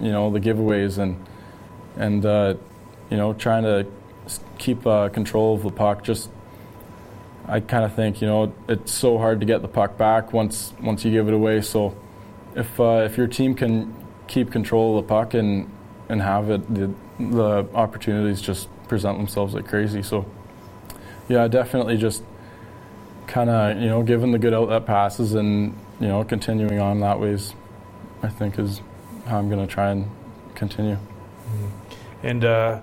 you 0.02 0.12
know, 0.12 0.30
the 0.30 0.42
giveaways 0.42 0.98
and 0.98 1.26
and 1.96 2.26
uh, 2.26 2.56
you 3.10 3.16
know 3.16 3.34
trying 3.34 3.64
to 3.64 3.88
keep 4.58 4.86
uh, 4.86 5.08
control 5.08 5.56
of 5.56 5.64
the 5.64 5.72
puck. 5.72 6.04
Just 6.04 6.30
I 7.48 7.60
kind 7.60 7.84
of 7.84 7.94
think 7.94 8.22
you 8.22 8.28
know 8.28 8.54
it's 8.68 8.92
so 8.92 9.18
hard 9.18 9.40
to 9.40 9.46
get 9.46 9.62
the 9.62 9.68
puck 9.68 9.98
back 9.98 10.34
once 10.34 10.74
once 10.82 11.04
you 11.04 11.12
give 11.12 11.28
it 11.28 11.34
away. 11.34 11.62
So 11.62 11.96
if 12.56 12.80
uh, 12.80 13.04
if 13.06 13.18
your 13.18 13.28
team 13.28 13.56
can 13.56 13.94
keep 14.28 14.52
control 14.52 14.98
of 14.98 15.04
the 15.04 15.08
puck 15.08 15.34
and 15.34 15.70
and 16.10 16.22
have 16.22 16.50
it, 16.50 16.74
the, 16.74 16.94
the 17.20 17.68
opportunities 17.74 18.42
just 18.42 18.68
present 18.88 19.18
themselves 19.18 19.54
like 19.54 19.68
crazy. 19.68 20.04
So 20.04 20.26
yeah, 21.30 21.48
definitely 21.48 21.98
just 21.98 22.24
kind 23.28 23.50
of 23.50 23.82
you 23.82 23.90
know 23.90 24.04
giving 24.04 24.32
the 24.32 24.40
good 24.40 24.54
outlet 24.54 24.86
passes 24.86 25.34
and 25.34 25.78
you 26.00 26.08
know 26.08 26.24
continuing 26.24 26.80
on 26.80 27.00
that 27.00 27.20
ways. 27.20 27.54
I 28.24 28.28
think 28.28 28.60
is 28.60 28.82
how 29.26 29.40
I'm 29.40 29.50
going 29.50 29.66
to 29.66 29.74
try 29.74 29.92
and 29.92 30.10
continue. 30.56 30.96
Mm-hmm. 30.96 32.28
And. 32.28 32.46
Uh, 32.46 32.82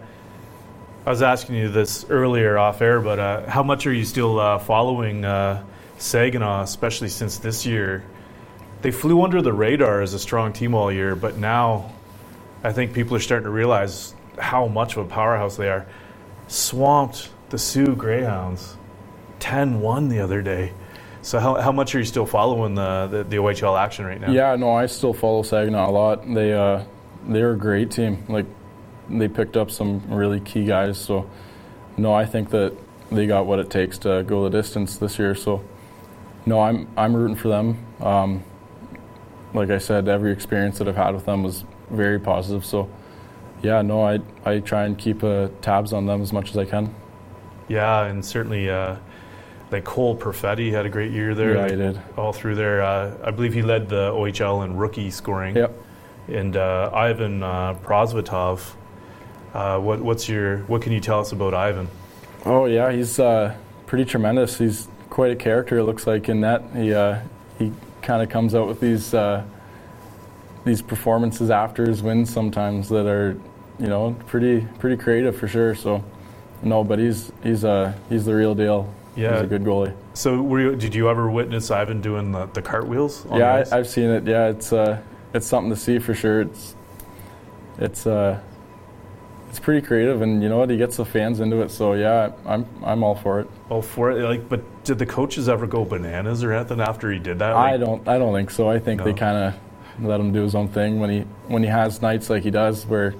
I 1.06 1.10
was 1.10 1.22
asking 1.22 1.56
you 1.56 1.68
this 1.68 2.04
earlier 2.10 2.58
off 2.58 2.82
air, 2.82 3.00
but 3.00 3.18
uh, 3.18 3.48
how 3.48 3.62
much 3.62 3.86
are 3.86 3.92
you 3.92 4.04
still 4.04 4.38
uh, 4.38 4.58
following 4.58 5.24
uh, 5.24 5.64
Saginaw, 5.98 6.62
especially 6.62 7.08
since 7.08 7.38
this 7.38 7.64
year? 7.64 8.04
They 8.82 8.90
flew 8.90 9.22
under 9.22 9.40
the 9.40 9.52
radar 9.52 10.02
as 10.02 10.14
a 10.14 10.18
strong 10.18 10.52
team 10.52 10.74
all 10.74 10.92
year, 10.92 11.16
but 11.16 11.38
now 11.38 11.92
I 12.62 12.72
think 12.72 12.92
people 12.92 13.16
are 13.16 13.20
starting 13.20 13.44
to 13.44 13.50
realize 13.50 14.14
how 14.38 14.66
much 14.66 14.96
of 14.96 15.06
a 15.06 15.08
powerhouse 15.08 15.56
they 15.56 15.68
are. 15.68 15.86
Swamped 16.48 17.30
the 17.50 17.58
Soo 17.58 17.94
Greyhounds 17.94 18.76
10 19.40 19.80
1 19.80 20.08
the 20.08 20.20
other 20.20 20.42
day. 20.42 20.72
So, 21.22 21.40
how, 21.40 21.56
how 21.56 21.72
much 21.72 21.94
are 21.94 21.98
you 21.98 22.04
still 22.04 22.26
following 22.26 22.74
the, 22.74 23.08
the, 23.10 23.24
the 23.24 23.36
OHL 23.36 23.78
action 23.78 24.06
right 24.06 24.20
now? 24.20 24.30
Yeah, 24.30 24.56
no, 24.56 24.72
I 24.72 24.86
still 24.86 25.12
follow 25.12 25.42
Saginaw 25.42 25.90
a 25.90 25.92
lot. 25.92 26.32
They, 26.32 26.52
uh, 26.52 26.84
they're 27.26 27.52
a 27.52 27.58
great 27.58 27.90
team. 27.90 28.24
Like, 28.28 28.46
they 29.10 29.28
picked 29.28 29.56
up 29.56 29.70
some 29.70 30.02
really 30.08 30.40
key 30.40 30.64
guys. 30.64 30.98
So, 30.98 31.28
no, 31.96 32.12
I 32.12 32.26
think 32.26 32.50
that 32.50 32.76
they 33.10 33.26
got 33.26 33.46
what 33.46 33.58
it 33.58 33.70
takes 33.70 33.98
to 33.98 34.22
go 34.26 34.44
the 34.44 34.50
distance 34.50 34.96
this 34.96 35.18
year. 35.18 35.34
So, 35.34 35.64
no, 36.46 36.60
I'm 36.60 36.88
I'm 36.96 37.14
rooting 37.14 37.36
for 37.36 37.48
them. 37.48 37.84
Um, 38.00 38.44
like 39.54 39.70
I 39.70 39.78
said, 39.78 40.08
every 40.08 40.32
experience 40.32 40.78
that 40.78 40.88
I've 40.88 40.96
had 40.96 41.14
with 41.14 41.24
them 41.24 41.42
was 41.42 41.64
very 41.90 42.18
positive. 42.18 42.64
So, 42.64 42.88
yeah, 43.62 43.82
no, 43.82 44.02
I 44.02 44.20
I 44.44 44.60
try 44.60 44.84
and 44.84 44.96
keep 44.96 45.24
uh, 45.24 45.48
tabs 45.62 45.92
on 45.92 46.06
them 46.06 46.22
as 46.22 46.32
much 46.32 46.50
as 46.50 46.56
I 46.56 46.64
can. 46.64 46.94
Yeah, 47.68 48.04
and 48.04 48.24
certainly. 48.24 48.70
Uh, 48.70 48.96
like 49.70 49.84
Cole 49.84 50.16
Perfetti 50.16 50.72
had 50.72 50.86
a 50.86 50.88
great 50.88 51.12
year 51.12 51.34
there. 51.34 51.54
Yeah, 51.54 51.68
he 51.68 51.76
did. 51.76 52.00
All 52.16 52.32
through 52.32 52.54
there. 52.54 52.82
Uh, 52.82 53.16
I 53.22 53.30
believe 53.30 53.52
he 53.52 53.62
led 53.62 53.88
the 53.88 54.10
OHL 54.10 54.64
in 54.64 54.76
rookie 54.76 55.10
scoring. 55.10 55.56
Yep. 55.56 55.74
And 56.28 56.56
uh, 56.56 56.90
Ivan 56.92 57.42
uh, 57.42 57.74
uh, 59.54 59.78
what, 59.78 60.00
what's 60.00 60.28
your 60.28 60.58
what 60.64 60.82
can 60.82 60.92
you 60.92 61.00
tell 61.00 61.20
us 61.20 61.32
about 61.32 61.54
Ivan? 61.54 61.88
Oh 62.44 62.66
yeah, 62.66 62.92
he's 62.92 63.18
uh, 63.18 63.56
pretty 63.86 64.04
tremendous. 64.04 64.58
He's 64.58 64.88
quite 65.10 65.30
a 65.30 65.36
character. 65.36 65.78
It 65.78 65.84
looks 65.84 66.06
like 66.06 66.28
in 66.28 66.42
that 66.42 66.62
he 66.74 66.94
uh, 66.94 67.20
he 67.58 67.72
kind 68.02 68.22
of 68.22 68.28
comes 68.28 68.54
out 68.54 68.68
with 68.68 68.80
these 68.80 69.14
uh, 69.14 69.44
these 70.64 70.82
performances 70.82 71.50
after 71.50 71.86
his 71.86 72.02
wins 72.02 72.32
sometimes 72.32 72.88
that 72.88 73.06
are 73.06 73.38
you 73.78 73.86
know 73.86 74.16
pretty 74.26 74.66
pretty 74.78 74.96
creative 74.96 75.36
for 75.36 75.48
sure. 75.48 75.74
So 75.74 76.04
no, 76.62 76.84
but 76.84 76.98
he's 76.98 77.32
he's 77.42 77.64
uh, 77.64 77.94
he's 78.08 78.24
the 78.24 78.34
real 78.34 78.54
deal. 78.54 78.92
Yeah, 79.16 79.34
he's 79.34 79.42
a 79.42 79.46
good 79.46 79.64
goalie. 79.64 79.94
So 80.14 80.56
you, 80.56 80.76
did 80.76 80.94
you 80.94 81.08
ever 81.08 81.30
witness 81.30 81.70
Ivan 81.70 82.00
doing 82.00 82.32
the, 82.32 82.46
the 82.46 82.62
cartwheels? 82.62 83.26
yeah, 83.32 83.64
I, 83.70 83.76
have 83.76 83.88
seen 83.88 84.10
it. 84.10 84.26
Yeah, 84.26 84.48
it's 84.48 84.72
uh, 84.72 85.00
it's 85.34 85.46
something 85.46 85.70
to 85.70 85.76
see 85.76 85.98
for 85.98 86.14
sure. 86.14 86.42
It's 86.42 86.74
it's 87.78 88.06
uh, 88.06 88.40
it's 89.48 89.58
pretty 89.58 89.86
creative, 89.86 90.20
and 90.20 90.42
you 90.42 90.48
know 90.48 90.58
what? 90.58 90.70
He 90.70 90.76
gets 90.76 90.96
the 90.96 91.04
fans 91.04 91.40
into 91.40 91.62
it. 91.62 91.70
So 91.70 91.94
yeah, 91.94 92.32
I'm 92.44 92.66
I'm 92.82 93.02
all 93.02 93.14
for 93.14 93.40
it. 93.40 93.50
All 93.70 93.82
for 93.82 94.10
it. 94.10 94.22
Like, 94.22 94.48
but 94.48 94.84
did 94.84 94.98
the 94.98 95.06
coaches 95.06 95.48
ever 95.48 95.66
go 95.66 95.84
bananas 95.84 96.44
or 96.44 96.52
anything 96.52 96.80
after 96.80 97.10
he 97.10 97.18
did 97.18 97.38
that? 97.38 97.52
Like, 97.52 97.74
I 97.74 97.76
don't. 97.78 98.06
I 98.06 98.18
don't 98.18 98.34
think 98.34 98.50
so. 98.50 98.68
I 98.68 98.78
think 98.78 98.98
no. 98.98 99.04
they 99.04 99.14
kind 99.14 99.36
of 99.36 100.04
let 100.04 100.20
him 100.20 100.32
do 100.32 100.42
his 100.42 100.54
own 100.54 100.68
thing 100.68 101.00
when 101.00 101.10
he 101.10 101.20
when 101.46 101.62
he 101.62 101.68
has 101.68 102.02
nights 102.02 102.28
like 102.28 102.42
he 102.42 102.50
does, 102.50 102.84
where 102.86 103.12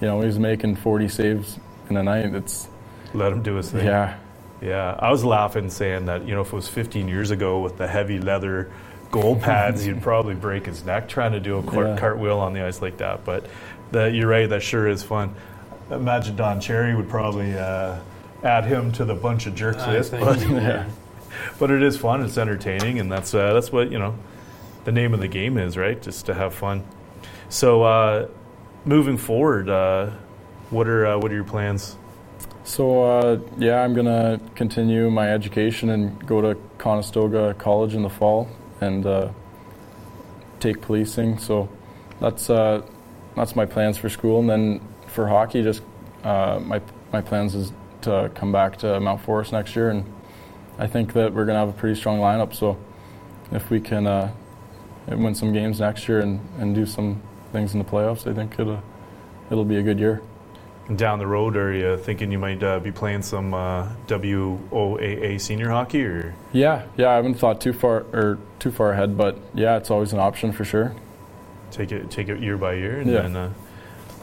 you 0.00 0.06
know 0.06 0.20
he's 0.22 0.38
making 0.38 0.76
40 0.76 1.08
saves 1.08 1.58
in 1.90 1.96
a 1.96 2.02
night. 2.02 2.34
It's 2.34 2.68
let 3.12 3.32
him 3.32 3.42
do 3.42 3.56
his 3.56 3.70
thing. 3.70 3.86
Yeah. 3.86 4.18
Yeah, 4.62 4.96
I 4.98 5.10
was 5.10 5.24
laughing 5.24 5.68
saying 5.68 6.06
that 6.06 6.26
you 6.26 6.34
know 6.34 6.40
if 6.40 6.48
it 6.48 6.56
was 6.56 6.68
15 6.68 7.06
years 7.08 7.30
ago 7.30 7.60
with 7.60 7.76
the 7.76 7.86
heavy 7.86 8.18
leather 8.18 8.70
goal 9.10 9.36
pads, 9.36 9.84
he'd 9.84 10.00
probably 10.02 10.34
break 10.34 10.64
his 10.64 10.86
neck 10.86 11.08
trying 11.08 11.32
to 11.32 11.40
do 11.40 11.58
a 11.58 11.62
yeah. 11.62 11.98
cartwheel 11.98 12.38
on 12.38 12.54
the 12.54 12.64
ice 12.64 12.80
like 12.80 12.96
that. 12.98 13.26
But 13.26 13.44
the, 13.90 14.10
you're 14.10 14.28
right, 14.28 14.48
that 14.48 14.62
sure 14.62 14.88
is 14.88 15.02
fun 15.02 15.34
imagine 15.90 16.36
Don 16.36 16.60
Cherry 16.60 16.94
would 16.94 17.08
probably 17.08 17.54
uh, 17.54 17.98
add 18.42 18.64
him 18.64 18.92
to 18.92 19.04
the 19.04 19.14
bunch 19.14 19.46
of 19.46 19.54
jerks 19.54 19.86
list. 19.86 20.12
But, 20.20 20.40
yeah. 20.40 20.88
but 21.58 21.70
it 21.70 21.82
is 21.82 21.96
fun. 21.96 22.22
It's 22.22 22.38
entertaining, 22.38 23.00
and 23.00 23.10
that's 23.10 23.34
uh, 23.34 23.52
that's 23.52 23.72
what 23.72 23.90
you 23.90 23.98
know. 23.98 24.16
The 24.84 24.92
name 24.92 25.14
of 25.14 25.20
the 25.20 25.28
game 25.28 25.56
is 25.56 25.76
right, 25.76 26.00
just 26.00 26.26
to 26.26 26.34
have 26.34 26.54
fun. 26.54 26.84
So, 27.48 27.82
uh, 27.82 28.28
moving 28.84 29.16
forward, 29.16 29.68
uh, 29.68 30.10
what 30.70 30.86
are 30.88 31.06
uh, 31.06 31.18
what 31.18 31.32
are 31.32 31.34
your 31.34 31.44
plans? 31.44 31.96
So 32.64 33.02
uh, 33.02 33.40
yeah, 33.58 33.82
I'm 33.82 33.94
gonna 33.94 34.40
continue 34.54 35.10
my 35.10 35.30
education 35.30 35.90
and 35.90 36.26
go 36.26 36.40
to 36.40 36.58
Conestoga 36.78 37.54
College 37.54 37.94
in 37.94 38.02
the 38.02 38.10
fall 38.10 38.48
and 38.80 39.32
take 40.60 40.80
policing. 40.80 41.38
So 41.38 41.68
that's 42.20 42.46
that's 42.46 43.56
my 43.56 43.66
plans 43.66 43.98
for 43.98 44.08
school, 44.08 44.40
and 44.40 44.48
then 44.48 44.80
for 45.14 45.28
hockey, 45.28 45.62
just 45.62 45.82
uh, 46.24 46.58
my 46.60 46.80
my 47.12 47.20
plans 47.20 47.54
is 47.54 47.72
to 48.02 48.30
come 48.34 48.52
back 48.52 48.76
to 48.78 49.00
Mount 49.00 49.22
Forest 49.22 49.52
next 49.52 49.76
year, 49.76 49.90
and 49.90 50.04
I 50.78 50.86
think 50.86 51.12
that 51.14 51.32
we're 51.32 51.44
going 51.44 51.54
to 51.54 51.60
have 51.60 51.68
a 51.68 51.72
pretty 51.72 51.98
strong 51.98 52.18
lineup. 52.18 52.54
So 52.54 52.76
if 53.52 53.70
we 53.70 53.80
can 53.80 54.06
uh, 54.06 54.32
win 55.06 55.34
some 55.34 55.52
games 55.52 55.80
next 55.80 56.08
year 56.08 56.20
and, 56.20 56.40
and 56.58 56.74
do 56.74 56.86
some 56.86 57.22
things 57.52 57.72
in 57.72 57.78
the 57.78 57.84
playoffs, 57.84 58.30
I 58.30 58.34
think 58.34 58.58
it'll 58.58 58.82
it'll 59.50 59.64
be 59.64 59.76
a 59.76 59.82
good 59.82 59.98
year. 59.98 60.22
Down 60.96 61.18
the 61.18 61.26
road, 61.26 61.56
are 61.56 61.72
you 61.72 61.96
thinking 61.96 62.30
you 62.30 62.38
might 62.38 62.62
uh, 62.62 62.78
be 62.78 62.92
playing 62.92 63.22
some 63.22 63.54
uh, 63.54 63.88
WOAA 64.06 65.40
senior 65.40 65.70
hockey? 65.70 66.04
Or 66.04 66.34
yeah, 66.52 66.86
yeah, 66.98 67.08
I 67.10 67.14
haven't 67.14 67.34
thought 67.34 67.60
too 67.60 67.72
far 67.72 68.04
or 68.12 68.38
too 68.58 68.70
far 68.70 68.92
ahead, 68.92 69.16
but 69.16 69.38
yeah, 69.54 69.76
it's 69.76 69.90
always 69.90 70.12
an 70.12 70.18
option 70.18 70.52
for 70.52 70.64
sure. 70.64 70.94
Take 71.70 71.90
it 71.90 72.10
take 72.10 72.28
it 72.28 72.40
year 72.40 72.58
by 72.58 72.74
year, 72.74 73.00
and 73.00 73.10
yeah. 73.10 73.22
then 73.22 73.36
uh, 73.36 73.52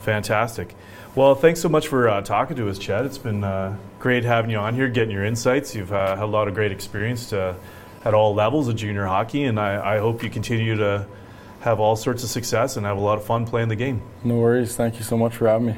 fantastic. 0.01 0.75
Well, 1.13 1.35
thanks 1.35 1.59
so 1.59 1.67
much 1.67 1.89
for 1.89 2.07
uh, 2.07 2.21
talking 2.21 2.55
to 2.55 2.69
us, 2.69 2.79
Chad. 2.79 3.05
It's 3.05 3.17
been 3.17 3.43
uh, 3.43 3.75
great 3.99 4.23
having 4.23 4.49
you 4.49 4.57
on 4.57 4.75
here, 4.75 4.87
getting 4.87 5.11
your 5.11 5.25
insights. 5.25 5.75
You've 5.75 5.91
uh, 5.91 6.15
had 6.15 6.23
a 6.23 6.25
lot 6.25 6.47
of 6.47 6.53
great 6.53 6.71
experience 6.71 7.31
to, 7.31 7.57
at 8.05 8.13
all 8.13 8.33
levels 8.33 8.69
of 8.69 8.77
junior 8.77 9.05
hockey, 9.05 9.43
and 9.43 9.59
I, 9.59 9.95
I, 9.95 9.99
hope 9.99 10.23
you 10.23 10.29
continue 10.29 10.77
to 10.77 11.05
have 11.59 11.81
all 11.81 11.97
sorts 11.97 12.23
of 12.23 12.29
success 12.29 12.77
and 12.77 12.85
have 12.85 12.95
a 12.95 13.01
lot 13.01 13.17
of 13.17 13.25
fun 13.25 13.45
playing 13.45 13.67
the 13.67 13.75
game. 13.75 14.01
No 14.23 14.37
worries. 14.37 14.77
Thank 14.77 14.99
you 14.99 15.03
so 15.03 15.17
much 15.17 15.35
for 15.35 15.49
having 15.49 15.67
me. 15.67 15.75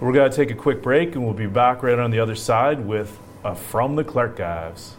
We're 0.00 0.12
going 0.12 0.28
to 0.28 0.36
take 0.36 0.50
a 0.50 0.56
quick 0.56 0.82
break 0.82 1.14
and 1.14 1.24
we'll 1.24 1.32
be 1.32 1.46
back 1.46 1.84
right 1.84 1.98
on 1.98 2.10
the 2.10 2.18
other 2.18 2.34
side 2.34 2.84
with 2.84 3.20
a 3.44 3.54
From 3.54 3.94
the 3.94 4.02
Clarkives. 4.02 4.94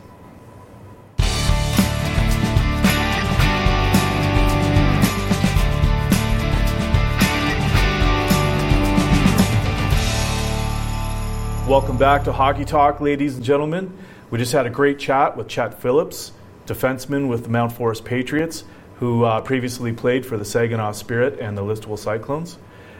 Welcome 11.71 11.97
back 11.97 12.25
to 12.25 12.33
Hockey 12.33 12.65
Talk, 12.65 12.99
ladies 12.99 13.37
and 13.37 13.45
gentlemen. 13.45 13.97
We 14.29 14.37
just 14.37 14.51
had 14.51 14.65
a 14.65 14.69
great 14.69 14.99
chat 14.99 15.37
with 15.37 15.47
Chet 15.47 15.81
Phillips, 15.81 16.33
defenseman 16.67 17.29
with 17.29 17.43
the 17.43 17.49
Mount 17.49 17.71
Forest 17.71 18.03
Patriots, 18.03 18.65
who 18.95 19.23
uh, 19.23 19.39
previously 19.39 19.93
played 19.93 20.25
for 20.25 20.35
the 20.35 20.43
Saginaw 20.43 20.91
Spirit 20.91 21.39
and 21.39 21.57
the 21.57 21.61
Listowel 21.61 21.97
Cyclones. 21.97 22.57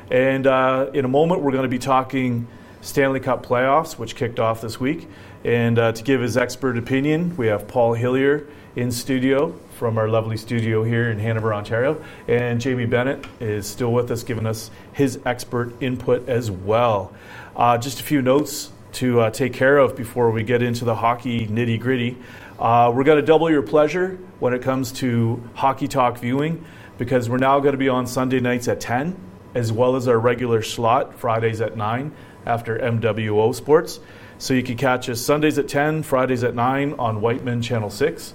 And 0.10 0.48
uh, 0.48 0.90
in 0.94 1.04
a 1.04 1.10
moment, 1.10 1.42
we're 1.42 1.52
going 1.52 1.64
to 1.64 1.68
be 1.70 1.80
talking 1.80 2.48
Stanley 2.80 3.20
Cup 3.20 3.46
playoffs, 3.46 3.98
which 3.98 4.16
kicked 4.16 4.40
off 4.40 4.62
this 4.62 4.80
week. 4.80 5.10
And 5.44 5.78
uh, 5.78 5.92
to 5.92 6.02
give 6.02 6.22
his 6.22 6.38
expert 6.38 6.78
opinion, 6.78 7.36
we 7.36 7.48
have 7.48 7.68
Paul 7.68 7.94
Hillier 7.94 8.48
in 8.78 8.90
studio 8.94 9.54
from 9.78 9.98
our 9.98 10.08
lovely 10.08 10.38
studio 10.38 10.84
here 10.84 11.12
in 11.12 11.20
Hanover, 11.20 11.54
Ontario. 11.54 12.02
And 12.30 12.62
Jamie 12.62 12.86
Bennett 12.86 13.26
is 13.42 13.68
still 13.68 13.92
with 13.92 14.12
us, 14.12 14.24
giving 14.24 14.46
us 14.46 14.72
his 14.94 15.20
expert 15.26 15.74
input 15.82 16.30
as 16.30 16.50
well. 16.50 17.14
Uh, 17.62 17.78
just 17.78 18.00
a 18.00 18.04
few 18.04 18.24
notes 18.24 18.72
to 18.92 19.20
uh, 19.20 19.30
take 19.30 19.54
care 19.54 19.78
of 19.78 19.96
before 19.96 20.32
we 20.32 20.42
get 20.42 20.64
into 20.64 20.84
the 20.84 20.96
hockey 20.96 21.46
nitty 21.46 21.80
gritty. 21.80 22.18
Uh, 22.58 22.92
we're 22.92 23.04
going 23.04 23.20
to 23.20 23.22
double 23.22 23.52
your 23.52 23.62
pleasure 23.62 24.18
when 24.40 24.52
it 24.52 24.64
comes 24.64 24.92
to 24.92 25.40
hockey 25.54 25.88
talk 25.88 26.18
viewing 26.18 26.66
because 26.98 27.30
we're 27.30 27.38
now 27.38 27.60
going 27.60 27.74
to 27.74 27.78
be 27.78 27.88
on 27.88 28.08
Sunday 28.08 28.40
nights 28.40 28.68
at 28.68 28.82
10, 28.82 29.16
as 29.54 29.72
well 29.72 29.96
as 29.96 30.08
our 30.08 30.18
regular 30.18 30.64
slot 30.64 31.20
Fridays 31.20 31.62
at 31.62 31.78
9 31.78 32.12
after 32.48 32.80
MWO 32.80 33.54
Sports. 33.54 34.00
So 34.40 34.56
you 34.56 34.64
can 34.64 34.76
catch 34.76 35.08
us 35.08 35.22
Sundays 35.22 35.60
at 35.60 35.68
10, 35.68 36.02
Fridays 36.02 36.44
at 36.44 36.56
9 36.56 36.96
on 36.98 37.22
Wightman 37.22 37.62
Channel 37.62 37.92
6. 37.92 38.34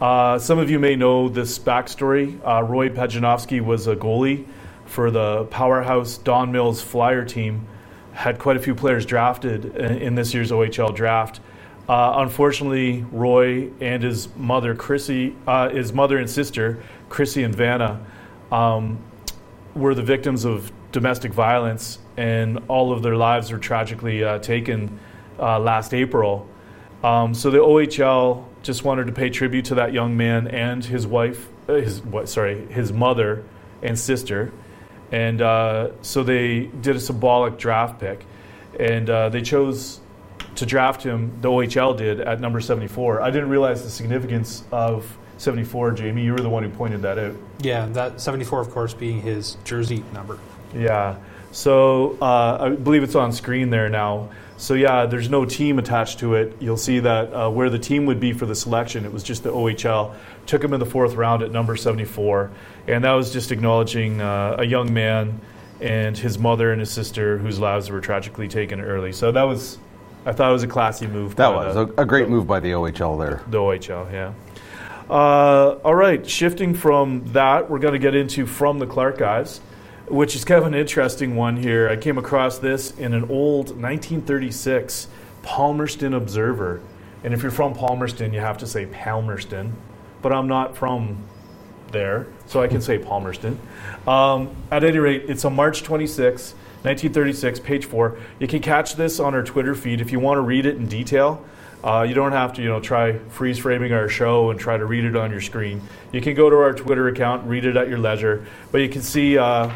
Uh, 0.00 0.38
some 0.38 0.60
of 0.60 0.70
you 0.70 0.78
may 0.78 0.94
know 0.94 1.28
this 1.28 1.58
backstory. 1.58 2.40
Roy 2.68 2.88
Pejcinovski 2.88 3.60
was 3.60 3.88
a 3.88 3.96
goalie 3.96 4.46
for 4.90 5.12
the 5.12 5.44
powerhouse 5.44 6.18
Don 6.18 6.50
Mills 6.50 6.82
Flyer 6.82 7.24
team. 7.24 7.64
Had 8.12 8.40
quite 8.40 8.56
a 8.56 8.60
few 8.60 8.74
players 8.74 9.06
drafted 9.06 9.76
in 9.76 10.16
this 10.16 10.34
year's 10.34 10.50
OHL 10.50 10.94
draft. 10.94 11.38
Uh, 11.88 12.14
unfortunately, 12.16 13.04
Roy 13.12 13.70
and 13.80 14.02
his 14.02 14.28
mother, 14.36 14.74
Chrissy, 14.74 15.36
uh, 15.46 15.68
his 15.68 15.92
mother 15.92 16.18
and 16.18 16.28
sister, 16.28 16.82
Chrissy 17.08 17.44
and 17.44 17.54
Vanna, 17.54 18.04
um, 18.50 18.98
were 19.74 19.94
the 19.94 20.02
victims 20.02 20.44
of 20.44 20.72
domestic 20.90 21.32
violence, 21.32 22.00
and 22.16 22.58
all 22.66 22.92
of 22.92 23.02
their 23.02 23.16
lives 23.16 23.52
were 23.52 23.58
tragically 23.58 24.24
uh, 24.24 24.40
taken 24.40 24.98
uh, 25.38 25.60
last 25.60 25.94
April. 25.94 26.48
Um, 27.04 27.32
so 27.32 27.50
the 27.50 27.58
OHL 27.58 28.44
just 28.62 28.82
wanted 28.82 29.06
to 29.06 29.12
pay 29.12 29.30
tribute 29.30 29.66
to 29.66 29.76
that 29.76 29.92
young 29.92 30.16
man 30.16 30.48
and 30.48 30.84
his 30.84 31.06
wife, 31.06 31.48
uh, 31.68 31.74
his 31.74 32.02
what, 32.02 32.28
sorry, 32.28 32.66
his 32.66 32.92
mother 32.92 33.44
and 33.82 33.96
sister. 33.96 34.52
And 35.12 35.42
uh, 35.42 35.90
so 36.02 36.22
they 36.22 36.66
did 36.66 36.96
a 36.96 37.00
symbolic 37.00 37.58
draft 37.58 38.00
pick. 38.00 38.24
And 38.78 39.10
uh, 39.10 39.28
they 39.28 39.42
chose 39.42 40.00
to 40.56 40.66
draft 40.66 41.02
him, 41.02 41.32
the 41.40 41.48
OHL 41.48 41.96
did, 41.96 42.20
at 42.20 42.40
number 42.40 42.60
74. 42.60 43.20
I 43.20 43.30
didn't 43.30 43.48
realize 43.48 43.82
the 43.82 43.90
significance 43.90 44.64
of 44.70 45.16
74, 45.38 45.92
Jamie. 45.92 46.22
You 46.22 46.32
were 46.32 46.40
the 46.40 46.50
one 46.50 46.62
who 46.62 46.70
pointed 46.70 47.02
that 47.02 47.18
out. 47.18 47.34
Yeah, 47.60 47.86
that 47.86 48.20
74, 48.20 48.60
of 48.60 48.70
course, 48.70 48.94
being 48.94 49.20
his 49.20 49.56
jersey 49.64 50.04
number. 50.12 50.38
Yeah. 50.74 51.16
So 51.52 52.16
uh, 52.20 52.58
I 52.60 52.68
believe 52.70 53.02
it's 53.02 53.14
on 53.14 53.32
screen 53.32 53.70
there 53.70 53.88
now. 53.88 54.30
So 54.56 54.74
yeah, 54.74 55.06
there's 55.06 55.30
no 55.30 55.46
team 55.46 55.78
attached 55.78 56.18
to 56.18 56.34
it. 56.34 56.54
You'll 56.60 56.76
see 56.76 57.00
that 57.00 57.32
uh, 57.32 57.50
where 57.50 57.70
the 57.70 57.78
team 57.78 58.04
would 58.06 58.20
be 58.20 58.34
for 58.34 58.44
the 58.44 58.54
selection, 58.54 59.06
it 59.06 59.12
was 59.12 59.22
just 59.22 59.42
the 59.42 59.50
OHL. 59.50 60.14
Took 60.44 60.62
him 60.62 60.74
in 60.74 60.80
the 60.80 60.86
fourth 60.86 61.14
round 61.14 61.42
at 61.42 61.50
number 61.50 61.76
74, 61.76 62.50
and 62.90 63.04
that 63.04 63.12
was 63.12 63.32
just 63.32 63.52
acknowledging 63.52 64.20
uh, 64.20 64.56
a 64.58 64.64
young 64.64 64.92
man 64.92 65.40
and 65.80 66.16
his 66.16 66.38
mother 66.38 66.72
and 66.72 66.80
his 66.80 66.90
sister 66.90 67.38
whose 67.38 67.58
lives 67.58 67.90
were 67.90 68.00
tragically 68.00 68.48
taken 68.48 68.80
early. 68.80 69.12
So 69.12 69.32
that 69.32 69.44
was, 69.44 69.78
I 70.26 70.32
thought 70.32 70.50
it 70.50 70.52
was 70.52 70.62
a 70.62 70.68
classy 70.68 71.06
move. 71.06 71.36
That 71.36 71.54
was 71.54 71.74
the, 71.74 72.00
a, 72.00 72.04
great 72.04 72.24
the, 72.24 72.30
move 72.30 72.46
by 72.46 72.60
the 72.60 72.72
OHL 72.72 73.18
there. 73.18 73.42
The 73.48 73.58
OHL, 73.58 74.12
yeah. 74.12 74.32
Uh, 75.08 75.78
all 75.84 75.94
right, 75.94 76.28
shifting 76.28 76.74
from 76.74 77.24
that, 77.32 77.68
we're 77.70 77.78
going 77.78 77.94
to 77.94 77.98
get 77.98 78.14
into 78.14 78.46
from 78.46 78.78
the 78.78 78.86
Clarkives 78.86 79.60
which 80.10 80.34
is 80.34 80.44
kind 80.44 80.60
of 80.60 80.66
an 80.66 80.74
interesting 80.74 81.36
one 81.36 81.56
here. 81.56 81.88
I 81.88 81.96
came 81.96 82.18
across 82.18 82.58
this 82.58 82.90
in 82.98 83.14
an 83.14 83.30
old 83.30 83.68
1936 83.68 85.06
Palmerston 85.42 86.14
Observer. 86.14 86.82
And 87.22 87.32
if 87.32 87.42
you're 87.42 87.52
from 87.52 87.74
Palmerston, 87.74 88.32
you 88.32 88.40
have 88.40 88.58
to 88.58 88.66
say 88.66 88.86
Palmerston. 88.86 89.72
But 90.20 90.32
I'm 90.32 90.48
not 90.48 90.76
from 90.76 91.22
there, 91.92 92.26
so 92.46 92.62
I 92.62 92.68
can 92.68 92.80
say 92.80 92.98
Palmerston. 92.98 93.58
Um, 94.06 94.54
at 94.70 94.84
any 94.84 94.98
rate, 94.98 95.24
it's 95.28 95.44
on 95.44 95.54
March 95.54 95.82
26, 95.82 96.52
1936, 96.82 97.60
page 97.60 97.84
four. 97.84 98.18
You 98.38 98.48
can 98.48 98.60
catch 98.60 98.96
this 98.96 99.20
on 99.20 99.34
our 99.34 99.42
Twitter 99.42 99.74
feed 99.74 100.00
if 100.00 100.12
you 100.12 100.20
want 100.20 100.38
to 100.38 100.42
read 100.42 100.66
it 100.66 100.76
in 100.76 100.86
detail. 100.86 101.44
Uh, 101.82 102.04
you 102.06 102.14
don't 102.14 102.32
have 102.32 102.52
to, 102.54 102.62
you 102.62 102.68
know, 102.68 102.80
try 102.80 103.16
freeze 103.30 103.58
framing 103.58 103.92
our 103.92 104.08
show 104.08 104.50
and 104.50 104.60
try 104.60 104.76
to 104.76 104.84
read 104.84 105.04
it 105.04 105.16
on 105.16 105.30
your 105.30 105.40
screen. 105.40 105.80
You 106.12 106.20
can 106.20 106.34
go 106.34 106.50
to 106.50 106.56
our 106.56 106.74
Twitter 106.74 107.08
account, 107.08 107.46
read 107.46 107.64
it 107.64 107.76
at 107.76 107.88
your 107.88 107.98
leisure. 107.98 108.46
But 108.70 108.82
you 108.82 108.88
can 108.88 109.02
see 109.02 109.38
uh, 109.38 109.74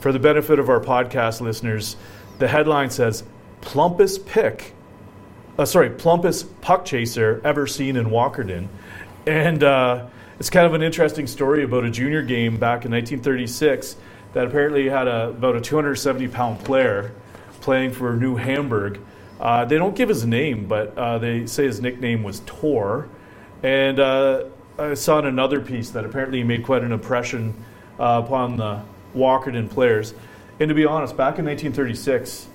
for 0.00 0.12
the 0.12 0.18
benefit 0.18 0.58
of 0.58 0.68
our 0.68 0.80
podcast 0.80 1.40
listeners, 1.40 1.96
the 2.38 2.48
headline 2.48 2.90
says 2.90 3.24
plumpest 3.62 4.26
pick, 4.26 4.74
uh, 5.58 5.64
sorry, 5.64 5.90
plumpest 5.90 6.46
puck 6.60 6.84
chaser 6.84 7.40
ever 7.44 7.66
seen 7.66 7.96
in 7.96 8.06
Walkerton. 8.06 8.68
And 9.26 9.62
uh, 9.62 10.06
it's 10.38 10.50
kind 10.50 10.66
of 10.66 10.74
an 10.74 10.82
interesting 10.82 11.26
story 11.26 11.64
about 11.64 11.84
a 11.84 11.90
junior 11.90 12.22
game 12.22 12.58
back 12.58 12.84
in 12.84 12.92
1936 12.92 13.96
that 14.34 14.46
apparently 14.46 14.88
had 14.88 15.08
a, 15.08 15.30
about 15.30 15.56
a 15.56 15.60
270 15.60 16.28
pound 16.28 16.60
player 16.60 17.12
playing 17.60 17.92
for 17.92 18.14
New 18.14 18.36
Hamburg. 18.36 19.00
Uh, 19.40 19.64
they 19.64 19.76
don't 19.76 19.96
give 19.96 20.08
his 20.08 20.24
name, 20.24 20.66
but 20.66 20.96
uh, 20.96 21.18
they 21.18 21.46
say 21.46 21.64
his 21.64 21.80
nickname 21.80 22.22
was 22.22 22.40
Tor. 22.46 23.08
And 23.64 23.98
uh, 23.98 24.44
I 24.78 24.94
saw 24.94 25.18
in 25.18 25.26
another 25.26 25.60
piece 25.60 25.90
that 25.90 26.04
apparently 26.04 26.38
he 26.38 26.44
made 26.44 26.64
quite 26.64 26.82
an 26.82 26.92
impression 26.92 27.54
uh, 27.98 28.22
upon 28.24 28.56
the 28.56 28.82
Walkerton 29.16 29.68
players. 29.68 30.14
And 30.60 30.68
to 30.68 30.74
be 30.74 30.84
honest, 30.84 31.16
back 31.16 31.38
in 31.38 31.46
1936, 31.46 32.46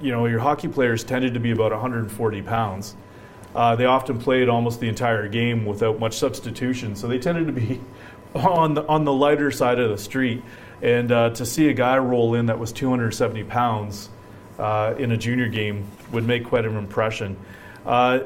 you 0.00 0.10
know, 0.10 0.26
your 0.26 0.40
hockey 0.40 0.68
players 0.68 1.04
tended 1.04 1.34
to 1.34 1.40
be 1.40 1.52
about 1.52 1.70
140 1.70 2.42
pounds. 2.42 2.96
Uh, 3.58 3.74
they 3.74 3.86
often 3.86 4.20
played 4.20 4.48
almost 4.48 4.78
the 4.78 4.88
entire 4.88 5.26
game 5.26 5.66
without 5.66 5.98
much 5.98 6.16
substitution, 6.16 6.94
so 6.94 7.08
they 7.08 7.18
tended 7.18 7.44
to 7.48 7.52
be 7.52 7.80
on 8.36 8.74
the, 8.74 8.86
on 8.86 9.04
the 9.04 9.12
lighter 9.12 9.50
side 9.50 9.80
of 9.80 9.90
the 9.90 9.98
street. 9.98 10.44
And 10.80 11.10
uh, 11.10 11.30
to 11.30 11.44
see 11.44 11.68
a 11.68 11.72
guy 11.72 11.98
roll 11.98 12.36
in 12.36 12.46
that 12.46 12.60
was 12.60 12.70
270 12.70 13.42
pounds 13.42 14.10
uh, 14.60 14.94
in 14.96 15.10
a 15.10 15.16
junior 15.16 15.48
game 15.48 15.88
would 16.12 16.24
make 16.24 16.44
quite 16.44 16.66
an 16.66 16.76
impression. 16.76 17.36
Uh, 17.84 18.20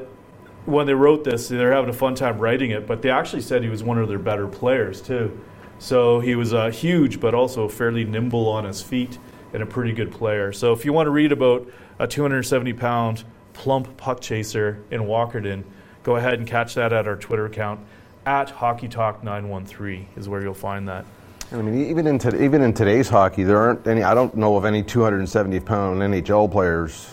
when 0.67 0.85
they 0.85 0.93
wrote 0.93 1.23
this, 1.23 1.47
they're 1.47 1.73
having 1.73 1.89
a 1.89 1.93
fun 1.93 2.13
time 2.13 2.37
writing 2.37 2.69
it, 2.69 2.85
but 2.85 3.01
they 3.01 3.09
actually 3.09 3.41
said 3.41 3.63
he 3.63 3.69
was 3.69 3.83
one 3.83 3.97
of 3.97 4.07
their 4.07 4.19
better 4.19 4.47
players 4.47 5.01
too. 5.01 5.41
So 5.79 6.19
he 6.19 6.35
was 6.35 6.53
uh, 6.53 6.69
huge, 6.69 7.19
but 7.19 7.33
also 7.33 7.67
fairly 7.67 8.05
nimble 8.05 8.47
on 8.49 8.65
his 8.65 8.83
feet 8.83 9.17
and 9.51 9.63
a 9.63 9.65
pretty 9.65 9.93
good 9.93 10.11
player. 10.11 10.53
So 10.53 10.73
if 10.73 10.85
you 10.85 10.93
want 10.93 11.07
to 11.07 11.11
read 11.11 11.31
about 11.31 11.67
a 11.97 12.05
270 12.05 12.73
pound 12.73 13.23
plump 13.53 13.95
puck 13.97 14.19
chaser 14.21 14.83
in 14.91 15.01
Walkerton, 15.01 15.63
go 16.03 16.15
ahead 16.17 16.35
and 16.35 16.47
catch 16.47 16.73
that 16.75 16.91
at 16.93 17.07
our 17.07 17.15
Twitter 17.15 17.45
account 17.45 17.79
at 18.25 18.49
Hockey 18.49 18.87
Talk 18.87 19.23
913 19.23 20.07
is 20.15 20.29
where 20.29 20.41
you'll 20.41 20.53
find 20.53 20.87
that. 20.87 21.05
I 21.51 21.57
mean, 21.57 21.85
even 21.89 22.07
in 22.07 22.17
to, 22.19 22.43
even 22.43 22.61
in 22.61 22.73
today's 22.73 23.09
hockey, 23.09 23.43
there 23.43 23.57
aren't 23.57 23.85
any. 23.85 24.01
I 24.01 24.15
don't 24.15 24.35
know 24.35 24.55
of 24.55 24.65
any 24.65 24.81
270 24.81 25.59
pound 25.59 26.01
NHL 26.01 26.51
players. 26.51 27.07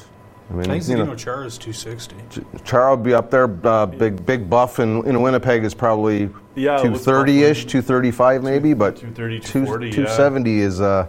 I 0.49 0.55
mean, 0.55 0.71
I 0.71 0.81
think 0.81 0.99
you 0.99 1.05
know, 1.05 1.13
Zdeno 1.13 1.19
Chara 1.19 1.47
is 1.47 1.59
260. 1.59 2.17
Chara 2.65 2.97
would 2.97 3.05
be 3.05 3.13
up 3.13 3.31
there. 3.31 3.55
Uh, 3.65 3.87
big 3.87 4.25
big 4.25 4.49
buff, 4.49 4.79
and 4.79 5.05
in 5.05 5.21
Winnipeg 5.21 5.63
is 5.63 5.75
probably 5.75 6.31
Yeah, 6.55 6.79
230 6.79 7.43
ish, 7.43 7.65
235 7.67 8.43
maybe, 8.43 8.73
but 8.73 8.97
230, 8.97 9.41
two- 9.41 9.47
240, 9.47 9.87
yeah. 9.89 9.93
270 9.93 10.61
is 10.61 10.81
uh, 10.81 11.07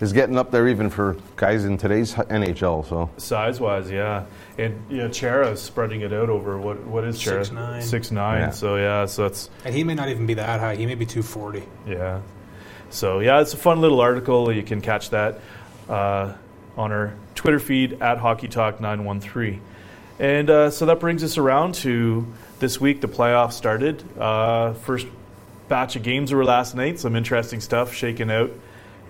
is 0.00 0.12
getting 0.12 0.36
up 0.36 0.50
there 0.50 0.68
even 0.68 0.90
for 0.90 1.16
guys 1.36 1.64
in 1.64 1.76
today's 1.78 2.14
NHL. 2.14 2.86
So 2.88 3.10
Size 3.16 3.60
wise, 3.60 3.90
yeah. 3.90 4.24
And 4.56 4.84
yeah, 4.88 5.08
Chara 5.08 5.50
is 5.50 5.60
spreading 5.60 6.02
it 6.02 6.12
out 6.12 6.28
over 6.28 6.58
what 6.58 6.84
what 6.84 7.04
is 7.04 7.18
Chara? 7.18 7.42
6'9". 7.42 7.82
Six 7.82 8.10
nine. 8.10 8.40
Yeah. 8.40 8.50
So 8.50 8.76
yeah, 8.76 9.06
so 9.06 9.22
that's 9.22 9.50
And 9.64 9.74
he 9.74 9.84
may 9.84 9.94
not 9.94 10.08
even 10.08 10.26
be 10.26 10.34
that 10.34 10.60
high. 10.60 10.76
He 10.76 10.86
may 10.86 10.94
be 10.94 11.06
240. 11.06 11.62
Yeah. 11.86 12.20
So 12.90 13.20
yeah, 13.20 13.40
it's 13.40 13.54
a 13.54 13.58
fun 13.58 13.80
little 13.80 14.00
article. 14.00 14.52
You 14.52 14.62
can 14.62 14.80
catch 14.80 15.10
that 15.10 15.40
uh, 15.88 16.34
on 16.76 16.92
our 16.92 17.14
Twitter 17.34 17.58
feed 17.58 18.00
at 18.02 18.18
Hockey 18.18 18.48
Talk 18.48 18.80
nine 18.80 19.04
one 19.04 19.20
three, 19.20 19.60
and 20.18 20.48
uh, 20.48 20.70
so 20.70 20.86
that 20.86 20.98
brings 20.98 21.22
us 21.22 21.36
around 21.36 21.74
to 21.76 22.26
this 22.60 22.80
week. 22.80 23.00
The 23.00 23.08
playoffs 23.08 23.52
started. 23.52 24.02
Uh, 24.18 24.72
first 24.72 25.06
batch 25.68 25.96
of 25.96 26.02
games 26.02 26.32
were 26.32 26.44
last 26.44 26.74
night. 26.74 26.98
Some 26.98 27.14
interesting 27.14 27.60
stuff 27.60 27.92
shaking 27.92 28.30
out 28.30 28.50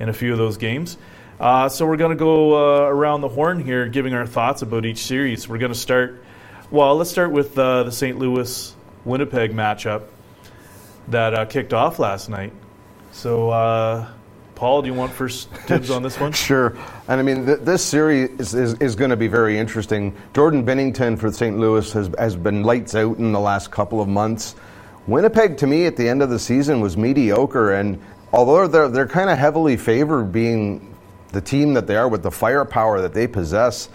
in 0.01 0.09
a 0.09 0.13
few 0.13 0.33
of 0.33 0.39
those 0.39 0.57
games. 0.57 0.97
Uh, 1.41 1.69
so 1.69 1.87
we're 1.87 1.97
going 1.97 2.11
to 2.11 2.17
go 2.17 2.55
uh, 2.55 2.89
around 2.89 3.21
the 3.21 3.29
horn 3.29 3.63
here, 3.63 3.87
giving 3.87 4.13
our 4.15 4.27
thoughts 4.27 4.63
about 4.63 4.85
each 4.85 4.99
series. 4.99 5.49
We're 5.49 5.59
going 5.59 5.73
to 5.73 5.79
start. 5.79 6.23
Well, 6.71 6.97
let's 6.97 7.11
start 7.11 7.31
with 7.31 7.57
uh, 7.59 7.85
the 7.85 7.93
St. 7.93 8.19
Louis 8.19 8.75
Winnipeg 9.05 9.53
matchup 9.53 10.03
that 11.09 11.35
uh, 11.35 11.45
kicked 11.45 11.73
off 11.73 11.99
last 11.99 12.29
night. 12.29 12.53
So, 13.13 13.51
uh, 13.51 14.11
Paul, 14.57 14.83
do 14.83 14.89
you 14.89 14.95
want 14.95 15.13
first 15.13 15.49
dibs 15.67 15.91
on 15.91 16.03
this 16.03 16.19
one? 16.19 16.33
Sure. 16.39 16.77
And 17.07 17.21
I 17.21 17.23
mean, 17.23 17.47
th- 17.47 17.61
this 17.61 17.85
series 17.85 18.31
is, 18.41 18.55
is, 18.55 18.75
is 18.75 18.97
going 18.97 19.11
to 19.11 19.17
be 19.17 19.29
very 19.29 19.57
interesting. 19.59 20.17
Jordan 20.35 20.67
Binnington 20.67 21.17
for 21.17 21.31
St. 21.31 21.57
Louis 21.57 21.91
has, 21.93 22.11
has 22.19 22.35
been 22.35 22.65
lights 22.65 22.97
out 22.97 23.19
in 23.19 23.31
the 23.31 23.41
last 23.41 23.71
couple 23.71 24.01
of 24.01 24.09
months. 24.09 24.57
Winnipeg, 25.07 25.57
to 25.59 25.67
me, 25.67 25.87
at 25.87 25.97
the 25.97 26.09
end 26.09 26.21
of 26.21 26.31
the 26.31 26.39
season 26.39 26.81
was 26.81 26.97
mediocre. 26.97 27.73
And 27.73 28.01
although 28.33 28.67
they're, 28.67 28.89
they're 28.89 29.09
kind 29.09 29.31
of 29.31 29.39
heavily 29.39 29.77
favored 29.77 30.33
being 30.33 30.95
the 31.33 31.41
team 31.41 31.75
that 31.75 31.87
they 31.87 31.97
are 31.97 32.09
with 32.09 32.23
the 32.23 32.31
firepower 32.31 33.01
that 33.03 33.15
they 33.15 33.27
possess, 33.27 33.89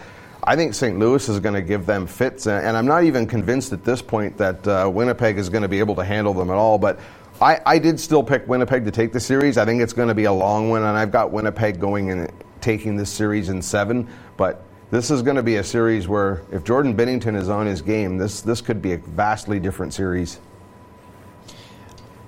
I 0.43 0.55
think 0.55 0.73
St. 0.73 0.99
Louis 0.99 1.27
is 1.29 1.39
going 1.39 1.55
to 1.55 1.61
give 1.61 1.85
them 1.85 2.05
fits. 2.05 2.47
And, 2.47 2.75
I'm 2.75 2.85
not 2.85 3.03
even 3.03 3.25
convinced 3.27 3.71
at 3.73 3.83
this 3.83 4.01
point 4.01 4.37
that 4.37 4.67
uh, 4.67 4.89
Winnipeg 4.93 5.37
is 5.37 5.49
going 5.49 5.61
to 5.61 5.67
be 5.67 5.79
able 5.79 5.95
to 5.95 6.03
handle 6.03 6.33
them 6.33 6.49
at 6.49 6.55
all. 6.55 6.77
But 6.77 6.99
I, 7.41 7.59
I 7.65 7.79
did 7.79 7.99
still 7.99 8.23
pick 8.23 8.47
Winnipeg 8.47 8.85
to 8.85 8.91
take 8.91 9.13
the 9.13 9.19
series. 9.19 9.57
I 9.57 9.65
think 9.65 9.81
it's 9.81 9.93
going 9.93 10.09
to 10.09 10.13
be 10.13 10.25
a 10.25 10.33
long 10.33 10.69
one, 10.69 10.83
and 10.83 10.97
I've 10.97 11.11
got 11.11 11.31
Winnipeg 11.31 11.79
going 11.79 12.11
and 12.11 12.31
taking 12.61 12.97
this 12.97 13.09
series 13.09 13.49
in 13.49 13.61
seven. 13.61 14.07
But 14.37 14.63
this 14.91 15.09
is 15.09 15.21
going 15.21 15.37
to 15.37 15.43
be 15.43 15.55
a 15.55 15.63
series 15.63 16.07
where 16.07 16.43
if 16.51 16.63
Jordan 16.63 16.95
Binnington 16.95 17.35
is 17.35 17.49
on 17.49 17.65
his 17.65 17.81
game, 17.81 18.17
this 18.17 18.41
this 18.41 18.61
could 18.61 18.81
be 18.81 18.93
a 18.93 18.97
vastly 18.97 19.59
different 19.59 19.93
series. 19.93 20.39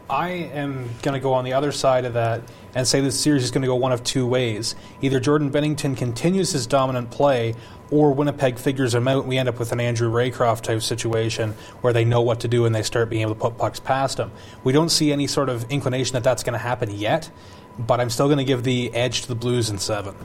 I 0.10 0.30
am 0.30 0.90
going 1.02 1.14
to 1.14 1.20
go 1.20 1.34
on 1.34 1.46
the 1.46 1.54
other 1.54 1.72
side 1.72 2.06
of 2.06 2.14
that 2.14 2.42
and 2.76 2.88
say 2.88 3.02
this 3.02 3.20
series 3.20 3.44
is 3.44 3.52
going 3.52 3.64
to 3.64 3.68
go 3.68 3.76
one 3.76 3.92
of 3.92 4.04
two 4.04 4.28
ways. 4.28 4.76
Either 5.02 5.20
Jordan 5.20 5.52
Binnington 5.52 5.98
continues 5.98 6.52
his 6.52 6.68
dominant 6.68 7.10
play, 7.10 7.56
or 7.90 8.14
Winnipeg 8.14 8.60
figures 8.60 8.94
him 8.94 9.08
out 9.08 9.20
and 9.20 9.28
we 9.28 9.38
end 9.38 9.50
up 9.50 9.60
with 9.60 9.72
an 9.72 9.80
Andrew 9.80 10.12
Raycroft 10.12 10.62
type 10.62 10.82
situation 10.82 11.54
where 11.82 11.94
they 11.94 12.06
know 12.06 12.22
what 12.22 12.42
to 12.42 12.48
do 12.48 12.66
and 12.66 12.74
they 12.74 12.84
start 12.84 13.10
being 13.10 13.22
able 13.22 13.34
to 13.36 13.40
put 13.40 13.58
pucks 13.58 13.80
past 13.80 14.20
him. 14.20 14.32
We 14.64 14.74
don't 14.74 14.90
see 14.90 15.12
any 15.12 15.28
sort 15.28 15.50
of 15.50 15.70
inclination 15.72 16.14
that 16.14 16.24
that's 16.24 16.44
going 16.44 16.54
to 16.54 16.60
happen 16.60 16.92
yet, 16.92 17.30
but 17.78 18.00
I'm 18.00 18.10
still 18.10 18.28
going 18.28 18.40
to 18.40 18.44
give 18.44 18.64
the 18.64 18.94
edge 18.94 19.24
to 19.24 19.28
the 19.28 19.36
Blues 19.36 19.70
in 19.70 19.78
seven. 19.78 20.16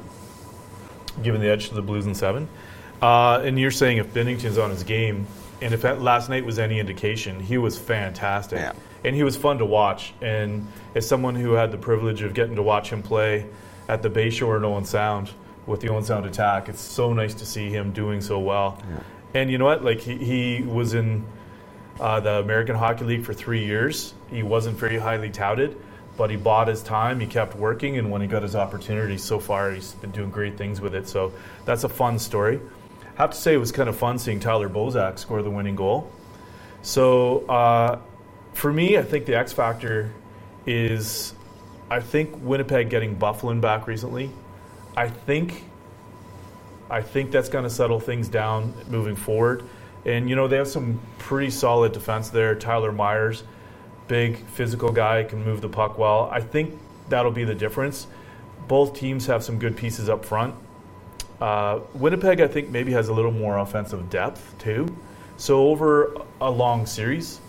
Giving 1.22 1.40
the 1.40 1.48
edge 1.48 1.68
to 1.68 1.74
the 1.74 1.82
Blues 1.82 2.06
in 2.06 2.14
seven. 2.14 2.48
Uh, 3.00 3.40
and 3.44 3.58
you're 3.58 3.70
saying 3.70 3.98
if 3.98 4.12
Binnington's 4.12 4.58
on 4.58 4.70
his 4.70 4.82
game, 4.82 5.26
and 5.62 5.74
if 5.74 5.82
that 5.82 6.00
last 6.00 6.28
night 6.28 6.44
was 6.44 6.58
any 6.58 6.78
indication, 6.78 7.40
he 7.40 7.58
was 7.58 7.78
fantastic. 7.78 8.58
Yeah. 8.58 8.72
And 9.04 9.16
he 9.16 9.22
was 9.22 9.36
fun 9.36 9.58
to 9.58 9.64
watch. 9.64 10.12
And 10.20 10.66
as 10.94 11.06
someone 11.06 11.34
who 11.34 11.52
had 11.52 11.72
the 11.72 11.78
privilege 11.78 12.22
of 12.22 12.34
getting 12.34 12.56
to 12.56 12.62
watch 12.62 12.90
him 12.90 13.02
play 13.02 13.46
at 13.88 14.02
the 14.02 14.10
Bayshore 14.10 14.56
in 14.56 14.64
Owen 14.64 14.84
Sound 14.84 15.30
with 15.66 15.80
the 15.80 15.88
Owen 15.88 16.04
Sound 16.04 16.26
attack, 16.26 16.68
it's 16.68 16.80
so 16.80 17.12
nice 17.12 17.34
to 17.34 17.46
see 17.46 17.70
him 17.70 17.92
doing 17.92 18.20
so 18.20 18.38
well. 18.38 18.82
And 19.34 19.50
you 19.50 19.58
know 19.58 19.64
what? 19.64 19.84
Like 19.84 20.00
he, 20.00 20.16
he 20.16 20.62
was 20.62 20.94
in 20.94 21.24
uh, 22.00 22.20
the 22.20 22.40
American 22.40 22.76
Hockey 22.76 23.04
League 23.04 23.24
for 23.24 23.34
three 23.34 23.64
years. 23.64 24.14
He 24.30 24.42
wasn't 24.42 24.76
very 24.76 24.98
highly 24.98 25.30
touted, 25.30 25.76
but 26.16 26.30
he 26.30 26.36
bought 26.36 26.68
his 26.68 26.82
time. 26.82 27.20
He 27.20 27.26
kept 27.26 27.54
working, 27.54 27.98
and 27.98 28.10
when 28.10 28.22
he 28.22 28.26
got 28.26 28.42
his 28.42 28.56
opportunity, 28.56 29.18
so 29.18 29.38
far 29.38 29.70
he's 29.70 29.92
been 29.92 30.10
doing 30.10 30.30
great 30.30 30.56
things 30.56 30.80
with 30.80 30.94
it. 30.94 31.08
So 31.08 31.32
that's 31.64 31.84
a 31.84 31.88
fun 31.88 32.18
story. 32.18 32.60
I 33.16 33.22
have 33.22 33.30
to 33.30 33.36
say 33.36 33.54
it 33.54 33.58
was 33.58 33.70
kind 33.70 33.88
of 33.88 33.96
fun 33.96 34.18
seeing 34.18 34.40
Tyler 34.40 34.68
Bozak 34.68 35.18
score 35.18 35.42
the 35.42 35.50
winning 35.50 35.76
goal. 35.76 36.10
So 36.82 37.46
uh, 37.46 37.98
for 38.54 38.72
me, 38.72 38.98
I 38.98 39.02
think 39.02 39.26
the 39.26 39.36
X 39.36 39.52
factor 39.52 40.12
is 40.66 41.34
I 41.90 42.00
think 42.00 42.36
Winnipeg 42.40 42.88
getting 42.88 43.16
Byfuglien 43.16 43.60
back 43.60 43.86
recently. 43.86 44.30
I 44.96 45.08
think 45.08 45.64
I 46.90 47.02
think 47.02 47.30
that's 47.30 47.48
going 47.48 47.64
to 47.64 47.70
settle 47.70 48.00
things 48.00 48.28
down 48.28 48.74
moving 48.88 49.16
forward. 49.16 49.64
And 50.04 50.28
you 50.28 50.36
know 50.36 50.48
they 50.48 50.56
have 50.56 50.68
some 50.68 51.00
pretty 51.18 51.50
solid 51.50 51.92
defense 51.92 52.30
there. 52.30 52.54
Tyler 52.54 52.92
Myers, 52.92 53.42
big 54.08 54.38
physical 54.46 54.90
guy, 54.90 55.24
can 55.24 55.44
move 55.44 55.60
the 55.60 55.68
puck 55.68 55.98
well. 55.98 56.28
I 56.32 56.40
think 56.40 56.78
that'll 57.08 57.32
be 57.32 57.44
the 57.44 57.54
difference. 57.54 58.06
Both 58.66 58.94
teams 58.94 59.26
have 59.26 59.44
some 59.44 59.58
good 59.58 59.76
pieces 59.76 60.08
up 60.08 60.24
front. 60.24 60.54
Uh, 61.40 61.80
Winnipeg, 61.94 62.40
I 62.40 62.48
think, 62.48 62.68
maybe 62.68 62.92
has 62.92 63.08
a 63.08 63.12
little 63.12 63.32
more 63.32 63.58
offensive 63.58 64.10
depth 64.10 64.54
too. 64.58 64.86
So 65.36 65.68
over 65.68 66.14
a 66.40 66.50
long 66.50 66.86
series, 66.86 67.40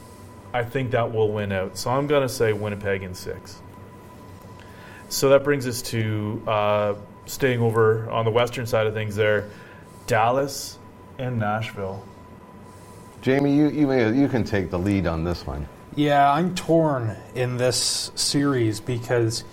I 0.54 0.64
think 0.64 0.92
that 0.92 1.12
will 1.12 1.32
win 1.32 1.52
out. 1.52 1.78
So 1.78 1.90
I'm 1.90 2.08
going 2.08 2.22
to 2.22 2.34
say 2.34 2.54
Winnipeg 2.54 3.04
in 3.04 3.14
six. 3.14 3.62
So 5.10 5.30
that 5.30 5.44
brings 5.44 5.68
us 5.68 5.82
to 5.84 6.42
uh, 6.48 6.94
staying 7.26 7.60
over 7.60 8.10
on 8.10 8.26
the 8.26 8.32
western 8.32 8.66
side 8.66 8.88
of 8.88 8.94
things 8.94 9.16
there, 9.16 9.50
Dallas 10.08 10.78
and 11.18 11.38
Nashville. 11.40 12.04
Jamie, 13.22 13.56
you 13.56 13.70
you, 13.70 13.88
may, 13.88 14.12
you 14.14 14.28
can 14.28 14.44
take 14.44 14.72
the 14.72 14.80
lead 14.80 15.06
on 15.06 15.24
this 15.24 15.46
one. 15.46 15.68
Yeah, 15.96 16.32
I'm 16.32 16.56
torn 16.56 17.18
in 17.36 17.58
this 17.58 18.12
series 18.16 18.80
because 18.80 19.44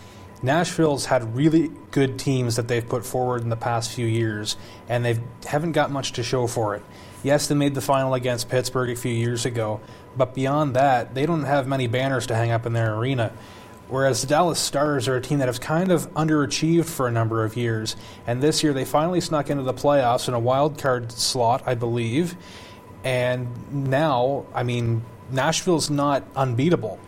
Nashville's 0.43 1.07
had 1.07 1.35
really 1.35 1.73
good 1.91 2.19
teams 2.19 2.57
that 2.57 2.69
they've 2.69 2.89
put 2.89 3.05
forward 3.05 3.43
in 3.43 3.49
the 3.49 3.57
past 3.57 3.91
few 3.91 4.07
years, 4.07 4.57
and 4.89 5.05
they 5.05 5.19
haven't 5.45 5.73
got 5.73 5.91
much 5.91 6.13
to 6.13 6.23
show 6.23 6.47
for 6.47 6.77
it. 6.77 6.83
Yes, 7.25 7.49
they 7.49 7.57
made 7.57 7.75
the 7.75 7.81
final 7.81 8.15
against 8.15 8.49
Pittsburgh 8.49 8.91
a 8.91 8.97
few 8.97 9.13
years 9.13 9.45
ago, 9.45 9.81
but 10.17 10.35
beyond 10.35 10.75
that, 10.75 11.15
they 11.15 11.27
don't 11.27 11.45
have 11.45 11.67
many 11.67 11.87
banners 11.87 12.27
to 12.29 12.35
hang 12.35 12.51
up 12.51 12.67
in 12.67 12.73
their 12.73 12.95
arena. 12.95 13.33
Whereas 13.89 14.21
the 14.21 14.27
Dallas 14.27 14.59
Stars 14.59 15.09
are 15.09 15.17
a 15.17 15.21
team 15.21 15.39
that 15.39 15.49
has 15.49 15.59
kind 15.59 15.91
of 15.91 16.13
underachieved 16.13 16.85
for 16.85 17.09
a 17.09 17.11
number 17.11 17.45
of 17.45 17.57
years, 17.57 17.97
and 18.27 18.43
this 18.43 18.63
year 18.63 18.75
they 18.75 18.85
finally 18.85 19.21
snuck 19.21 19.49
into 19.49 19.63
the 19.63 19.73
playoffs 19.73 20.29
in 20.29 20.35
a 20.35 20.39
wild 20.39 20.79
card 20.79 21.11
slot, 21.11 21.63
I 21.67 21.75
believe. 21.75 22.37
And 23.03 23.89
now, 23.91 24.45
I 24.55 24.63
mean, 24.63 25.03
Nashville's 25.31 25.89
not 25.89 26.25
unbeatable. 26.37 26.99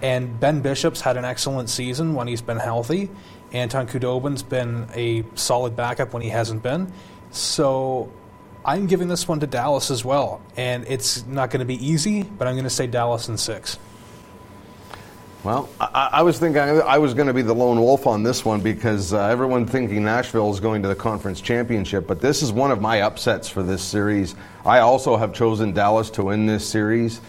And 0.00 0.38
Ben 0.40 0.60
Bishop's 0.60 1.00
had 1.00 1.16
an 1.16 1.24
excellent 1.24 1.68
season 1.68 2.14
when 2.14 2.26
he's 2.26 2.42
been 2.42 2.58
healthy. 2.58 3.10
Anton 3.52 3.86
Khudobin's 3.86 4.42
been 4.42 4.86
a 4.94 5.24
solid 5.34 5.76
backup 5.76 6.12
when 6.12 6.22
he 6.22 6.28
hasn't 6.28 6.62
been. 6.62 6.92
So 7.30 8.12
I'm 8.64 8.86
giving 8.86 9.08
this 9.08 9.28
one 9.28 9.40
to 9.40 9.46
Dallas 9.46 9.90
as 9.90 10.04
well. 10.04 10.40
And 10.56 10.86
it's 10.88 11.26
not 11.26 11.50
going 11.50 11.60
to 11.60 11.66
be 11.66 11.84
easy, 11.86 12.22
but 12.22 12.48
I'm 12.48 12.54
going 12.54 12.64
to 12.64 12.70
say 12.70 12.86
Dallas 12.86 13.28
in 13.28 13.36
six. 13.36 13.78
Well, 15.44 15.68
I, 15.78 16.08
I 16.12 16.22
was 16.22 16.38
thinking 16.38 16.62
I 16.62 16.96
was 16.96 17.12
going 17.12 17.26
to 17.26 17.34
be 17.34 17.42
the 17.42 17.54
lone 17.54 17.78
wolf 17.78 18.06
on 18.06 18.22
this 18.22 18.46
one 18.46 18.62
because 18.62 19.12
uh, 19.12 19.26
everyone 19.26 19.66
thinking 19.66 20.02
Nashville 20.02 20.50
is 20.50 20.58
going 20.58 20.80
to 20.80 20.88
the 20.88 20.94
conference 20.94 21.42
championship, 21.42 22.06
but 22.06 22.22
this 22.22 22.42
is 22.42 22.50
one 22.50 22.70
of 22.70 22.80
my 22.80 23.02
upsets 23.02 23.46
for 23.46 23.62
this 23.62 23.82
series. 23.82 24.34
I 24.64 24.78
also 24.78 25.18
have 25.18 25.34
chosen 25.34 25.74
Dallas 25.74 26.08
to 26.10 26.24
win 26.24 26.46
this 26.46 26.66
series. 26.66 27.20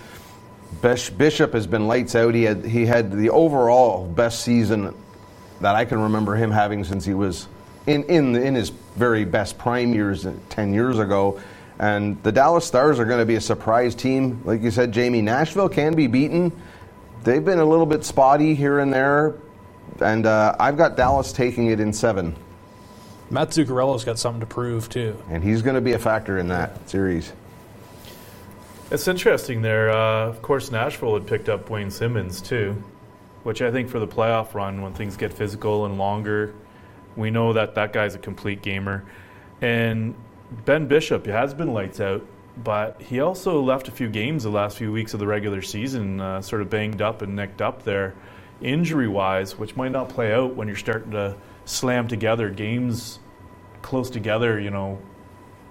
Bishop 0.81 1.51
has 1.51 1.67
been 1.67 1.87
lights 1.87 2.15
out. 2.15 2.33
He 2.33 2.43
had 2.43 2.63
he 2.65 2.85
had 2.85 3.11
the 3.11 3.31
overall 3.31 4.07
best 4.07 4.43
season 4.43 4.95
that 5.59 5.75
I 5.75 5.83
can 5.83 5.99
remember 5.99 6.35
him 6.35 6.51
having 6.51 6.85
since 6.85 7.03
he 7.03 7.13
was 7.13 7.49
in 7.87 8.03
in 8.03 8.35
in 8.35 8.55
his 8.55 8.69
very 8.95 9.25
best 9.25 9.57
prime 9.57 9.93
years 9.93 10.25
uh, 10.25 10.33
ten 10.49 10.73
years 10.73 10.99
ago. 10.99 11.39
And 11.77 12.21
the 12.23 12.31
Dallas 12.31 12.65
Stars 12.65 12.99
are 12.99 13.05
going 13.05 13.19
to 13.19 13.25
be 13.25 13.35
a 13.35 13.41
surprise 13.41 13.95
team, 13.95 14.41
like 14.45 14.61
you 14.61 14.71
said, 14.71 14.93
Jamie. 14.93 15.21
Nashville 15.21 15.67
can 15.67 15.93
be 15.93 16.07
beaten. 16.07 16.53
they've 17.25 17.43
been 17.43 17.59
a 17.59 17.65
little 17.65 17.85
bit 17.85 18.05
spotty 18.05 18.55
here 18.55 18.79
and 18.79 18.93
there, 18.93 19.35
and 19.99 20.25
uh, 20.25 20.55
I've 20.57 20.77
got 20.77 20.95
Dallas 20.95 21.33
taking 21.33 21.67
it 21.67 21.81
in 21.81 21.91
seven, 21.91 22.33
Matt 23.29 23.49
Zuccarello's 23.49 24.03
got 24.05 24.19
something 24.19 24.39
to 24.39 24.45
prove 24.45 24.87
too. 24.89 25.21
and 25.29 25.43
he's 25.43 25.61
going 25.61 25.75
to 25.75 25.81
be 25.81 25.93
a 25.93 25.99
factor 25.99 26.37
in 26.37 26.47
that 26.49 26.89
series. 26.89 27.33
It's 28.91 29.07
interesting 29.07 29.61
there. 29.61 29.89
Uh, 29.89 30.27
of 30.27 30.41
course, 30.41 30.71
Nashville 30.71 31.15
had 31.15 31.25
picked 31.25 31.49
up 31.49 31.69
Wayne 31.69 31.89
Simmonds 31.89 32.39
too, 32.39 32.81
which 33.43 33.61
I 33.61 33.71
think 33.71 33.89
for 33.89 33.99
the 33.99 34.07
playoff 34.07 34.53
run, 34.53 34.81
when 34.81 34.93
things 34.93 35.17
get 35.17 35.33
physical 35.33 35.85
and 35.85 35.97
longer, 35.97 36.53
we 37.15 37.31
know 37.31 37.53
that 37.53 37.75
that 37.75 37.93
guy's 37.93 38.15
a 38.15 38.19
complete 38.19 38.61
gamer. 38.61 39.05
And 39.61 40.15
Ben 40.65 40.87
Bishop 40.87 41.25
has 41.27 41.53
been 41.53 41.73
lights 41.73 41.99
out, 41.99 42.25
but 42.63 43.01
he 43.01 43.19
also 43.19 43.61
left 43.61 43.87
a 43.87 43.91
few 43.91 44.09
games 44.09 44.43
the 44.43 44.49
last 44.49 44.77
few 44.77 44.91
weeks 44.91 45.13
of 45.13 45.19
the 45.19 45.27
regular 45.27 45.61
season, 45.61 46.19
uh, 46.21 46.41
sort 46.41 46.61
of 46.61 46.69
banged 46.69 47.01
up 47.01 47.21
and 47.21 47.35
nicked 47.35 47.61
up 47.61 47.83
there, 47.83 48.15
injury 48.61 49.07
wise, 49.07 49.57
which 49.57 49.75
might 49.75 49.91
not 49.91 50.09
play 50.09 50.33
out 50.33 50.55
when 50.55 50.67
you're 50.67 50.77
starting 50.77 51.11
to 51.11 51.35
slam 51.65 52.07
together 52.07 52.49
games 52.49 53.19
close 53.85 54.09
together, 54.09 54.59
you 54.59 54.71
know, 54.71 54.99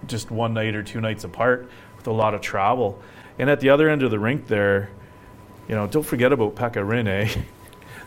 just 0.07 0.31
one 0.31 0.55
night 0.55 0.77
or 0.77 0.85
two 0.85 1.01
nights 1.01 1.25
apart 1.25 1.69
with 1.97 2.07
a 2.07 2.13
lot 2.13 2.33
of 2.33 2.41
travel. 2.41 3.01
And 3.41 3.51
at 3.51 3.59
the 3.59 3.71
other 3.71 3.89
end 3.89 4.05
of 4.05 4.13
the 4.13 4.21
rink 4.21 4.47
there, 4.47 4.91
you 5.69 5.75
know, 5.75 5.89
don't 5.89 6.07
forget 6.07 6.33
about 6.33 6.55
Pekka 6.55 6.87
Rinne. 6.87 7.45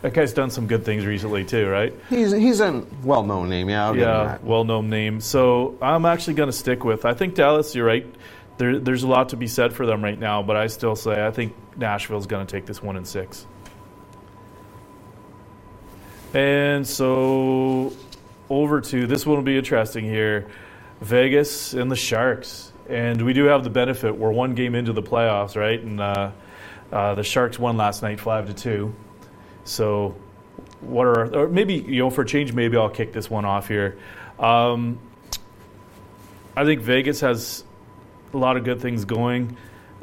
that 0.02 0.14
guy's 0.14 0.34
done 0.34 0.50
some 0.50 0.68
good 0.68 0.86
things 0.86 1.06
recently 1.06 1.44
too, 1.44 1.68
right? 1.68 1.94
He's 2.10 2.32
he's 2.32 2.60
a 2.60 2.86
well-known 3.04 3.50
name, 3.50 3.70
yeah. 3.70 3.88
I'll 3.88 3.98
Yeah, 3.98 4.38
well-known 4.44 4.90
name. 4.90 5.22
So 5.22 5.78
I'm 5.82 6.06
actually 6.06 6.36
going 6.36 6.48
to 6.48 6.54
stick 6.54 6.84
with. 6.84 7.06
I 7.06 7.14
think 7.14 7.36
Dallas. 7.36 7.74
You're 7.76 7.86
right. 7.86 8.06
There, 8.58 8.80
there's 8.80 9.04
a 9.04 9.08
lot 9.08 9.30
to 9.30 9.38
be 9.38 9.48
said 9.48 9.74
for 9.74 9.86
them 9.86 10.04
right 10.04 10.20
now, 10.20 10.42
but 10.42 10.56
I 10.56 10.68
still 10.68 10.96
say 10.96 11.26
I 11.26 11.32
think 11.32 11.54
Nashville's 11.78 12.26
going 12.28 12.46
to 12.46 12.52
take 12.52 12.66
this 12.66 12.82
one 12.82 12.98
in 12.98 13.06
six. 13.06 13.46
And 16.34 16.86
so 16.86 17.94
over 18.50 18.82
to 18.82 19.08
this 19.08 19.26
one 19.26 19.38
will 19.38 19.44
be 19.44 19.58
interesting 19.58 20.04
here. 20.04 20.48
Vegas 21.02 21.74
and 21.74 21.92
the 21.92 21.96
Sharks, 21.96 22.72
and 22.90 23.24
we 23.24 23.34
do 23.34 23.46
have 23.46 23.64
the 23.64 23.70
benefit. 23.70 24.18
We're 24.18 24.32
one 24.32 24.56
game 24.56 24.74
into 24.74 24.94
the 24.94 25.04
playoffs, 25.04 25.56
right? 25.56 25.80
And 25.80 26.02
uh, 26.02 26.32
uh, 26.92 27.16
the 27.16 27.24
Sharks 27.24 27.60
won 27.60 27.78
last 27.78 28.02
night, 28.02 28.20
five 28.20 28.48
to 28.48 28.54
two. 28.54 28.96
So 29.68 30.16
what 30.82 31.06
are 31.06 31.36
or 31.36 31.48
maybe 31.48 31.76
you 31.76 32.00
know 32.00 32.10
for 32.10 32.22
a 32.22 32.26
change 32.26 32.54
maybe 32.54 32.78
I'll 32.78 32.90
kick 32.90 33.14
this 33.14 33.30
one 33.30 33.46
off 33.46 33.68
here. 33.68 33.98
Um, 34.40 35.00
I 36.56 36.66
think 36.66 36.82
Vegas 36.82 37.22
has 37.22 37.64
a 38.34 38.38
lot 38.38 38.58
of 38.58 38.64
good 38.64 38.82
things 38.82 39.06
going. 39.06 39.58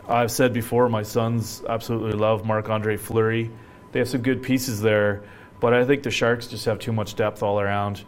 I've 0.09 0.31
said 0.31 0.53
before 0.53 0.89
my 0.89 1.03
sons 1.03 1.63
absolutely 1.69 2.13
love 2.19 2.45
Marc 2.45 2.69
Andre 2.69 2.97
Fleury. 2.97 3.51
They 3.93 4.01
have 4.01 4.09
some 4.09 4.23
good 4.23 4.43
pieces 4.43 4.81
there, 4.81 5.23
but 5.61 5.73
I 5.73 5.85
think 5.85 6.03
the 6.03 6.11
Sharks 6.11 6.47
just 6.47 6.65
have 6.67 6.79
too 6.79 6.93
much 6.93 7.15
depth 7.17 7.43
all 7.43 7.61
around. 7.61 8.05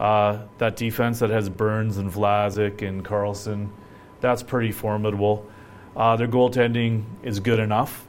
Uh, 0.00 0.40
that 0.58 0.76
defense 0.76 1.20
that 1.20 1.30
has 1.30 1.48
Burns 1.48 1.96
and 1.96 2.10
Vlasic 2.10 2.82
and 2.86 3.04
Karlsson, 3.04 3.70
that's 4.20 4.42
pretty 4.42 4.72
formidable. 4.72 5.48
Uh, 5.94 6.16
their 6.16 6.28
goaltending 6.28 7.04
is 7.22 7.40
good 7.40 7.58
enough. 7.58 8.06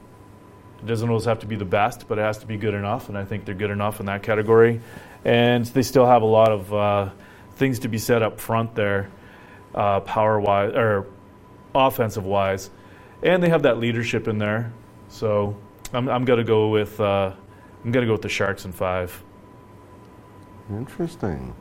It 0.80 0.86
doesn't 0.86 1.08
always 1.08 1.24
have 1.24 1.40
to 1.40 1.46
be 1.46 1.56
the 1.56 1.64
best, 1.64 2.06
but 2.08 2.18
it 2.18 2.22
has 2.22 2.38
to 2.38 2.46
be 2.46 2.56
good 2.56 2.74
enough, 2.74 3.08
and 3.08 3.18
I 3.18 3.24
think 3.24 3.44
they're 3.44 3.54
good 3.54 3.70
enough 3.70 4.00
in 4.00 4.06
that 4.06 4.22
category. 4.22 4.80
And 5.24 5.64
they 5.66 5.82
still 5.82 6.06
have 6.06 6.22
a 6.22 6.26
lot 6.26 6.52
of 6.52 6.72
uh, 6.72 7.10
things 7.56 7.80
to 7.80 7.88
be 7.88 7.98
said 7.98 8.22
up 8.22 8.38
front 8.38 8.74
there, 8.74 9.10
uh, 9.74 10.00
power 10.00 10.38
wise 10.38 10.72
or 10.74 11.06
offensive 11.74 12.24
wise, 12.24 12.70
and 13.22 13.42
they 13.42 13.48
have 13.48 13.62
that 13.62 13.78
leadership 13.78 14.28
in 14.28 14.38
there. 14.38 14.72
So 15.08 15.56
I'm, 15.92 16.08
I'm 16.08 16.24
gonna 16.24 16.44
go 16.44 16.68
with 16.68 17.00
uh, 17.00 17.32
I'm 17.84 17.90
gonna 17.90 18.06
go 18.06 18.12
with 18.12 18.22
the 18.22 18.28
Sharks 18.28 18.64
in 18.64 18.72
five. 18.72 19.22
Interesting. 20.70 21.54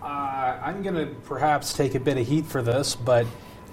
Uh, 0.00 0.58
I'm 0.62 0.82
going 0.82 0.94
to 0.94 1.14
perhaps 1.22 1.72
take 1.72 1.94
a 1.94 2.00
bit 2.00 2.18
of 2.18 2.26
heat 2.26 2.44
for 2.44 2.60
this, 2.60 2.94
but 2.94 3.26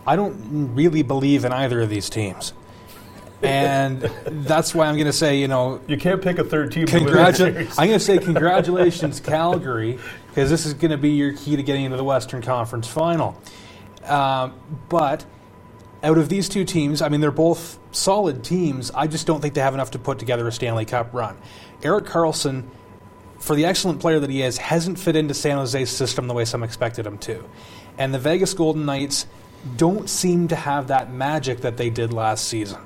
I 0.08 0.16
don't 0.16 0.74
really 0.74 1.04
believe 1.04 1.44
in 1.44 1.52
either 1.52 1.82
of 1.82 1.90
these 1.90 2.10
teams. 2.10 2.54
And 3.44 4.02
that's 4.02 4.76
why 4.76 4.86
I'm 4.86 4.96
going 4.96 5.08
to 5.08 5.14
say, 5.14 5.40
you 5.40 5.48
know, 5.48 5.82
You 5.88 5.98
can't 5.98 6.22
pick 6.22 6.38
a 6.38 6.44
third 6.44 6.72
team. 6.72 6.86
Congratu- 6.86 7.58
I'm 7.78 7.88
going 7.88 8.00
to 8.00 8.00
say 8.00 8.18
congratulations, 8.20 9.20
Calgary, 9.20 9.98
because 10.28 10.50
this 10.50 10.66
is 10.66 10.74
going 10.76 10.92
to 10.92 10.98
be 10.98 11.12
your 11.12 11.34
key 11.34 11.56
to 11.56 11.64
getting 11.64 11.86
into 11.86 11.98
the 11.98 12.04
Western 12.04 12.42
Conference 12.42 12.88
Final. 12.88 13.36
Um, 14.06 14.54
but 14.90 15.26
out 16.04 16.18
of 16.18 16.30
these 16.30 16.50
two 16.50 16.66
teams, 16.66 17.02
I 17.02 17.10
mean, 17.10 17.22
they're 17.22 17.32
both 17.32 17.80
solid 17.92 18.44
teams. 18.44 18.92
I 18.92 19.08
just 19.08 19.28
don't 19.28 19.42
think 19.42 19.54
they 19.54 19.62
have 19.62 19.74
enough 19.74 19.92
to 19.92 20.00
put 20.00 20.20
together 20.20 20.48
a 20.48 20.52
Stanley 20.52 20.86
Cup 20.86 21.14
run. 21.14 21.38
Erik 21.84 22.06
Karlsson, 22.06 22.66
for 23.40 23.56
the 23.56 23.66
excellent 23.66 24.00
player 24.00 24.20
that 24.20 24.30
he 24.30 24.42
is, 24.44 24.58
hasn't 24.58 25.00
fit 25.00 25.16
into 25.16 25.34
San 25.34 25.58
Jose's 25.58 25.90
system 25.90 26.28
the 26.28 26.34
way 26.34 26.46
some 26.46 26.64
expected 26.64 27.06
him 27.06 27.18
to. 27.20 27.44
And 27.98 28.14
the 28.14 28.20
Vegas 28.20 28.54
Golden 28.54 28.86
Knights 28.86 29.26
don't 29.78 30.10
seem 30.10 30.48
to 30.48 30.56
have 30.56 30.88
that 30.88 31.12
magic 31.12 31.62
that 31.62 31.78
they 31.78 31.90
did 31.90 32.14
last 32.14 32.48
season. 32.48 32.80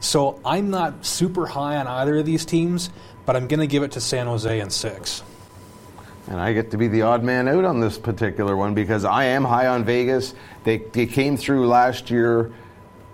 So 0.00 0.40
I'm 0.44 0.70
not 0.70 1.04
super 1.04 1.46
high 1.46 1.76
on 1.76 1.86
either 1.86 2.18
of 2.18 2.26
these 2.26 2.44
teams, 2.44 2.90
but 3.26 3.36
I'm 3.36 3.46
going 3.46 3.60
to 3.60 3.66
give 3.66 3.82
it 3.82 3.92
to 3.92 4.00
San 4.00 4.26
Jose 4.26 4.60
in 4.60 4.70
six. 4.70 5.22
And 6.26 6.40
I 6.40 6.52
get 6.52 6.70
to 6.70 6.78
be 6.78 6.88
the 6.88 7.02
odd 7.02 7.22
man 7.22 7.48
out 7.48 7.64
on 7.64 7.80
this 7.80 7.98
particular 7.98 8.56
one 8.56 8.74
because 8.74 9.04
I 9.04 9.24
am 9.24 9.44
high 9.44 9.66
on 9.66 9.84
Vegas. 9.84 10.34
They, 10.64 10.78
they 10.78 11.06
came 11.06 11.36
through 11.36 11.68
last 11.68 12.10
year 12.10 12.52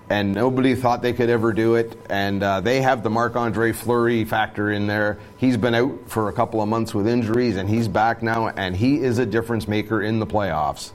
and 0.09 0.35
nobody 0.35 0.75
thought 0.75 1.03
they 1.03 1.13
could 1.13 1.31
ever 1.31 1.53
do 1.53 1.75
it. 1.75 1.99
And 2.09 2.43
uh, 2.43 2.61
they 2.61 2.81
have 2.83 3.03
the 3.03 3.11
Marc 3.11 3.35
Andre 3.35 3.73
Fleury 3.73 4.25
factor 4.25 4.71
in 4.71 4.87
there. 4.87 5.19
He's 5.39 5.57
been 5.57 5.75
out 5.75 6.09
for 6.09 6.29
a 6.29 6.33
couple 6.33 6.63
of 6.63 6.69
months 6.69 6.95
with 6.95 7.09
injuries 7.09 7.57
and 7.57 7.69
he's 7.69 7.89
back 7.89 8.23
now, 8.23 8.49
and 8.49 8.77
he 8.77 9.01
is 9.01 9.19
a 9.19 9.27
difference 9.27 9.67
maker 9.67 10.03
in 10.03 10.21
the 10.21 10.27
playoffs. 10.27 10.93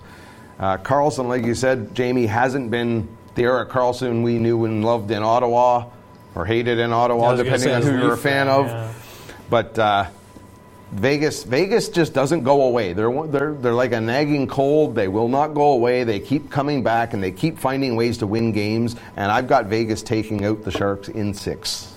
Uh, 0.59 0.77
Karlsson, 0.77 1.27
like 1.27 1.43
you 1.43 1.55
said, 1.55 1.93
Jamie, 1.95 2.27
hasn't 2.27 2.71
been 2.71 3.09
the 3.35 3.43
Erik 3.43 3.69
Karlsson 3.69 4.23
we 4.23 4.37
knew 4.37 4.65
and 4.65 4.83
loved 4.83 5.11
in 5.11 5.23
Ottawa 5.23 5.85
or 6.35 6.45
hated 6.45 6.79
in 6.79 6.91
Ottawa, 6.93 7.35
depending 7.35 7.71
on 7.71 7.81
who 7.81 7.97
you're 7.97 8.13
a 8.13 8.17
fan 8.17 8.47
fan, 8.47 8.47
of. 8.47 8.67
yeah. 8.67 8.93
But 9.49 9.77
uh, 9.77 10.05
Vegas, 10.91 11.43
Vegas 11.43 11.89
just 11.89 12.13
doesn't 12.13 12.43
go 12.43 12.63
away. 12.63 12.93
They're 12.93 13.27
they're 13.27 13.53
they're 13.53 13.73
like 13.73 13.93
a 13.93 14.01
nagging 14.01 14.47
cold. 14.47 14.95
They 14.95 15.07
will 15.07 15.27
not 15.27 15.53
go 15.53 15.71
away. 15.71 16.03
They 16.03 16.19
keep 16.19 16.49
coming 16.49 16.83
back 16.83 17.13
and 17.13 17.23
they 17.23 17.31
keep 17.31 17.57
finding 17.57 17.95
ways 17.95 18.17
to 18.19 18.27
win 18.27 18.51
games. 18.51 18.95
And 19.15 19.31
I've 19.31 19.47
got 19.47 19.65
Vegas 19.65 20.03
taking 20.03 20.45
out 20.45 20.63
the 20.63 20.71
Sharks 20.71 21.09
in 21.09 21.33
six. 21.33 21.93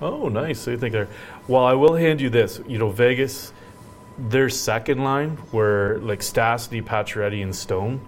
Oh, 0.00 0.28
nice. 0.28 0.60
So 0.60 0.70
you 0.70 0.78
think 0.78 0.92
they're 0.92 1.08
well? 1.48 1.64
I 1.64 1.74
will 1.74 1.94
hand 1.94 2.20
you 2.20 2.30
this. 2.30 2.60
You 2.66 2.78
know, 2.78 2.90
Vegas, 2.90 3.52
their 4.18 4.48
second 4.48 5.04
line 5.04 5.36
were 5.52 5.98
like 6.02 6.20
Stastny, 6.20 6.82
Pacioretty, 6.82 7.42
and 7.42 7.54
Stone. 7.54 8.00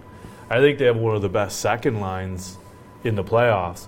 I 0.48 0.60
think 0.60 0.78
they 0.78 0.86
have 0.86 0.96
one 0.96 1.14
of 1.14 1.22
the 1.22 1.28
best 1.28 1.60
second 1.60 2.00
lines 2.00 2.56
in 3.04 3.14
the 3.14 3.24
playoffs. 3.24 3.86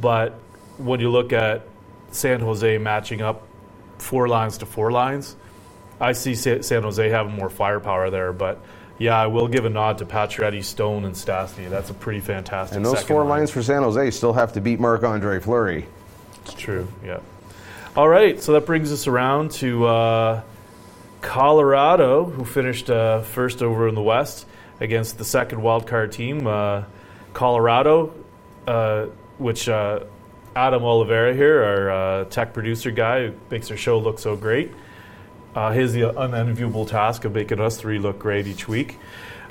But 0.00 0.38
when 0.78 1.00
you 1.00 1.10
look 1.10 1.32
at 1.32 1.62
San 2.10 2.40
Jose 2.40 2.78
matching 2.78 3.22
up 3.22 3.46
four 3.98 4.28
lines 4.28 4.58
to 4.58 4.66
four 4.66 4.90
lines, 4.90 5.36
I 6.00 6.12
see 6.12 6.34
San 6.34 6.82
Jose 6.82 7.08
having 7.08 7.32
more 7.32 7.50
firepower 7.50 8.10
there. 8.10 8.32
But 8.32 8.60
yeah, 8.98 9.18
I 9.18 9.26
will 9.26 9.48
give 9.48 9.64
a 9.64 9.70
nod 9.70 9.98
to 9.98 10.06
Pacioretty, 10.06 10.64
Stone, 10.64 11.04
and 11.04 11.14
Stastny. 11.14 11.68
That's 11.68 11.90
a 11.90 11.94
pretty 11.94 12.20
fantastic. 12.20 12.76
And 12.76 12.84
those 12.84 13.02
four 13.02 13.20
line. 13.20 13.40
lines 13.40 13.50
for 13.50 13.62
San 13.62 13.82
Jose 13.82 14.10
still 14.10 14.32
have 14.32 14.52
to 14.54 14.60
beat 14.60 14.80
Marc 14.80 15.04
Andre 15.04 15.40
Fleury. 15.40 15.86
It's 16.44 16.54
true. 16.54 16.88
Yeah. 17.04 17.20
All 17.96 18.08
right. 18.08 18.42
So 18.42 18.52
that 18.54 18.66
brings 18.66 18.92
us 18.92 19.06
around 19.06 19.52
to 19.52 19.86
uh, 19.86 20.42
Colorado, 21.20 22.24
who 22.24 22.44
finished 22.44 22.90
uh, 22.90 23.22
first 23.22 23.62
over 23.62 23.88
in 23.88 23.94
the 23.94 24.02
West 24.02 24.46
against 24.80 25.18
the 25.18 25.24
second 25.24 25.62
wild 25.62 25.86
card 25.86 26.10
team, 26.12 26.46
uh, 26.46 26.82
Colorado, 27.32 28.12
uh, 28.66 29.06
which 29.38 29.68
uh, 29.68 30.00
Adam 30.54 30.82
Oliveira 30.84 31.34
here, 31.34 31.62
our 31.62 31.90
uh, 31.90 32.24
tech 32.26 32.52
producer 32.52 32.90
guy, 32.90 33.26
who 33.26 33.34
makes 33.50 33.70
our 33.70 33.76
show 33.76 33.98
look 33.98 34.18
so 34.18 34.36
great. 34.36 34.70
Uh, 35.54 35.70
has 35.72 35.92
the 35.92 36.08
unenviable 36.18 36.86
task 36.86 37.24
of 37.26 37.34
making 37.34 37.60
us 37.60 37.76
three 37.76 37.98
look 37.98 38.18
great 38.18 38.46
each 38.46 38.66
week. 38.68 38.98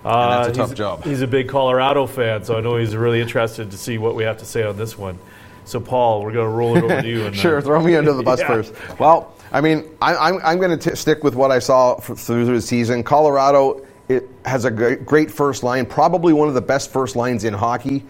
Uh, 0.04 0.44
that's 0.44 0.58
a 0.58 0.60
tough 0.60 0.70
he's- 0.70 0.78
job. 0.78 1.04
He's 1.04 1.22
a 1.22 1.28
big 1.28 1.48
Colorado 1.48 2.08
fan, 2.08 2.44
so 2.44 2.58
I 2.58 2.62
know 2.62 2.78
he's 2.78 2.96
really 2.96 3.22
interested 3.22 3.70
to 3.70 3.78
see 3.78 4.00
what 4.00 4.16
we 4.16 4.24
have 4.24 4.38
to 4.38 4.46
say 4.46 4.64
on 4.64 4.78
this 4.78 4.98
one. 4.98 5.20
So, 5.64 5.80
Paul, 5.80 6.24
we're 6.24 6.32
going 6.32 6.48
to 6.50 6.52
roll 6.56 6.76
it 6.76 6.84
over 6.84 7.02
to 7.04 7.08
you. 7.08 7.26
And, 7.28 7.36
Sure, 7.38 7.62
throw 7.62 7.82
me 7.84 7.96
under 7.96 8.14
the 8.14 8.24
bus 8.32 8.40
Yeah. 8.40 8.48
first. 8.48 8.74
Well, 9.00 9.36
I 9.52 9.62
mean, 9.62 9.84
I, 10.02 10.16
I'm, 10.16 10.40
I'm 10.44 10.58
going 10.60 10.78
to 10.80 10.96
stick 10.96 11.24
with 11.24 11.36
what 11.36 11.52
I 11.52 11.60
saw 11.60 11.96
through 12.00 12.46
the 12.46 12.62
season. 12.62 13.04
Colorado 13.04 13.86
it 14.10 14.28
has 14.44 14.66
a 14.66 14.72
great, 14.72 15.06
great 15.06 15.32
first 15.32 15.62
line, 15.64 15.86
probably 15.86 16.34
one 16.34 16.48
of 16.48 16.54
the 16.56 16.62
best 16.62 16.92
first 16.92 17.16
lines 17.16 17.44
in 17.44 17.54
hockey. 17.54 18.04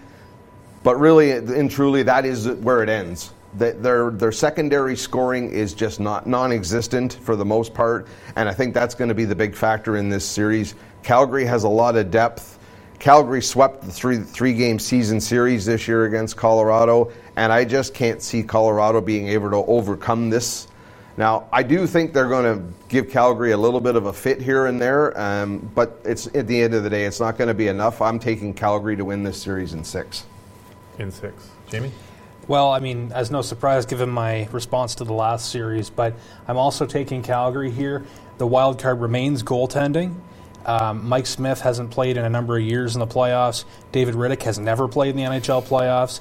But 0.84 1.00
really, 1.00 1.32
and 1.32 1.70
truly, 1.70 2.04
that 2.04 2.26
is 2.26 2.48
where 2.48 2.82
it 2.82 2.90
ends. 2.90 3.32
Their 3.54 4.12
their 4.12 4.32
secondary 4.32 4.96
scoring 4.96 5.52
is 5.52 5.74
just 5.74 6.00
not 6.00 6.26
non-existent 6.26 7.20
for 7.22 7.36
the 7.36 7.46
most 7.46 7.74
part, 7.74 8.08
and 8.36 8.48
I 8.48 8.54
think 8.54 8.74
that's 8.74 8.96
going 8.96 9.10
to 9.10 9.16
be 9.16 9.26
the 9.26 9.36
big 9.36 9.56
factor 9.56 9.98
in 9.98 10.10
this 10.10 10.26
series. 10.26 10.74
Calgary 11.04 11.46
has 11.46 11.64
a 11.64 11.70
lot 11.70 11.98
of 11.98 12.12
depth. 12.12 12.58
Calgary 12.98 13.42
swept 13.42 13.84
the 13.84 13.92
three 13.92 14.20
three 14.20 14.54
game 14.54 14.80
season 14.80 15.20
series 15.20 15.66
this 15.66 15.88
year 15.88 16.06
against 16.06 16.38
Colorado, 16.38 17.12
and 17.36 17.52
I 17.52 17.66
just 17.66 17.94
can't 17.94 18.22
see 18.22 18.42
Colorado 18.42 19.02
being 19.02 19.28
able 19.28 19.50
to 19.50 19.58
overcome 19.58 20.30
this. 20.30 20.68
Now, 21.18 21.50
I 21.52 21.64
do 21.64 21.86
think 21.88 22.14
they're 22.14 22.30
going 22.30 22.58
to 22.58 22.74
give 22.88 23.10
Calgary 23.10 23.52
a 23.52 23.58
little 23.58 23.82
bit 23.82 23.98
of 23.98 24.06
a 24.06 24.14
fit 24.14 24.42
here 24.42 24.68
and 24.68 24.80
there, 24.80 25.20
um, 25.20 25.70
but 25.76 26.00
it's 26.06 26.28
at 26.28 26.48
the 26.48 26.62
end 26.62 26.74
of 26.74 26.84
the 26.84 26.90
day, 26.90 27.04
it's 27.04 27.20
not 27.20 27.38
going 27.38 27.50
to 27.50 27.54
be 27.54 27.68
enough. 27.68 28.02
I'm 28.02 28.18
taking 28.18 28.54
Calgary 28.54 28.96
to 28.96 29.04
win 29.04 29.24
this 29.24 29.42
series 29.42 29.74
in 29.74 29.84
six. 29.84 30.24
In 31.00 31.12
six, 31.12 31.50
Jamie. 31.70 31.92
Well, 32.48 32.72
I 32.72 32.80
mean, 32.80 33.12
as 33.14 33.32
no 33.32 33.42
surprise 33.42 33.86
given 33.86 34.10
my 34.10 34.48
response 34.52 34.96
to 34.96 35.04
the 35.04 35.14
last 35.14 35.52
series, 35.52 35.90
but 35.90 36.14
I'm 36.48 36.58
also 36.58 36.86
taking 36.86 37.22
Calgary 37.22 37.72
here. 37.72 38.04
The 38.40 38.48
wild 38.48 38.80
card 38.80 39.00
remains 39.00 39.44
goaltending. 39.44 40.16
Um, 40.66 41.08
Mike 41.08 41.28
Smith 41.28 41.62
hasn't 41.62 41.92
played 41.92 42.18
in 42.18 42.26
a 42.26 42.30
number 42.30 42.58
of 42.58 42.64
years 42.64 42.96
in 42.96 43.00
the 43.00 43.08
playoffs. 43.08 43.66
David 43.92 44.16
Rittich 44.16 44.44
has 44.44 44.60
never 44.60 44.88
played 44.88 45.12
in 45.12 45.18
the 45.18 45.24
NHL 45.24 45.64
playoffs. 45.64 46.20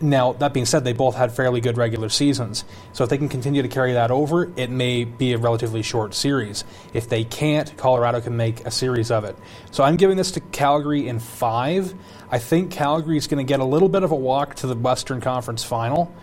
Now, 0.00 0.32
that 0.34 0.52
being 0.52 0.66
said, 0.66 0.84
they 0.84 0.92
both 0.92 1.16
had 1.16 1.32
fairly 1.32 1.60
good 1.60 1.76
regular 1.76 2.08
seasons. 2.08 2.64
So 2.92 3.02
if 3.02 3.10
they 3.10 3.18
can 3.18 3.28
continue 3.28 3.62
to 3.62 3.68
carry 3.68 3.94
that 3.94 4.12
over, 4.12 4.52
it 4.56 4.70
may 4.70 5.04
be 5.04 5.32
a 5.32 5.38
relatively 5.38 5.82
short 5.82 6.14
series. 6.14 6.64
If 6.92 7.08
they 7.08 7.24
can't, 7.24 7.76
Colorado 7.76 8.20
can 8.20 8.36
make 8.36 8.64
a 8.64 8.70
series 8.70 9.10
of 9.10 9.24
it. 9.24 9.36
So 9.72 9.82
I'm 9.82 9.96
giving 9.96 10.16
this 10.16 10.30
to 10.32 10.40
Calgary 10.40 11.08
in 11.08 11.18
five. 11.18 11.94
I 12.30 12.38
think 12.38 12.70
Calgary 12.70 13.16
is 13.16 13.26
going 13.26 13.44
to 13.44 13.48
get 13.48 13.58
a 13.58 13.64
little 13.64 13.88
bit 13.88 14.04
of 14.04 14.12
a 14.12 14.16
walk 14.16 14.54
to 14.56 14.68
the 14.68 14.76
Western 14.76 15.20
Conference 15.20 15.64
final, 15.64 16.14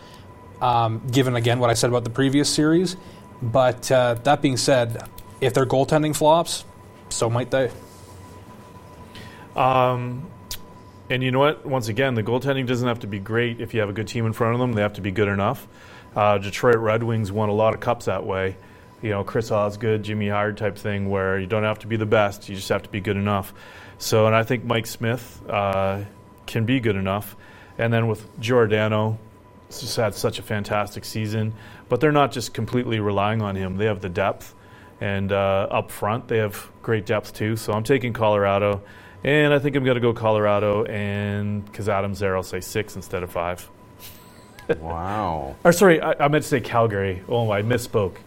um, 0.62 1.02
given 1.12 1.36
again 1.36 1.60
what 1.60 1.70
I 1.70 1.74
said 1.74 1.90
about 1.90 2.06
the 2.06 2.10
previous 2.10 2.50
series. 2.50 2.96
But 3.42 3.92
uh, 3.92 4.14
that 4.24 4.42
being 4.42 4.58
said, 4.58 5.10
if 5.42 5.54
their 5.54 5.66
goaltending 5.66 6.16
flops, 6.16 6.64
so 7.10 7.30
might 7.30 7.52
they. 7.52 7.72
Um, 9.56 10.30
and 11.10 11.24
you 11.24 11.32
know 11.32 11.40
what? 11.40 11.66
Once 11.66 11.88
again, 11.88 12.16
the 12.16 12.24
goaltending 12.24 12.66
doesn't 12.66 12.88
have 12.88 13.00
to 13.00 13.08
be 13.08 13.20
great 13.20 13.62
if 13.62 13.74
you 13.74 13.80
have 13.80 13.90
a 13.90 13.94
good 13.94 14.08
team 14.08 14.26
in 14.26 14.34
front 14.34 14.54
of 14.54 14.60
them. 14.60 14.74
They 14.74 14.82
have 14.82 14.94
to 14.94 15.02
be 15.02 15.12
good 15.12 15.28
enough. 15.28 15.68
Uh, 16.16 16.38
Detroit 16.38 16.78
Red 16.78 17.04
Wings 17.04 17.32
won 17.32 17.50
a 17.50 17.54
lot 17.54 17.74
of 17.74 17.80
cups 17.80 18.06
that 18.06 18.26
way. 18.26 18.56
You 19.02 19.12
know, 19.12 19.24
Chris 19.24 19.52
Osgood, 19.52 20.04
Jimmy 20.04 20.30
Howard 20.30 20.58
type 20.58 20.78
thing, 20.78 21.10
where 21.10 21.40
you 21.40 21.46
don't 21.46 21.64
have 21.64 21.80
to 21.80 21.88
be 21.88 21.98
the 21.98 22.06
best, 22.06 22.50
you 22.50 22.56
just 22.56 22.70
have 22.70 22.84
to 22.84 22.90
be 22.90 23.02
good 23.02 23.18
enough. 23.18 23.54
So, 23.98 24.26
and 24.26 24.36
I 24.36 24.44
think 24.44 24.64
Mike 24.64 24.88
Smith 24.88 25.42
uh, 25.50 26.04
can 26.48 26.66
be 26.66 26.80
good 26.80 26.96
enough. 26.96 27.36
And 27.78 27.94
then 27.94 28.08
with 28.08 28.40
Giordano, 28.40 29.20
just 29.70 29.98
had 29.98 30.16
such 30.16 30.40
a 30.40 30.42
fantastic 30.42 31.06
season. 31.06 31.54
But 31.90 32.00
they're 32.00 32.12
not 32.12 32.32
just 32.32 32.54
completely 32.54 33.00
relying 33.00 33.42
on 33.42 33.56
him. 33.56 33.78
They 33.78 33.86
have 33.86 34.02
the 34.02 34.10
depth, 34.10 34.56
and 35.02 35.32
uh, 35.32 35.68
up 35.70 35.92
front 35.92 36.28
they 36.28 36.38
have 36.38 36.70
great 36.82 37.06
depth 37.06 37.34
too. 37.34 37.56
So 37.58 37.74
I'm 37.74 37.84
taking 37.84 38.14
Colorado. 38.14 38.82
And 39.26 39.52
I 39.52 39.58
think 39.58 39.76
I'm 39.76 39.84
going 39.84 39.96
to 39.96 40.02
go 40.02 40.14
Colorado, 40.14 40.86
and 40.86 41.66
because 41.66 41.90
Adam's 41.90 42.20
there, 42.20 42.38
I'll 42.38 42.44
say 42.44 42.62
six 42.62 42.96
instead 42.96 43.24
of 43.24 43.32
five. 43.32 43.68
Wow. 44.80 45.56
Or 45.64 45.72
sorry, 45.72 46.00
I, 46.00 46.26
I 46.26 46.28
meant 46.28 46.44
to 46.44 46.48
say 46.48 46.62
Calgary. 46.62 47.24
Oh, 47.28 47.52
I 47.52 47.64
misspoke. 47.64 48.18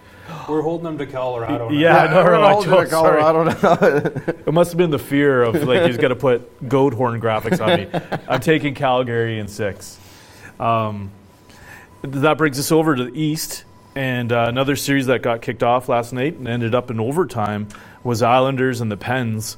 We're 0.48 0.60
holding 0.60 0.84
them 0.84 0.98
to 0.98 1.06
Colorado. 1.06 1.68
now. 1.68 1.74
Yeah, 1.74 2.08
no, 2.10 2.24
We're 2.24 2.32
no, 2.32 2.42
all 2.42 2.62
I 2.78 2.84
to. 2.84 2.90
Colorado 2.90 3.44
now. 3.44 4.32
It 4.48 4.52
must 4.52 4.72
have 4.72 4.78
been 4.78 4.90
the 4.90 4.98
fear 4.98 5.44
of 5.44 5.62
like 5.62 5.84
he's 5.84 5.98
going 5.98 6.10
to 6.10 6.16
put 6.16 6.68
goat 6.68 6.94
horn 6.94 7.20
graphics 7.20 7.60
on 7.64 7.78
me. 7.78 8.18
I'm 8.28 8.40
taking 8.40 8.74
Calgary 8.74 9.38
in 9.38 9.46
six. 9.46 10.00
Um, 10.58 11.12
that 12.02 12.38
brings 12.38 12.58
us 12.58 12.72
over 12.72 12.96
to 12.96 13.04
the 13.04 13.16
East, 13.16 13.62
and 13.94 14.32
uh, 14.32 14.46
another 14.48 14.74
series 14.74 15.06
that 15.06 15.22
got 15.22 15.42
kicked 15.42 15.62
off 15.62 15.88
last 15.88 16.12
night 16.12 16.34
and 16.34 16.48
ended 16.48 16.74
up 16.74 16.90
in 16.90 16.98
overtime 16.98 17.68
was 18.02 18.20
Islanders 18.20 18.80
and 18.80 18.90
the 18.90 18.96
Pens. 18.96 19.56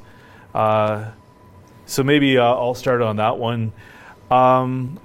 Uh, 0.55 1.13
so 1.91 2.05
maybe 2.05 2.39
uh, 2.39 2.45
I'll 2.45 2.75
start 2.75 3.03
on 3.03 3.17
that 3.17 3.39
one. 3.39 3.73
Um, 4.31 5.01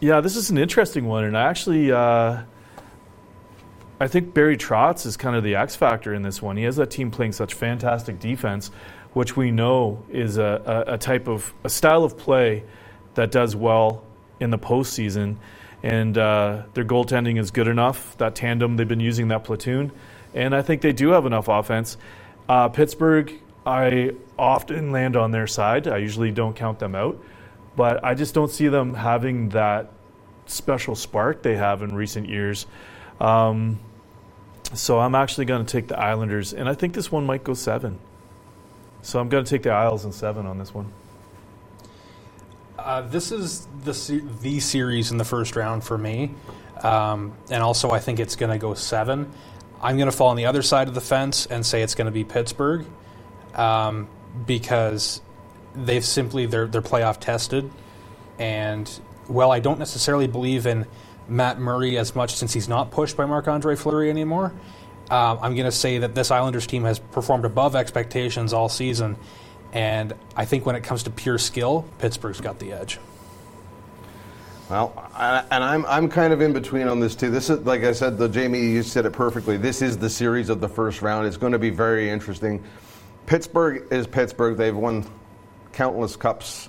yeah, 0.00 0.20
this 0.20 0.36
is 0.36 0.50
an 0.50 0.56
interesting 0.56 1.06
one, 1.06 1.24
and 1.24 1.36
I 1.36 1.42
actually. 1.42 1.92
Uh, 1.92 2.42
I 4.00 4.08
think 4.08 4.34
Barry 4.34 4.56
Trotz 4.56 5.06
is 5.06 5.16
kind 5.16 5.36
of 5.36 5.44
the 5.44 5.54
X 5.54 5.76
factor 5.76 6.12
in 6.12 6.22
this 6.22 6.42
one. 6.42 6.56
He 6.56 6.64
has 6.64 6.74
that 6.74 6.90
team 6.90 7.12
playing 7.12 7.32
such 7.32 7.54
fantastic 7.54 8.18
defense, 8.18 8.72
which 9.12 9.36
we 9.36 9.52
know 9.52 10.04
is 10.10 10.38
a, 10.38 10.84
a, 10.88 10.94
a 10.94 10.98
type 10.98 11.28
of 11.28 11.54
a 11.62 11.68
style 11.68 12.02
of 12.02 12.18
play 12.18 12.64
that 13.14 13.30
does 13.30 13.54
well 13.54 14.02
in 14.40 14.50
the 14.50 14.58
postseason. 14.58 15.36
And 15.84 16.18
uh, 16.18 16.62
their 16.74 16.84
goaltending 16.84 17.38
is 17.38 17.52
good 17.52 17.68
enough. 17.68 18.16
That 18.16 18.34
tandem 18.34 18.76
they've 18.76 18.88
been 18.88 18.98
using 18.98 19.28
that 19.28 19.44
platoon, 19.44 19.92
and 20.34 20.54
I 20.54 20.62
think 20.62 20.80
they 20.80 20.92
do 20.92 21.10
have 21.10 21.26
enough 21.26 21.46
offense. 21.48 21.96
Uh, 22.48 22.70
Pittsburgh, 22.70 23.32
I 23.64 24.12
often 24.38 24.90
land 24.90 25.16
on 25.16 25.30
their 25.30 25.46
side. 25.46 25.86
I 25.86 25.98
usually 25.98 26.30
don't 26.30 26.54
count 26.56 26.78
them 26.78 26.94
out, 26.94 27.22
but 27.76 28.04
I 28.04 28.14
just 28.14 28.34
don't 28.34 28.50
see 28.50 28.68
them 28.68 28.94
having 28.94 29.50
that 29.50 29.90
special 30.46 30.94
spark 30.94 31.42
they 31.42 31.56
have 31.56 31.82
in 31.82 31.94
recent 31.94 32.28
years. 32.28 32.66
Um, 33.20 33.78
so 34.74 34.98
I'm 34.98 35.14
actually 35.14 35.44
going 35.44 35.64
to 35.64 35.70
take 35.70 35.88
the 35.88 35.98
Islanders, 35.98 36.52
and 36.52 36.68
I 36.68 36.74
think 36.74 36.94
this 36.94 37.12
one 37.12 37.24
might 37.24 37.44
go 37.44 37.54
seven. 37.54 37.98
So 39.02 39.20
I'm 39.20 39.28
going 39.28 39.44
to 39.44 39.50
take 39.50 39.62
the 39.62 39.70
Isles 39.70 40.04
in 40.04 40.12
seven 40.12 40.46
on 40.46 40.58
this 40.58 40.72
one. 40.72 40.92
Uh, 42.78 43.02
this 43.02 43.30
is 43.30 43.68
the 43.84 44.22
the 44.40 44.58
series 44.58 45.12
in 45.12 45.18
the 45.18 45.24
first 45.24 45.54
round 45.54 45.84
for 45.84 45.96
me, 45.96 46.34
um, 46.82 47.32
and 47.50 47.62
also 47.62 47.90
I 47.90 48.00
think 48.00 48.18
it's 48.18 48.34
going 48.34 48.50
to 48.50 48.58
go 48.58 48.74
seven. 48.74 49.30
I'm 49.80 49.96
going 49.96 50.10
to 50.10 50.16
fall 50.16 50.28
on 50.28 50.36
the 50.36 50.46
other 50.46 50.62
side 50.62 50.88
of 50.88 50.94
the 50.94 51.00
fence 51.00 51.46
and 51.46 51.64
say 51.64 51.82
it's 51.82 51.94
going 51.94 52.06
to 52.06 52.12
be 52.12 52.24
Pittsburgh, 52.24 52.86
um, 53.54 54.08
because 54.46 55.20
they've 55.74 56.04
simply 56.04 56.46
they're 56.46 56.66
they're 56.66 56.82
playoff 56.82 57.20
tested, 57.20 57.70
and 58.38 58.90
well, 59.28 59.52
I 59.52 59.60
don't 59.60 59.78
necessarily 59.78 60.26
believe 60.26 60.66
in 60.66 60.86
Matt 61.28 61.58
Murray 61.58 61.96
as 61.96 62.14
much 62.14 62.34
since 62.34 62.52
he's 62.52 62.68
not 62.68 62.90
pushed 62.90 63.16
by 63.16 63.26
Marc 63.26 63.48
Andre 63.48 63.76
Fleury 63.76 64.10
anymore. 64.10 64.52
Um, 65.10 65.38
I'm 65.42 65.54
going 65.54 65.66
to 65.66 65.72
say 65.72 65.98
that 65.98 66.14
this 66.14 66.30
Islanders 66.30 66.66
team 66.66 66.84
has 66.84 66.98
performed 66.98 67.44
above 67.44 67.76
expectations 67.76 68.52
all 68.52 68.68
season, 68.68 69.16
and 69.72 70.14
I 70.36 70.44
think 70.44 70.64
when 70.64 70.76
it 70.76 70.84
comes 70.84 71.02
to 71.04 71.10
pure 71.10 71.38
skill, 71.38 71.86
Pittsburgh's 71.98 72.40
got 72.40 72.58
the 72.58 72.72
edge. 72.72 72.98
Well, 74.70 75.10
I, 75.14 75.44
and 75.50 75.62
I'm 75.62 75.84
I'm 75.84 76.08
kind 76.08 76.32
of 76.32 76.40
in 76.40 76.54
between 76.54 76.88
on 76.88 76.98
this 76.98 77.14
too. 77.14 77.30
This 77.30 77.50
is 77.50 77.60
like 77.66 77.84
I 77.84 77.92
said, 77.92 78.16
the 78.16 78.26
Jamie, 78.26 78.60
you 78.60 78.82
said 78.82 79.04
it 79.04 79.12
perfectly. 79.12 79.58
This 79.58 79.82
is 79.82 79.98
the 79.98 80.08
series 80.08 80.48
of 80.48 80.60
the 80.60 80.68
first 80.68 81.02
round. 81.02 81.26
It's 81.26 81.36
going 81.36 81.52
to 81.52 81.58
be 81.58 81.68
very 81.68 82.08
interesting. 82.08 82.62
Pittsburgh 83.26 83.92
is 83.92 84.06
Pittsburgh. 84.06 84.56
They've 84.56 84.76
won 84.76 85.04
countless 85.72 86.16
cups, 86.16 86.68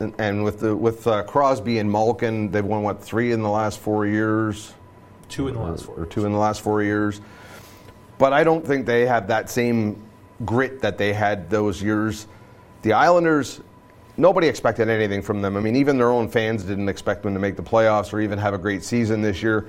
and, 0.00 0.14
and 0.18 0.44
with 0.44 0.60
the 0.60 0.74
with 0.76 1.06
uh, 1.06 1.22
Crosby 1.24 1.78
and 1.78 1.90
Malkin, 1.90 2.50
they've 2.50 2.64
won 2.64 2.82
what 2.82 3.02
three 3.02 3.32
in 3.32 3.42
the 3.42 3.50
last 3.50 3.78
four 3.78 4.06
years, 4.06 4.72
Two 5.28 5.48
in 5.48 5.54
the 5.54 5.60
last 5.60 5.84
four. 5.86 6.00
or 6.00 6.06
two 6.06 6.26
in 6.26 6.32
the 6.32 6.38
last 6.38 6.60
four 6.60 6.82
years. 6.82 7.20
But 8.18 8.32
I 8.32 8.44
don't 8.44 8.64
think 8.66 8.86
they 8.86 9.06
have 9.06 9.28
that 9.28 9.50
same 9.50 10.02
grit 10.44 10.80
that 10.82 10.98
they 10.98 11.12
had 11.12 11.50
those 11.50 11.82
years. 11.82 12.26
The 12.82 12.92
Islanders, 12.92 13.60
nobody 14.16 14.46
expected 14.46 14.88
anything 14.88 15.22
from 15.22 15.42
them. 15.42 15.56
I 15.56 15.60
mean, 15.60 15.76
even 15.76 15.96
their 15.96 16.10
own 16.10 16.28
fans 16.28 16.64
didn't 16.64 16.88
expect 16.88 17.22
them 17.22 17.34
to 17.34 17.40
make 17.40 17.56
the 17.56 17.62
playoffs 17.62 18.12
or 18.12 18.20
even 18.20 18.38
have 18.38 18.54
a 18.54 18.58
great 18.58 18.84
season 18.84 19.22
this 19.22 19.42
year. 19.42 19.66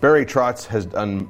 Barry 0.00 0.26
Trotz 0.26 0.66
has 0.66 0.86
done 0.86 1.28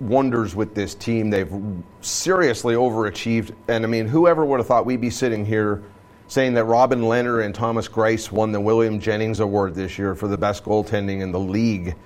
wonders 0.00 0.54
with 0.54 0.74
this 0.74 0.94
team. 0.94 1.30
They've 1.30 1.52
seriously 2.00 2.74
overachieved. 2.74 3.54
And 3.68 3.84
I 3.84 3.88
mean, 3.88 4.06
whoever 4.06 4.44
would 4.44 4.60
have 4.60 4.66
thought 4.66 4.86
we'd 4.86 5.00
be 5.00 5.10
sitting 5.10 5.44
here 5.44 5.82
saying 6.28 6.54
that 6.54 6.64
Robin 6.64 7.00
Lehner 7.00 7.44
and 7.44 7.54
Thomas 7.54 7.88
Greiss 7.88 8.30
won 8.30 8.52
the 8.52 8.60
William 8.60 9.00
Jennings 9.00 9.40
Award 9.40 9.74
this 9.74 9.98
year 9.98 10.14
for 10.14 10.28
the 10.28 10.36
best 10.36 10.64
goaltending 10.64 11.22
in 11.22 11.32
the 11.32 11.40
league. 11.40 11.96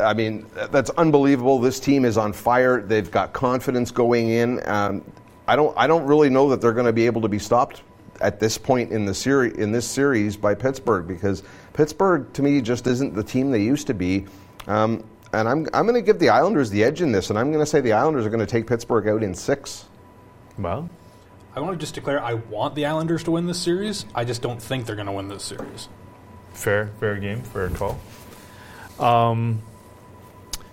I 0.00 0.14
mean, 0.14 0.46
that's 0.70 0.88
unbelievable. 0.90 1.58
This 1.58 1.78
team 1.78 2.06
is 2.06 2.16
on 2.16 2.32
fire. 2.32 2.80
They've 2.80 3.10
got 3.10 3.34
confidence 3.34 3.90
going 3.90 4.30
in. 4.30 4.66
Um, 4.66 5.04
I 5.46 5.56
don't. 5.56 5.76
I 5.76 5.86
don't 5.86 6.06
really 6.06 6.30
know 6.30 6.48
that 6.50 6.60
they're 6.60 6.72
going 6.72 6.86
to 6.86 6.92
be 6.92 7.06
able 7.06 7.20
to 7.22 7.28
be 7.28 7.38
stopped 7.38 7.82
at 8.20 8.40
this 8.40 8.56
point 8.56 8.92
in 8.92 9.04
the 9.04 9.14
series 9.14 9.54
in 9.54 9.72
this 9.72 9.86
series 9.86 10.36
by 10.36 10.54
Pittsburgh 10.54 11.06
because 11.06 11.42
Pittsburgh 11.72 12.32
to 12.34 12.42
me 12.42 12.60
just 12.60 12.86
isn't 12.86 13.14
the 13.14 13.22
team 13.22 13.50
they 13.50 13.62
used 13.62 13.86
to 13.88 13.94
be. 13.94 14.26
Um, 14.66 15.04
and 15.32 15.48
I'm 15.48 15.66
I'm 15.72 15.86
going 15.86 15.94
to 15.94 16.02
give 16.02 16.18
the 16.18 16.30
Islanders 16.30 16.70
the 16.70 16.84
edge 16.84 17.00
in 17.02 17.12
this, 17.12 17.30
and 17.30 17.38
I'm 17.38 17.52
going 17.52 17.64
to 17.64 17.70
say 17.70 17.80
the 17.80 17.92
Islanders 17.92 18.26
are 18.26 18.30
going 18.30 18.40
to 18.40 18.50
take 18.50 18.66
Pittsburgh 18.66 19.06
out 19.08 19.22
in 19.22 19.34
six. 19.34 19.86
Well, 20.58 20.90
I 21.54 21.60
want 21.60 21.78
to 21.78 21.78
just 21.78 21.94
declare 21.94 22.22
I 22.22 22.34
want 22.34 22.74
the 22.74 22.86
Islanders 22.86 23.24
to 23.24 23.30
win 23.32 23.46
this 23.46 23.58
series. 23.58 24.04
I 24.14 24.24
just 24.24 24.42
don't 24.42 24.60
think 24.60 24.86
they're 24.86 24.96
going 24.96 25.06
to 25.06 25.12
win 25.12 25.28
this 25.28 25.42
series. 25.42 25.88
fair, 26.52 26.88
fair 27.00 27.16
game, 27.16 27.42
fair 27.42 27.68
call. 27.70 27.98
Um, 28.98 29.62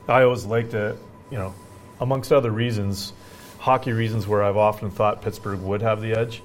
I 0.07 0.23
always 0.23 0.45
like 0.45 0.71
to, 0.71 0.97
you 1.31 1.37
know, 1.37 1.53
amongst 1.99 2.31
other 2.33 2.51
reasons, 2.51 3.13
hockey 3.59 3.91
reasons 3.91 4.27
where 4.27 4.43
I've 4.43 4.57
often 4.57 4.91
thought 4.91 5.21
Pittsburgh 5.21 5.61
would 5.61 5.81
have 5.81 6.01
the 6.01 6.13
edge. 6.13 6.41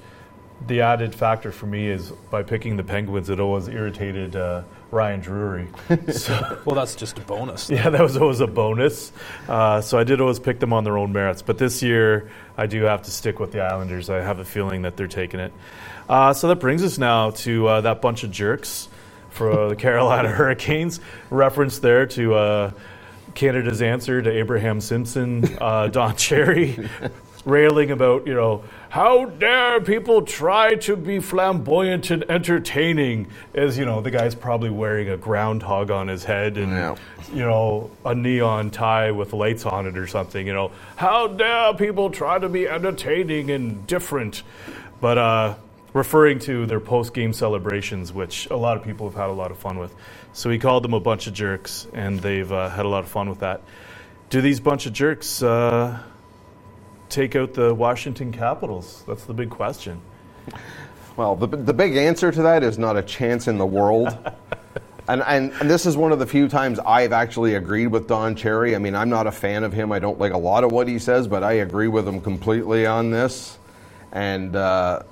the 0.66 0.82
added 0.82 1.14
factor 1.14 1.52
for 1.52 1.66
me 1.66 1.88
is 1.88 2.10
by 2.30 2.42
picking 2.42 2.76
the 2.76 2.84
Penguins, 2.84 3.30
it 3.30 3.40
always 3.40 3.68
irritated 3.68 4.36
uh, 4.36 4.62
Ryan 4.92 5.20
Drury. 5.20 5.68
so, 6.12 6.60
Well, 6.66 6.76
that's 6.76 6.94
just 6.94 7.18
a 7.18 7.22
bonus. 7.22 7.70
yeah, 7.70 7.88
that 7.88 8.00
was 8.02 8.16
always 8.18 8.40
a 8.40 8.46
bonus. 8.46 9.10
Uh, 9.48 9.80
so 9.80 9.98
I 9.98 10.04
did 10.04 10.20
always 10.20 10.38
pick 10.38 10.60
them 10.60 10.72
on 10.74 10.84
their 10.84 10.98
own 10.98 11.12
merits. 11.12 11.40
But 11.42 11.56
this 11.58 11.82
year, 11.82 12.30
I 12.58 12.66
do 12.66 12.82
have 12.82 13.02
to 13.04 13.10
stick 13.10 13.40
with 13.40 13.52
the 13.52 13.62
Islanders. 13.62 14.10
I 14.10 14.18
have 14.18 14.38
a 14.38 14.44
feeling 14.44 14.82
that 14.82 14.96
they're 14.98 15.08
taking 15.08 15.40
it. 15.40 15.52
Uh, 16.08 16.34
so 16.34 16.48
that 16.48 16.56
brings 16.56 16.84
us 16.84 16.98
now 16.98 17.30
to 17.30 17.66
uh, 17.66 17.80
that 17.80 18.02
bunch 18.02 18.22
of 18.22 18.30
jerks 18.30 18.88
for 19.30 19.68
the 19.70 19.76
Carolina 19.76 20.28
Hurricanes. 20.28 21.00
Reference 21.30 21.78
there 21.78 22.04
to 22.08 22.34
uh, 22.34 22.70
Canada's 23.34 23.80
answer 23.80 24.20
to 24.20 24.30
Abraham 24.30 24.82
Simpson, 24.82 25.56
uh, 25.58 25.88
Don 25.88 26.16
Cherry, 26.16 26.86
railing 27.46 27.90
about, 27.92 28.26
you 28.26 28.34
know, 28.34 28.62
how 28.92 29.24
dare 29.24 29.80
people 29.80 30.20
try 30.20 30.74
to 30.74 30.96
be 30.96 31.18
flamboyant 31.18 32.10
and 32.10 32.30
entertaining? 32.30 33.26
As, 33.54 33.78
you 33.78 33.86
know, 33.86 34.02
the 34.02 34.10
guy's 34.10 34.34
probably 34.34 34.68
wearing 34.68 35.08
a 35.08 35.16
groundhog 35.16 35.90
on 35.90 36.08
his 36.08 36.24
head 36.24 36.58
and, 36.58 36.72
Yeah. 36.72 36.96
you 37.32 37.40
know, 37.40 37.90
a 38.04 38.14
neon 38.14 38.68
tie 38.68 39.12
with 39.12 39.32
lights 39.32 39.64
on 39.64 39.86
it 39.86 39.96
or 39.96 40.06
something, 40.06 40.46
you 40.46 40.52
know. 40.52 40.72
How 40.96 41.26
dare 41.26 41.72
people 41.72 42.10
try 42.10 42.38
to 42.38 42.50
be 42.50 42.68
entertaining 42.68 43.50
and 43.50 43.86
different? 43.86 44.42
But, 45.00 45.16
uh, 45.16 45.54
referring 45.94 46.40
to 46.40 46.66
their 46.66 46.80
post 46.80 47.14
game 47.14 47.32
celebrations, 47.32 48.12
which 48.12 48.46
a 48.50 48.56
lot 48.56 48.76
of 48.76 48.84
people 48.84 49.08
have 49.08 49.18
had 49.18 49.30
a 49.30 49.32
lot 49.32 49.50
of 49.50 49.56
fun 49.56 49.78
with. 49.78 49.94
So 50.34 50.50
he 50.50 50.58
called 50.58 50.84
them 50.84 50.92
a 50.92 51.00
bunch 51.00 51.26
of 51.26 51.32
jerks, 51.32 51.86
and 51.94 52.20
they've 52.20 52.52
uh, 52.52 52.68
had 52.68 52.84
a 52.84 52.88
lot 52.90 53.04
of 53.04 53.08
fun 53.08 53.30
with 53.30 53.40
that. 53.40 53.62
Do 54.28 54.42
these 54.42 54.60
bunch 54.60 54.84
of 54.84 54.92
jerks 54.92 55.42
uh, 55.42 55.98
take 57.12 57.36
out 57.36 57.54
the 57.54 57.74
Washington 57.74 58.32
Capitals? 58.32 59.04
That's 59.06 59.24
the 59.24 59.34
big 59.34 59.50
question. 59.50 60.00
Well, 61.16 61.36
the, 61.36 61.46
the 61.46 61.74
big 61.74 61.96
answer 61.96 62.32
to 62.32 62.42
that 62.42 62.62
is 62.62 62.78
not 62.78 62.96
a 62.96 63.02
chance 63.02 63.46
in 63.46 63.58
the 63.58 63.66
world. 63.66 64.08
and, 65.08 65.22
and, 65.22 65.52
and 65.60 65.70
this 65.70 65.84
is 65.84 65.96
one 65.96 66.10
of 66.10 66.18
the 66.18 66.26
few 66.26 66.48
times 66.48 66.78
I've 66.78 67.12
actually 67.12 67.54
agreed 67.54 67.88
with 67.88 68.08
Don 68.08 68.34
Cherry. 68.34 68.74
I 68.74 68.78
mean, 68.78 68.94
I'm 68.94 69.10
not 69.10 69.26
a 69.26 69.32
fan 69.32 69.62
of 69.62 69.72
him. 69.72 69.92
I 69.92 69.98
don't 69.98 70.18
like 70.18 70.32
a 70.32 70.38
lot 70.38 70.64
of 70.64 70.72
what 70.72 70.88
he 70.88 70.98
says, 70.98 71.28
but 71.28 71.44
I 71.44 71.52
agree 71.54 71.88
with 71.88 72.08
him 72.08 72.20
completely 72.20 72.86
on 72.86 73.10
this. 73.10 73.58
And 74.12 74.56
uh, 74.56 75.02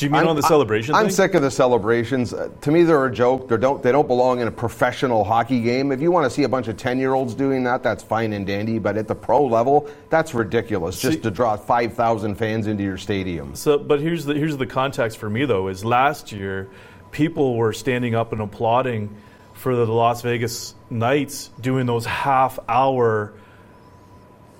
Do 0.00 0.06
you 0.06 0.10
mean 0.10 0.20
I'm- 0.20 0.28
on 0.28 0.36
the 0.36 0.42
celebration 0.42 0.94
I'm 0.94 1.04
thing? 1.06 1.14
sick 1.14 1.34
of 1.34 1.42
the 1.42 1.50
celebrations. 1.50 2.32
Uh, 2.32 2.48
to 2.62 2.70
me, 2.70 2.84
they're 2.84 3.04
a 3.04 3.12
joke. 3.12 3.48
They 3.48 3.58
don't. 3.58 3.82
They 3.82 3.92
don't 3.92 4.08
belong 4.08 4.40
in 4.40 4.48
a 4.48 4.50
professional 4.50 5.24
hockey 5.24 5.60
game. 5.60 5.92
If 5.92 6.00
you 6.00 6.10
want 6.10 6.24
to 6.24 6.30
see 6.30 6.44
a 6.44 6.48
bunch 6.48 6.68
of 6.68 6.78
ten-year-olds 6.78 7.34
doing 7.34 7.64
that, 7.64 7.82
that's 7.82 8.02
fine 8.02 8.32
and 8.32 8.46
dandy. 8.46 8.78
But 8.78 8.96
at 8.96 9.08
the 9.08 9.14
pro 9.14 9.44
level, 9.44 9.90
that's 10.08 10.32
ridiculous. 10.32 10.98
Just 10.98 11.22
to 11.24 11.30
draw 11.30 11.54
five 11.56 11.92
thousand 11.92 12.36
fans 12.36 12.66
into 12.66 12.82
your 12.82 12.96
stadium. 12.96 13.54
So, 13.54 13.78
but 13.78 14.00
here's 14.00 14.24
the 14.24 14.32
here's 14.34 14.56
the 14.56 14.66
context 14.66 15.18
for 15.18 15.28
me 15.28 15.44
though 15.44 15.68
is 15.68 15.84
last 15.84 16.32
year, 16.32 16.70
people 17.10 17.56
were 17.56 17.74
standing 17.74 18.14
up 18.14 18.32
and 18.32 18.40
applauding 18.40 19.14
for 19.52 19.76
the 19.76 19.84
Las 19.86 20.22
Vegas 20.22 20.74
Knights 20.88 21.50
doing 21.60 21.84
those 21.84 22.06
half 22.06 22.58
hour 22.66 23.34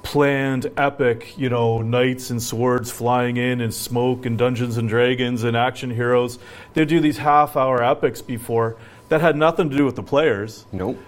planned 0.03 0.71
epic, 0.77 1.37
you 1.37 1.49
know, 1.49 1.83
knights 1.83 2.31
and 2.31 2.43
swords 2.43 2.91
flying 2.91 3.37
in 3.37 3.61
and 3.61 3.73
smoke 3.73 4.27
and 4.27 4.39
Dungeons 4.39 4.77
and 4.77 4.89
Dragons 4.89 5.45
and 5.45 5.57
action 5.57 5.91
heroes. 5.91 6.39
They 6.75 6.85
do 6.85 7.01
these 7.01 7.19
half 7.19 7.57
hour 7.57 7.83
epics 7.83 8.23
before 8.23 8.77
that 9.09 9.21
had 9.21 9.37
nothing 9.37 9.71
to 9.71 9.77
do 9.77 9.85
with 9.85 9.97
the 9.97 10.03
players. 10.03 10.65
Nope. 10.73 10.99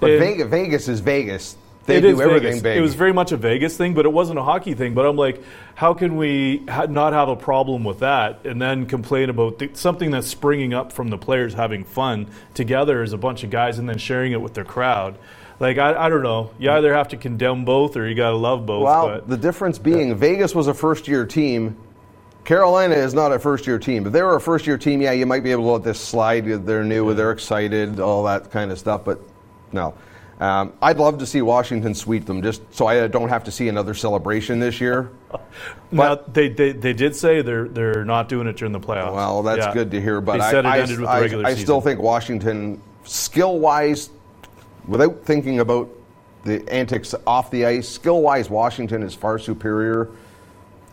But 0.00 0.18
Vegas, 0.18 0.48
Vegas 0.48 0.88
is 0.88 1.00
Vegas. 1.00 1.56
They 1.86 2.00
do 2.00 2.08
is 2.08 2.20
everything 2.20 2.42
Vegas. 2.42 2.62
big. 2.62 2.76
It 2.78 2.80
was 2.80 2.94
very 2.94 3.12
much 3.12 3.32
a 3.32 3.36
Vegas 3.36 3.76
thing, 3.76 3.94
but 3.94 4.06
it 4.06 4.12
wasn't 4.12 4.38
a 4.38 4.42
hockey 4.42 4.74
thing. 4.74 4.94
But 4.94 5.06
I'm 5.06 5.16
like, 5.16 5.42
how 5.76 5.94
can 5.94 6.16
we 6.16 6.64
ha- 6.68 6.86
not 6.86 7.12
have 7.12 7.28
a 7.28 7.36
problem 7.36 7.84
with 7.84 8.00
that 8.00 8.44
and 8.44 8.60
then 8.60 8.86
complain 8.86 9.30
about 9.30 9.60
th- 9.60 9.76
something 9.76 10.10
that's 10.10 10.26
springing 10.26 10.74
up 10.74 10.92
from 10.92 11.10
the 11.10 11.18
players 11.18 11.54
having 11.54 11.84
fun 11.84 12.26
together 12.54 13.02
as 13.02 13.12
a 13.12 13.16
bunch 13.16 13.44
of 13.44 13.50
guys 13.50 13.78
and 13.78 13.88
then 13.88 13.98
sharing 13.98 14.32
it 14.32 14.40
with 14.40 14.54
their 14.54 14.64
crowd? 14.64 15.16
Like, 15.58 15.78
I, 15.78 15.94
I 16.06 16.08
don't 16.08 16.22
know. 16.22 16.50
You 16.58 16.70
either 16.70 16.92
have 16.94 17.08
to 17.08 17.16
condemn 17.16 17.64
both 17.64 17.96
or 17.96 18.06
you 18.06 18.14
got 18.14 18.30
to 18.30 18.36
love 18.36 18.66
both. 18.66 18.84
well, 18.84 19.08
but 19.08 19.28
the 19.28 19.36
difference 19.38 19.78
being 19.78 20.14
Vegas 20.14 20.54
was 20.54 20.66
a 20.66 20.74
first-year 20.74 21.24
team. 21.26 21.76
Carolina 22.44 22.94
is 22.94 23.14
not 23.14 23.32
a 23.32 23.38
first-year 23.38 23.78
team. 23.78 24.06
If 24.06 24.12
they 24.12 24.22
were 24.22 24.36
a 24.36 24.40
first-year 24.40 24.78
team, 24.78 25.00
yeah, 25.02 25.12
you 25.12 25.26
might 25.26 25.42
be 25.42 25.50
able 25.52 25.64
to 25.64 25.70
let 25.70 25.82
this 25.84 25.98
slide. 25.98 26.44
They're 26.44 26.84
new, 26.84 27.12
they're 27.14 27.32
excited, 27.32 27.98
all 28.00 28.22
that 28.24 28.50
kind 28.50 28.70
of 28.70 28.78
stuff. 28.78 29.04
But 29.04 29.20
no, 29.72 29.94
um, 30.38 30.74
I'd 30.82 30.98
love 30.98 31.18
to 31.18 31.26
see 31.26 31.40
Washington 31.42 31.94
sweep 31.94 32.26
them, 32.26 32.42
just 32.42 32.62
so 32.72 32.86
I 32.86 33.06
don't 33.08 33.30
have 33.30 33.44
to 33.44 33.50
see 33.50 33.68
another 33.68 33.94
celebration 33.94 34.60
this 34.60 34.80
year. 34.80 35.10
now, 35.90 36.16
they, 36.16 36.50
they, 36.50 36.72
they 36.72 36.92
did 36.92 37.16
say 37.16 37.40
they're, 37.42 37.66
they're 37.66 38.04
not 38.04 38.28
doing 38.28 38.46
it 38.46 38.56
during 38.58 38.72
the 38.72 38.78
playoffs. 38.80 39.14
Well, 39.14 39.42
that's 39.42 39.66
Yeah. 39.66 39.72
good 39.72 39.90
to 39.92 40.00
hear. 40.00 40.20
But 40.20 40.40
I, 40.42 40.60
I, 40.60 40.76
I- 40.82 41.48
I 41.48 41.54
still 41.54 41.80
think 41.80 41.98
Washington, 42.00 42.80
skill-wise, 43.04 44.10
without 44.86 45.24
thinking 45.24 45.60
about 45.60 45.88
the 46.44 46.66
antics 46.72 47.14
off 47.26 47.50
the 47.50 47.66
ice, 47.66 47.88
skill-wise, 47.88 48.48
Washington 48.48 49.02
is 49.02 49.14
far 49.14 49.38
superior. 49.38 50.10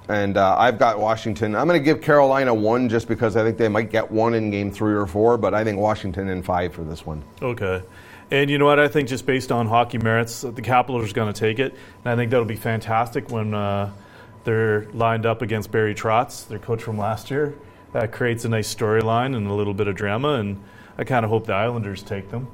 And 0.09 0.35
uh, 0.35 0.57
I've 0.57 0.79
got 0.79 0.99
Washington. 0.99 1.55
I'm 1.55 1.65
going 1.65 1.79
to 1.79 1.83
give 1.83 2.01
Carolina 2.01 2.53
one 2.53 2.89
just 2.89 3.07
because 3.07 3.37
I 3.37 3.43
think 3.43 3.57
they 3.57 3.69
might 3.69 3.89
get 3.89 4.11
one 4.11 4.33
in 4.33 4.51
game 4.51 4.69
three 4.69 4.93
or 4.93 5.07
four, 5.07 5.37
but 5.37 5.53
I 5.53 5.63
think 5.63 5.79
Washington 5.79 6.27
in 6.27 6.43
five 6.43 6.73
for 6.73 6.83
this 6.83 7.05
one. 7.05 7.23
Okay. 7.41 7.81
And 8.29 8.49
you 8.49 8.57
know 8.57 8.65
what? 8.65 8.79
I 8.79 8.89
think 8.89 9.07
just 9.07 9.25
based 9.25 9.51
on 9.51 9.67
hockey 9.67 9.99
merits, 9.99 10.41
the 10.41 10.61
Capitals 10.61 11.09
are 11.09 11.13
going 11.13 11.31
to 11.31 11.39
take 11.39 11.59
it. 11.59 11.73
And 12.03 12.11
I 12.11 12.15
think 12.15 12.31
that'll 12.31 12.45
be 12.45 12.57
fantastic 12.57 13.29
when 13.29 13.53
uh, 13.53 13.93
they're 14.43 14.91
lined 14.91 15.25
up 15.25 15.41
against 15.41 15.71
Barry 15.71 15.95
Trotz, 15.95 16.47
their 16.47 16.59
coach 16.59 16.83
from 16.83 16.97
last 16.97 17.31
year. 17.31 17.53
That 17.93 18.11
creates 18.11 18.43
a 18.43 18.49
nice 18.49 18.73
storyline 18.73 19.37
and 19.37 19.47
a 19.47 19.53
little 19.53 19.73
bit 19.73 19.87
of 19.87 19.95
drama. 19.95 20.33
And 20.33 20.61
I 20.97 21.05
kind 21.05 21.23
of 21.23 21.29
hope 21.29 21.45
the 21.45 21.53
Islanders 21.53 22.03
take 22.03 22.29
them. 22.29 22.47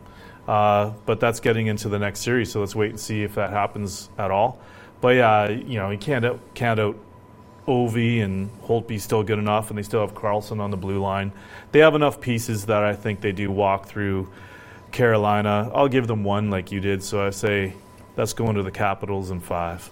Uh, 0.50 0.94
but 1.06 1.20
that's 1.20 1.40
getting 1.42 1.68
into 1.68 1.90
the 1.90 2.00
next 2.00 2.22
series, 2.22 2.52
so 2.52 2.60
let's 2.60 2.76
wait 2.76 2.90
and 2.90 3.00
see 3.00 3.22
if 3.22 3.36
that 3.36 3.52
happens 3.52 4.10
at 4.18 4.32
all. 4.32 4.60
But 5.00 5.10
yeah, 5.10 5.48
you 5.48 5.78
know, 5.78 5.92
you 5.92 5.98
can't 6.00 6.26
out, 6.26 6.40
can't 6.56 6.80
out 6.80 6.98
Ovi 7.68 8.24
and 8.24 8.50
Holtby's 8.64 9.04
still 9.04 9.22
good 9.22 9.38
enough, 9.38 9.70
and 9.70 9.78
they 9.78 9.84
still 9.84 10.02
have 10.02 10.16
Carlson 10.16 10.60
on 10.60 10.72
the 10.72 10.78
blue 10.78 11.00
line. 11.00 11.32
They 11.72 11.78
have 11.80 11.94
enough 11.94 12.20
pieces 12.20 12.66
that 12.66 12.84
I 12.84 12.96
think 12.96 13.22
they 13.22 13.32
do 13.32 13.52
walk 13.52 13.86
through 13.86 14.28
Carolina. 14.92 15.70
I'll 15.72 15.88
give 15.88 16.08
them 16.08 16.24
one 16.24 16.50
like 16.50 16.72
you 16.72 16.80
did, 16.80 17.04
so 17.04 17.24
I 17.24 17.30
say 17.30 17.76
that's 18.16 18.34
going 18.34 18.56
to 18.56 18.64
the 18.64 18.72
Capitals 18.72 19.30
in 19.30 19.42
five. 19.42 19.88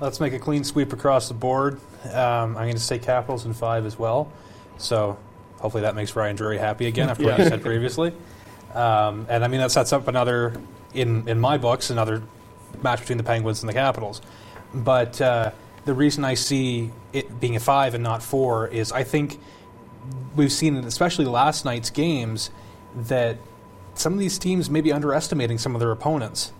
Let's 0.00 0.18
make 0.18 0.32
a 0.32 0.40
clean 0.40 0.64
sweep 0.64 0.92
across 0.92 1.28
the 1.28 1.34
board. 1.34 1.74
Um, 2.06 2.56
I'm 2.56 2.64
going 2.64 2.72
to 2.72 2.80
say 2.80 2.98
Capitals 2.98 3.46
in 3.46 3.54
five 3.54 3.86
as 3.86 3.96
well. 3.96 4.28
So 4.78 5.16
hopefully 5.60 5.82
that 5.82 5.94
makes 5.94 6.16
Ryan 6.16 6.34
Drury 6.34 6.58
happy 6.58 6.86
again 6.86 7.08
after 7.08 7.26
what 7.26 7.38
he 7.38 7.44
said 7.44 7.62
previously. 7.62 8.12
Um, 8.74 9.26
and 9.28 9.44
I 9.44 9.48
mean 9.48 9.60
that 9.60 9.70
sets 9.70 9.92
up 9.92 10.08
another, 10.08 10.60
in 10.92 11.28
in 11.28 11.40
my 11.40 11.58
books, 11.58 11.90
another 11.90 12.22
match 12.82 13.00
between 13.00 13.18
the 13.18 13.24
Penguins 13.24 13.62
and 13.62 13.68
the 13.68 13.74
Capitals. 13.74 14.20
But 14.74 15.20
uh, 15.20 15.52
the 15.84 15.94
reason 15.94 16.24
I 16.24 16.34
see 16.34 16.90
it 17.12 17.40
being 17.40 17.56
a 17.56 17.60
five 17.60 17.94
and 17.94 18.02
not 18.02 18.22
four 18.22 18.68
is 18.68 18.92
I 18.92 19.04
think 19.04 19.38
we've 20.34 20.52
seen, 20.52 20.76
especially 20.76 21.24
last 21.24 21.64
night's 21.64 21.90
games, 21.90 22.50
that 22.94 23.38
some 23.94 24.12
of 24.12 24.18
these 24.18 24.38
teams 24.38 24.68
may 24.68 24.80
be 24.80 24.92
underestimating 24.92 25.58
some 25.58 25.74
of 25.74 25.80
their 25.80 25.90
opponents, 25.90 26.52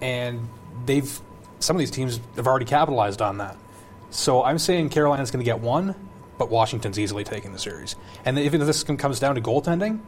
and 0.00 0.48
they've 0.84 1.20
some 1.60 1.76
of 1.76 1.80
these 1.80 1.90
teams 1.90 2.20
have 2.36 2.46
already 2.46 2.66
capitalized 2.66 3.22
on 3.22 3.38
that. 3.38 3.56
So 4.10 4.42
I'm 4.42 4.58
saying 4.58 4.90
Carolina's 4.90 5.30
going 5.30 5.44
to 5.44 5.44
get 5.44 5.60
one, 5.60 5.94
but 6.38 6.50
Washington's 6.50 6.98
easily 6.98 7.24
taking 7.24 7.52
the 7.52 7.58
series. 7.58 7.96
And 8.24 8.38
even 8.38 8.60
if 8.60 8.66
this 8.66 8.82
comes 8.84 9.18
down 9.20 9.34
to 9.34 9.40
goaltending, 9.40 10.00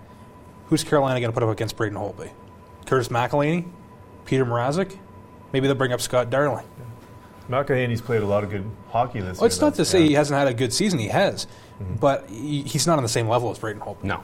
who's 0.70 0.82
Carolina 0.84 1.20
going 1.20 1.30
to 1.30 1.34
put 1.34 1.42
up 1.42 1.50
against 1.50 1.76
Braden 1.76 1.98
Holtby? 1.98 2.30
Curtis 2.86 3.08
McElhinney, 3.08 3.68
Peter 4.24 4.46
Mrazek, 4.46 4.96
maybe 5.52 5.66
they'll 5.66 5.76
bring 5.76 5.92
up 5.92 6.00
Scott 6.00 6.30
Darling. 6.30 6.64
McElhinney's 7.48 8.00
played 8.00 8.22
a 8.22 8.26
lot 8.26 8.44
of 8.44 8.50
good 8.50 8.64
hockey 8.90 9.18
this 9.20 9.26
year. 9.26 9.34
Well, 9.40 9.44
it's 9.46 9.60
not 9.60 9.72
though. 9.74 9.78
to 9.78 9.84
say 9.84 10.00
Yeah. 10.02 10.06
he 10.08 10.14
hasn't 10.14 10.38
had 10.38 10.48
a 10.48 10.54
good 10.54 10.72
season. 10.72 10.98
He 11.00 11.08
has, 11.08 11.46
but 12.00 12.28
he, 12.30 12.62
he's 12.62 12.86
not 12.86 12.96
on 12.96 13.02
the 13.02 13.08
same 13.08 13.28
level 13.28 13.50
as 13.50 13.58
Braden 13.58 13.82
Holtby. 13.82 14.04
No. 14.04 14.22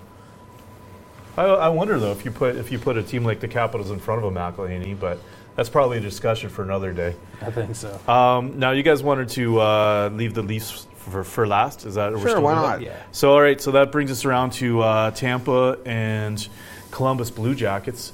I, 1.37 1.45
I 1.45 1.69
wonder 1.69 1.99
though 1.99 2.13
if 2.13 2.25
you 2.25 2.31
put 2.31 2.57
if 2.57 2.71
you 2.73 2.79
put 2.79 2.97
a 2.97 3.03
team 3.03 3.25
like 3.25 3.41
the 3.41 3.49
Capitals 3.49 3.91
in 3.91 3.99
front 3.99 4.25
of 4.25 4.35
a 4.35 4.39
McElhaney, 4.39 4.99
but 4.99 5.19
that's 5.57 5.69
probably 5.69 5.99
a 5.99 6.01
discussion 6.01 6.49
for 6.51 6.63
another 6.63 6.93
day. 6.93 7.15
I 7.43 7.51
think 7.51 7.75
so. 7.77 7.99
Um, 8.09 8.59
now, 8.59 8.71
you 8.71 8.83
guys 8.83 9.03
wanted 9.03 9.29
to 9.31 9.59
uh, 9.61 10.11
leave 10.13 10.33
the 10.35 10.43
Leafs 10.43 10.87
for, 11.11 11.25
for 11.25 11.47
last. 11.47 11.87
Is 11.87 11.95
that 11.95 12.13
we're 12.13 12.21
Sure, 12.21 12.41
why 12.41 12.55
not? 12.55 12.83
Yeah. 12.83 13.01
So, 13.13 13.33
all 13.33 13.41
right. 13.41 13.61
So 13.61 13.73
that 13.73 13.93
brings 13.93 14.11
us 14.11 14.25
around 14.25 14.53
to 14.55 14.81
uh, 14.81 15.11
Tampa 15.13 15.79
and 15.85 16.47
Columbus 16.91 17.31
Blue 17.31 17.55
Jackets 17.55 18.13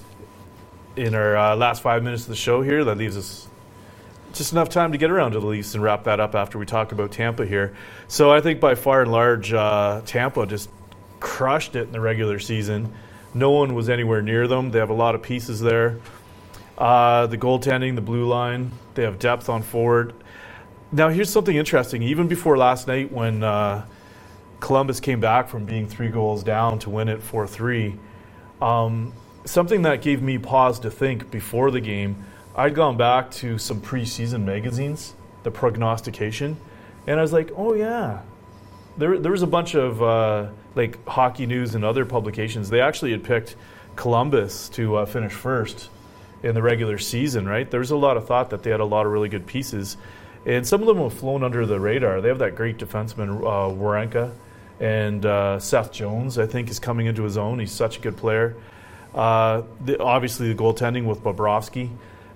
in 0.97 1.15
our 1.15 1.37
uh, 1.37 1.57
last 1.57 1.83
five 1.83 2.03
minutes 2.03 2.23
of 2.23 2.29
the 2.29 2.37
show 2.37 2.63
here. 2.63 2.85
That 2.85 2.99
leaves 2.99 3.17
us 3.17 3.49
just 4.33 4.53
enough 4.53 4.69
time 4.69 4.93
to 4.93 4.99
get 4.99 5.11
around 5.11 5.33
to 5.33 5.41
the 5.41 5.47
Leafs 5.47 5.75
and 5.75 5.83
wrap 5.83 6.05
that 6.05 6.21
up 6.21 6.35
after 6.35 6.59
we 6.59 6.67
talk 6.67 6.93
about 6.93 7.13
Tampa 7.13 7.45
here. 7.47 7.75
So 8.09 8.33
I 8.33 8.41
think 8.41 8.61
by 8.61 8.75
far 8.75 9.03
and 9.03 9.13
large, 9.13 9.53
uh, 9.53 10.03
Tampa 10.05 10.47
just 10.47 10.71
crushed 11.21 11.77
it 11.77 11.83
in 11.83 11.93
the 11.93 12.01
regular 12.01 12.39
season. 12.39 12.93
No 13.35 13.51
one 13.51 13.75
was 13.75 13.89
anywhere 13.89 14.23
near 14.23 14.47
them. 14.47 14.71
They 14.71 14.79
have 14.79 14.91
a 14.91 14.95
lot 14.95 15.15
of 15.15 15.23
pieces 15.23 15.61
there. 15.61 15.99
Uh, 16.77 17.27
the 17.27 17.39
goaltending, 17.39 17.95
the 17.95 18.01
blue 18.01 18.27
line, 18.27 18.71
they 18.95 19.03
have 19.03 19.19
depth 19.19 19.49
on 19.49 19.63
forward. 19.63 20.15
Now 20.93 21.09
here's 21.09 21.31
something 21.31 21.57
interesting. 21.57 22.03
Even 22.03 22.29
before 22.29 22.57
last 22.59 22.87
night, 22.87 23.11
when 23.11 23.43
uh, 23.43 23.85
Columbus 24.61 25.01
came 25.01 25.21
back 25.21 25.49
from 25.49 25.65
being 25.65 25.89
three 25.89 26.09
goals 26.09 26.45
down 26.45 26.79
to 26.81 26.91
win 26.91 27.09
it 27.09 27.23
four 27.23 27.47
three, 27.47 27.97
um, 28.61 29.13
something 29.45 29.83
that 29.83 30.03
gave 30.03 30.23
me 30.23 30.39
pause 30.39 30.79
to 30.81 30.91
think 30.91 31.31
before 31.31 31.71
the 31.71 31.81
game. 31.81 32.25
I'd 32.55 32.75
gone 32.75 32.99
back 32.99 33.31
to 33.33 33.57
some 33.57 33.81
preseason 33.81 34.45
magazines, 34.45 35.15
the 35.43 35.51
prognostication, 35.51 36.59
and 37.07 37.19
I 37.19 37.23
was 37.23 37.33
like, 37.33 37.51
oh 37.57 37.73
yeah, 37.73 38.21
there 38.99 39.19
there 39.19 39.33
was 39.33 39.43
a 39.43 39.47
bunch 39.47 39.75
of 39.75 40.03
uh, 40.03 40.51
like 40.75 41.05
hockey 41.09 41.47
news 41.47 41.75
and 41.75 41.85
other 41.85 42.05
publications. 42.05 42.69
They 42.69 42.83
actually 42.83 43.13
had 43.13 43.25
picked 43.25 43.57
Columbus 43.97 44.69
to 44.71 44.97
uh, 44.97 45.07
finish 45.07 45.33
first 45.33 45.89
in 46.43 46.55
the 46.55 46.63
regular 46.63 46.99
season, 46.99 47.49
right? 47.49 47.71
There 47.71 47.81
was 47.81 47.91
a 47.91 47.97
lot 47.97 48.17
of 48.17 48.27
thought 48.27 48.51
that 48.51 48.63
they 48.63 48.71
had 48.71 48.81
a 48.81 48.85
lot 48.85 49.07
of 49.07 49.13
really 49.13 49.29
good 49.29 49.47
pieces, 49.47 49.97
and 50.45 50.67
some 50.67 50.81
of 50.81 50.87
them 50.87 50.99
have 50.99 51.15
flown 51.15 51.43
under 51.43 51.67
the 51.67 51.79
radar. 51.79 52.21
They 52.21 52.29
have 52.29 52.39
that 52.39 52.57
great 52.57 52.79
defenseman 52.79 53.39
uh, 53.41 53.75
Werenski, 53.75 54.33
and 54.81 55.25
uh, 55.25 55.61
Seth 55.61 55.93
Jones, 55.93 56.39
I 56.39 56.47
think, 56.47 56.71
is 56.71 56.79
coming 56.79 57.07
into 57.07 57.23
his 57.23 57.37
own. 57.37 57.59
He's 57.59 57.73
such 57.73 57.99
a 57.99 58.01
good 58.01 58.17
player. 58.17 58.57
Uh, 59.15 59.63
the, 59.85 60.03
obviously, 60.03 60.53
the 60.53 60.59
goaltending 60.59 61.05
with 61.05 61.23
Bobrovsky, 61.23 61.91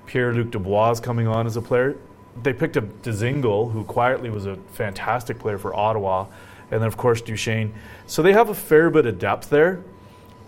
Pierre 0.06 0.32
Luc 0.32 0.50
Dubois 0.50 0.92
is 0.92 1.00
coming 1.00 1.26
on 1.26 1.46
as 1.46 1.56
a 1.56 1.62
player. 1.62 1.96
They 2.42 2.52
picked 2.52 2.76
up 2.76 2.84
Dzingel, 3.02 3.72
who 3.72 3.82
quietly 3.84 4.30
was 4.30 4.46
a 4.46 4.56
fantastic 4.72 5.38
player 5.38 5.58
for 5.58 5.74
Ottawa, 5.74 6.26
and 6.70 6.80
then 6.80 6.86
of 6.86 6.96
course 6.96 7.20
Duchene. 7.22 7.72
So 8.06 8.22
they 8.22 8.32
have 8.32 8.50
a 8.50 8.54
fair 8.54 8.90
bit 8.90 9.06
of 9.06 9.18
depth 9.18 9.50
there. 9.50 9.82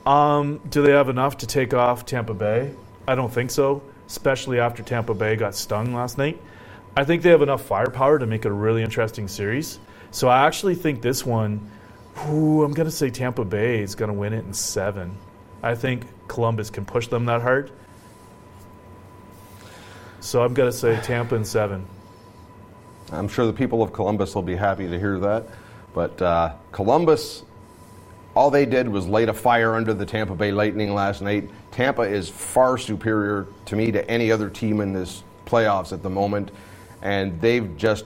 Um, 0.06 0.60
do 0.70 0.82
they 0.82 0.92
have 0.92 1.08
enough 1.08 1.38
to 1.38 1.46
take 1.46 1.74
off 1.74 2.06
Tampa 2.06 2.34
Bay? 2.34 2.72
I 3.06 3.14
don't 3.14 3.32
think 3.32 3.50
so, 3.50 3.82
especially 4.06 4.60
after 4.60 4.82
Tampa 4.82 5.14
Bay 5.14 5.34
got 5.36 5.54
stung 5.54 5.94
last 5.94 6.18
night. 6.18 6.40
I 6.96 7.04
think 7.04 7.22
they 7.22 7.30
have 7.30 7.42
enough 7.42 7.62
firepower 7.62 8.18
to 8.18 8.26
make 8.26 8.44
a 8.44 8.52
really 8.52 8.82
interesting 8.82 9.28
series. 9.28 9.78
So 10.10 10.28
I 10.28 10.46
actually 10.46 10.74
think 10.74 11.02
this 11.02 11.24
one, 11.24 11.70
ooh, 12.28 12.64
I'm 12.64 12.72
going 12.72 12.86
to 12.86 12.90
say 12.90 13.10
Tampa 13.10 13.44
Bay 13.44 13.82
is 13.82 13.94
going 13.94 14.08
to 14.08 14.14
win 14.14 14.32
it 14.32 14.44
in 14.44 14.52
seven. 14.52 15.16
I 15.62 15.74
think 15.74 16.04
Columbus 16.28 16.70
can 16.70 16.84
push 16.84 17.08
them 17.08 17.26
that 17.26 17.42
hard. 17.42 17.70
So 20.20 20.42
I'm 20.42 20.54
going 20.54 20.70
to 20.70 20.76
say 20.76 20.98
Tampa 21.02 21.36
in 21.36 21.44
seven. 21.44 21.86
I'm 23.12 23.28
sure 23.28 23.46
the 23.46 23.52
people 23.52 23.82
of 23.82 23.92
Columbus 23.92 24.34
will 24.34 24.42
be 24.42 24.56
happy 24.56 24.88
to 24.88 24.98
hear 24.98 25.18
that. 25.20 25.46
But 25.94 26.20
uh, 26.20 26.54
Columbus, 26.72 27.44
all 28.34 28.50
they 28.50 28.66
did 28.66 28.88
was 28.88 29.06
light 29.06 29.28
a 29.28 29.32
fire 29.32 29.74
under 29.74 29.94
the 29.94 30.04
Tampa 30.04 30.34
Bay 30.34 30.52
Lightning 30.52 30.94
last 30.94 31.22
night. 31.22 31.48
Tampa 31.70 32.02
is 32.02 32.28
far 32.28 32.76
superior 32.76 33.46
to 33.66 33.76
me 33.76 33.90
to 33.92 34.08
any 34.10 34.30
other 34.30 34.50
team 34.50 34.80
in 34.80 34.92
this 34.92 35.22
playoffs 35.46 35.92
at 35.92 36.02
the 36.02 36.10
moment, 36.10 36.50
and 37.02 37.40
they've 37.40 37.76
just 37.76 38.04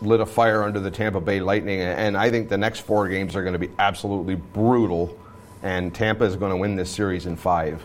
lit 0.00 0.20
a 0.20 0.26
fire 0.26 0.62
under 0.62 0.80
the 0.80 0.90
Tampa 0.90 1.20
Bay 1.20 1.40
Lightning. 1.40 1.80
And 1.80 2.16
I 2.16 2.30
think 2.30 2.48
the 2.48 2.58
next 2.58 2.80
four 2.80 3.08
games 3.08 3.36
are 3.36 3.42
going 3.42 3.52
to 3.52 3.58
be 3.58 3.70
absolutely 3.78 4.34
brutal, 4.34 5.18
and 5.62 5.94
Tampa 5.94 6.24
is 6.24 6.36
going 6.36 6.50
to 6.50 6.56
win 6.56 6.76
this 6.76 6.90
series 6.90 7.26
in 7.26 7.36
five. 7.36 7.82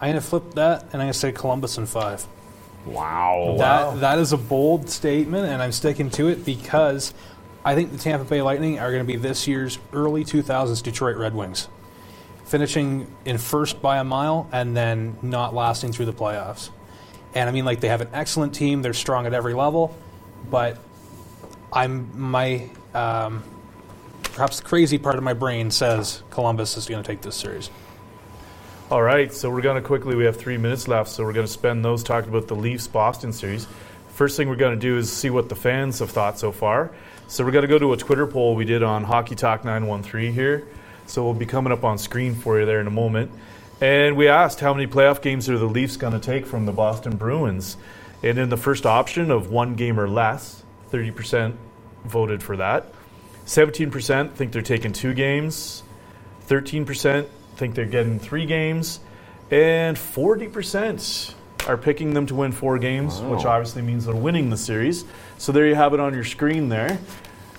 I'm 0.00 0.10
going 0.10 0.14
to 0.14 0.26
flip 0.26 0.54
that, 0.54 0.82
and 0.84 0.94
I'm 0.94 1.00
going 1.00 1.12
to 1.12 1.18
say 1.18 1.32
Columbus 1.32 1.78
in 1.78 1.86
five. 1.86 2.26
Wow. 2.84 3.56
That 3.58 4.00
that 4.00 4.18
is 4.18 4.32
a 4.32 4.36
bold 4.36 4.90
statement, 4.90 5.46
and 5.46 5.62
I'm 5.62 5.72
sticking 5.72 6.10
to 6.10 6.28
it 6.28 6.44
because 6.44 7.14
I 7.64 7.74
think 7.74 7.92
the 7.92 7.98
Tampa 7.98 8.24
Bay 8.26 8.42
Lightning 8.42 8.78
are 8.78 8.90
going 8.90 9.04
to 9.04 9.10
be 9.10 9.16
this 9.16 9.48
year's 9.48 9.78
early 9.92 10.24
2000s 10.24 10.82
Detroit 10.82 11.16
Red 11.16 11.34
Wings, 11.34 11.68
finishing 12.44 13.06
in 13.24 13.38
first 13.38 13.80
by 13.80 13.98
a 13.98 14.04
mile 14.04 14.48
and 14.52 14.76
then 14.76 15.16
not 15.22 15.54
lasting 15.54 15.92
through 15.92 16.06
the 16.06 16.12
playoffs. 16.12 16.68
And 17.34 17.48
I 17.48 17.52
mean, 17.52 17.64
like 17.64 17.80
they 17.80 17.88
have 17.88 18.00
an 18.00 18.10
excellent 18.12 18.54
team; 18.54 18.82
they're 18.82 18.94
strong 18.94 19.26
at 19.26 19.34
every 19.34 19.54
level, 19.54 19.96
but 20.50 20.78
I'm 21.72 22.18
my 22.18 22.70
um, 22.94 23.42
perhaps 24.34 24.58
the 24.58 24.64
crazy 24.64 24.98
part 24.98 25.16
of 25.16 25.22
my 25.22 25.32
brain 25.32 25.70
says 25.70 26.22
Columbus 26.30 26.76
is 26.76 26.86
going 26.86 27.02
to 27.02 27.06
take 27.06 27.22
this 27.22 27.36
series. 27.36 27.70
All 28.90 29.02
right, 29.02 29.32
so 29.32 29.50
we're 29.50 29.62
going 29.62 29.80
to 29.80 29.86
quickly, 29.86 30.14
we 30.14 30.26
have 30.26 30.36
three 30.36 30.58
minutes 30.58 30.88
left, 30.88 31.10
so 31.10 31.24
we're 31.24 31.32
going 31.32 31.46
to 31.46 31.52
spend 31.52 31.84
those 31.84 32.02
talking 32.02 32.28
about 32.28 32.48
the 32.48 32.54
Leafs 32.54 32.86
Boston 32.86 33.32
series. 33.32 33.66
First 34.08 34.36
thing 34.36 34.48
we're 34.48 34.56
going 34.56 34.78
to 34.78 34.80
do 34.80 34.98
is 34.98 35.10
see 35.10 35.30
what 35.30 35.48
the 35.48 35.56
fans 35.56 36.00
have 36.00 36.10
thought 36.10 36.38
so 36.38 36.52
far. 36.52 36.92
So 37.26 37.44
we're 37.44 37.50
going 37.50 37.62
to 37.62 37.68
go 37.68 37.78
to 37.78 37.94
a 37.94 37.96
Twitter 37.96 38.26
poll 38.26 38.54
we 38.54 38.66
did 38.66 38.82
on 38.82 39.02
Hockey 39.02 39.34
Talk 39.34 39.64
913 39.64 40.32
here. 40.32 40.68
So 41.06 41.24
we'll 41.24 41.34
be 41.34 41.46
coming 41.46 41.72
up 41.72 41.82
on 41.82 41.96
screen 41.96 42.34
for 42.34 42.60
you 42.60 42.66
there 42.66 42.80
in 42.80 42.86
a 42.86 42.90
moment. 42.90 43.30
And 43.80 44.16
we 44.16 44.28
asked 44.28 44.60
how 44.60 44.72
many 44.72 44.86
playoff 44.86 45.20
games 45.20 45.48
are 45.48 45.58
the 45.58 45.66
Leafs 45.66 45.96
going 45.96 46.12
to 46.12 46.20
take 46.20 46.46
from 46.46 46.64
the 46.66 46.72
Boston 46.72 47.16
Bruins. 47.16 47.76
And 48.22 48.38
in 48.38 48.48
the 48.48 48.56
first 48.56 48.86
option 48.86 49.30
of 49.30 49.50
one 49.50 49.74
game 49.74 49.98
or 50.00 50.08
less, 50.08 50.62
30% 50.92 51.54
voted 52.04 52.42
for 52.42 52.56
that. 52.56 52.86
17% 53.46 54.32
think 54.32 54.52
they're 54.52 54.62
taking 54.62 54.92
two 54.92 55.12
games. 55.12 55.82
13% 56.48 57.26
think 57.56 57.74
they're 57.74 57.84
getting 57.84 58.18
three 58.18 58.46
games, 58.46 59.00
and 59.50 59.96
40% 59.96 61.34
are 61.66 61.76
picking 61.76 62.12
them 62.14 62.26
to 62.26 62.34
win 62.34 62.52
four 62.52 62.78
games, 62.78 63.20
Wow. 63.20 63.34
which 63.36 63.44
obviously 63.44 63.82
means 63.82 64.04
they're 64.04 64.14
winning 64.14 64.50
the 64.50 64.56
series. 64.56 65.04
So 65.38 65.52
there 65.52 65.66
you 65.66 65.74
have 65.74 65.94
it 65.94 66.00
on 66.00 66.12
your 66.14 66.24
screen 66.24 66.68
there. 66.68 66.98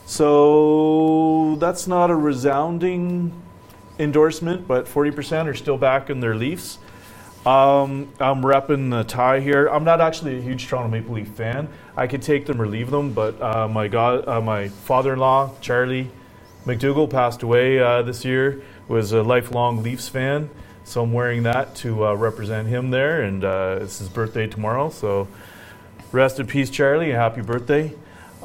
So 0.05 1.55
that's 1.59 1.87
not 1.87 2.11
a 2.11 2.15
resounding 2.15 3.33
endorsement, 3.99 4.67
but 4.67 4.85
40% 4.85 5.47
are 5.47 5.53
still 5.53 5.77
back 5.77 6.09
in 6.09 6.19
their 6.19 6.35
Leafs. 6.35 6.77
Um, 7.45 8.11
I'm 8.19 8.41
repping 8.41 8.89
the 8.89 9.03
tie 9.03 9.39
here. 9.39 9.67
I'm 9.67 9.83
not 9.83 10.01
actually 10.01 10.39
a 10.39 10.41
huge 10.41 10.67
Toronto 10.67 10.89
Maple 10.89 11.13
Leaf 11.13 11.27
fan. 11.27 11.69
I 11.95 12.07
could 12.07 12.23
take 12.23 12.47
them 12.47 12.59
or 12.59 12.67
leave 12.67 12.89
them, 12.89 13.13
but 13.13 13.39
uh, 13.39 13.67
my 13.67 13.87
god, 13.87 14.27
uh, 14.27 14.41
my 14.41 14.69
father-in-law 14.69 15.51
Charlie 15.61 16.09
McDougall 16.65 17.07
passed 17.07 17.43
away 17.43 17.77
uh, 17.79 18.01
this 18.01 18.25
year. 18.25 18.63
Was 18.87 19.11
a 19.11 19.21
lifelong 19.21 19.83
Leafs 19.83 20.09
fan, 20.09 20.49
so 20.83 21.03
I'm 21.03 21.13
wearing 21.13 21.43
that 21.43 21.75
to 21.77 22.07
uh, 22.07 22.13
represent 22.15 22.67
him 22.67 22.89
there. 22.89 23.21
And 23.21 23.43
uh, 23.43 23.79
it's 23.81 23.99
his 23.99 24.09
birthday 24.09 24.47
tomorrow, 24.47 24.89
so 24.89 25.27
rest 26.11 26.39
in 26.39 26.47
peace, 26.47 26.71
Charlie. 26.71 27.11
Happy 27.11 27.41
birthday. 27.41 27.93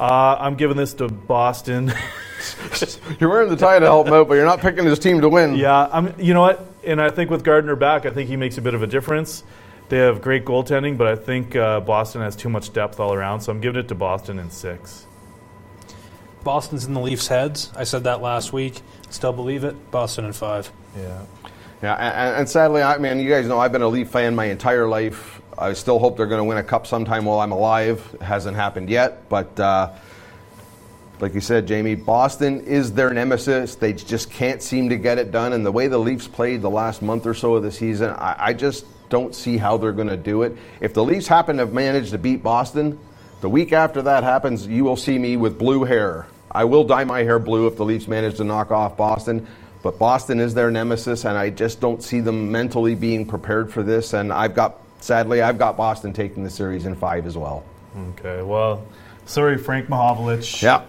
Uh, 0.01 0.35
I'm 0.39 0.55
giving 0.55 0.77
this 0.77 0.95
to 0.95 1.07
Boston. 1.07 1.93
You're 3.19 3.29
wearing 3.29 3.49
the 3.49 3.55
tie 3.55 3.77
to 3.77 3.85
help 3.85 4.07
him 4.07 4.13
out, 4.13 4.27
but 4.27 4.33
you're 4.33 4.45
not 4.45 4.61
picking 4.61 4.83
his 4.83 4.97
team 4.97 5.21
to 5.21 5.29
win. 5.29 5.55
Yeah, 5.55 5.87
I'm. 5.91 6.19
You 6.19 6.33
know 6.33 6.41
what? 6.41 6.65
And 6.83 6.99
I 6.99 7.11
think 7.11 7.29
with 7.29 7.43
Gardiner 7.43 7.75
back, 7.75 8.07
I 8.07 8.09
think 8.09 8.27
he 8.27 8.35
makes 8.35 8.57
a 8.57 8.63
bit 8.63 8.73
of 8.73 8.81
a 8.81 8.87
difference. 8.87 9.43
They 9.89 9.97
have 9.97 10.23
great 10.23 10.43
goaltending, 10.43 10.97
but 10.97 11.05
I 11.05 11.15
think 11.15 11.55
uh, 11.55 11.81
Boston 11.81 12.21
has 12.21 12.35
too 12.35 12.49
much 12.49 12.73
depth 12.73 12.99
all 12.99 13.13
around. 13.13 13.41
So 13.41 13.51
I'm 13.51 13.61
giving 13.61 13.79
it 13.79 13.89
to 13.89 13.95
Boston 13.95 14.39
in 14.39 14.49
six. 14.49 15.05
Boston's 16.43 16.85
in 16.85 16.95
the 16.95 16.99
Leafs' 16.99 17.27
heads. 17.27 17.71
I 17.75 17.83
said 17.83 18.05
that 18.05 18.21
last 18.21 18.51
week. 18.51 18.81
Still 19.11 19.33
believe 19.33 19.63
it. 19.63 19.91
Boston 19.91 20.25
in 20.25 20.33
five. 20.33 20.71
Yeah. 20.97 21.21
Yeah, 21.83 21.95
and, 21.95 22.37
and 22.37 22.49
sadly, 22.49 22.81
I 22.81 22.97
mean, 22.97 23.19
you 23.19 23.29
guys 23.29 23.47
know 23.47 23.59
I've 23.59 23.71
been 23.71 23.81
a 23.81 23.87
Leaf 23.87 24.09
fan 24.09 24.35
my 24.35 24.45
entire 24.45 24.87
life. 24.87 25.40
I 25.57 25.73
still 25.73 25.99
hope 25.99 26.17
they're 26.17 26.27
going 26.27 26.39
to 26.39 26.45
win 26.45 26.57
a 26.57 26.63
cup 26.63 26.87
sometime 26.87 27.25
while 27.25 27.39
I'm 27.39 27.51
alive. 27.51 28.07
It 28.13 28.21
hasn't 28.21 28.55
happened 28.55 28.89
yet, 28.89 29.29
but 29.29 29.59
uh, 29.59 29.91
like 31.19 31.33
you 31.33 31.41
said, 31.41 31.67
Jamie, 31.67 31.95
Boston 31.95 32.61
is 32.61 32.93
their 32.93 33.13
nemesis. 33.13 33.75
They 33.75 33.93
just 33.93 34.31
can't 34.31 34.61
seem 34.61 34.89
to 34.89 34.97
get 34.97 35.19
it 35.19 35.31
done. 35.31 35.53
And 35.53 35.65
the 35.65 35.71
way 35.71 35.87
the 35.87 35.97
Leafs 35.97 36.27
played 36.27 36.61
the 36.61 36.69
last 36.69 37.01
month 37.01 37.25
or 37.27 37.33
so 37.33 37.55
of 37.55 37.63
the 37.63 37.71
season, 37.71 38.09
I, 38.11 38.35
I 38.37 38.53
just 38.53 38.85
don't 39.09 39.35
see 39.35 39.57
how 39.57 39.77
they're 39.77 39.91
going 39.91 40.07
to 40.07 40.17
do 40.17 40.41
it. 40.41 40.57
If 40.79 40.93
the 40.93 41.03
Leafs 41.03 41.27
happen 41.27 41.57
to 41.57 41.65
manage 41.65 42.11
to 42.11 42.17
beat 42.17 42.41
Boston, 42.41 42.97
the 43.41 43.49
week 43.49 43.73
after 43.73 44.01
that 44.03 44.23
happens, 44.23 44.65
you 44.65 44.83
will 44.83 44.95
see 44.95 45.19
me 45.19 45.37
with 45.37 45.59
blue 45.59 45.83
hair. 45.83 46.27
I 46.49 46.63
will 46.63 46.83
dye 46.83 47.03
my 47.03 47.23
hair 47.23 47.39
blue 47.39 47.67
if 47.67 47.75
the 47.75 47.85
Leafs 47.85 48.07
manage 48.07 48.37
to 48.37 48.43
knock 48.43 48.71
off 48.71 48.97
Boston. 48.97 49.47
But 49.83 49.97
Boston 49.97 50.39
is 50.39 50.53
their 50.53 50.69
nemesis, 50.69 51.25
and 51.25 51.37
I 51.37 51.49
just 51.49 51.79
don't 51.79 52.03
see 52.03 52.19
them 52.19 52.51
mentally 52.51 52.93
being 52.95 53.25
prepared 53.25 53.71
for 53.71 53.83
this. 53.83 54.13
And 54.13 54.31
I've 54.31 54.53
got, 54.53 54.80
sadly, 55.01 55.41
I've 55.41 55.57
got 55.57 55.75
Boston 55.75 56.13
taking 56.13 56.43
the 56.43 56.49
series 56.49 56.85
in 56.85 56.95
five 56.95 57.25
as 57.25 57.37
well. 57.37 57.63
Okay. 57.97 58.41
Well, 58.41 58.85
sorry, 59.25 59.57
Frank 59.57 59.87
Mahovlich. 59.87 60.61
Yeah. 60.61 60.85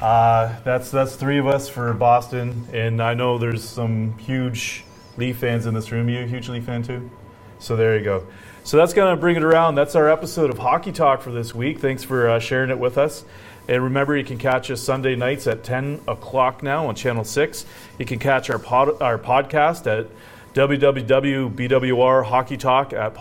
Uh, 0.00 0.54
that's 0.64 0.90
that's 0.90 1.14
three 1.16 1.38
of 1.38 1.46
us 1.46 1.68
for 1.68 1.92
Boston, 1.94 2.66
and 2.72 3.00
I 3.00 3.14
know 3.14 3.38
there's 3.38 3.62
some 3.62 4.18
huge 4.18 4.84
Leaf 5.16 5.38
fans 5.38 5.66
in 5.66 5.74
this 5.74 5.92
room. 5.92 6.08
You 6.08 6.24
a 6.24 6.26
huge 6.26 6.48
Leaf 6.48 6.64
fan 6.64 6.82
too? 6.82 7.10
So 7.58 7.76
there 7.76 7.96
you 7.96 8.04
go. 8.04 8.26
So 8.64 8.76
that's 8.76 8.92
going 8.92 9.14
to 9.14 9.20
bring 9.20 9.36
it 9.36 9.42
around. 9.44 9.74
That's 9.74 9.94
our 9.94 10.10
episode 10.10 10.50
of 10.50 10.58
Hockey 10.58 10.90
Talk 10.90 11.22
for 11.22 11.30
this 11.30 11.54
week. 11.54 11.78
Thanks 11.80 12.02
for 12.02 12.28
uh, 12.28 12.38
sharing 12.38 12.70
it 12.70 12.78
with 12.78 12.98
us. 12.98 13.24
And 13.68 13.82
remember, 13.82 14.16
you 14.16 14.24
can 14.24 14.38
catch 14.38 14.70
us 14.70 14.82
Sunday 14.82 15.16
nights 15.16 15.46
at 15.46 15.64
10 15.64 16.02
o'clock 16.08 16.62
now 16.62 16.86
on 16.88 16.94
Channel 16.94 17.24
6. 17.24 17.66
You 17.98 18.04
can 18.04 18.18
catch 18.18 18.50
our, 18.50 18.58
pod, 18.58 19.00
our 19.00 19.18
podcast 19.18 19.86
at 19.86 20.08
www.bwrhockeytalk 20.54 22.92
at 22.92 23.14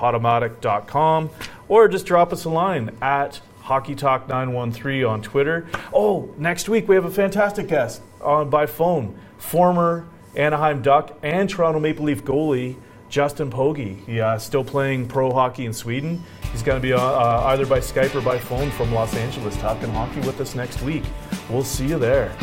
or 1.67 1.88
just 1.88 2.05
drop 2.05 2.31
us 2.31 2.45
a 2.45 2.49
line 2.49 2.95
at 3.01 3.41
hockeytalk913 3.63 5.09
on 5.09 5.21
Twitter. 5.21 5.67
Oh, 5.93 6.29
next 6.38 6.69
week 6.69 6.88
we 6.88 6.95
have 6.95 7.05
a 7.05 7.11
fantastic 7.11 7.67
guest 7.67 8.01
on 8.21 8.49
by 8.49 8.65
phone, 8.65 9.17
former 9.38 10.07
Anaheim 10.36 10.81
Duck 10.81 11.17
and 11.23 11.49
Toronto 11.49 11.79
Maple 11.79 12.05
Leaf 12.05 12.23
goalie 12.23 12.75
Justin 13.09 13.51
Pogge. 13.51 14.03
He 14.05 14.19
uh, 14.19 14.38
still 14.39 14.63
playing 14.63 15.07
pro 15.07 15.31
hockey 15.31 15.65
in 15.65 15.73
Sweden. 15.73 16.23
He's 16.51 16.63
going 16.63 16.81
to 16.81 16.81
be 16.81 16.93
uh, 16.93 16.99
uh, 16.99 17.43
either 17.47 17.65
by 17.65 17.79
Skype 17.79 18.15
or 18.15 18.21
by 18.21 18.39
phone 18.39 18.71
from 18.71 18.91
Los 18.91 19.15
Angeles 19.15 19.55
talking 19.57 19.89
hockey 19.89 20.21
with 20.21 20.39
us 20.41 20.55
next 20.55 20.81
week. 20.81 21.03
We'll 21.49 21.63
see 21.63 21.88
you 21.88 21.99
there. 21.99 22.36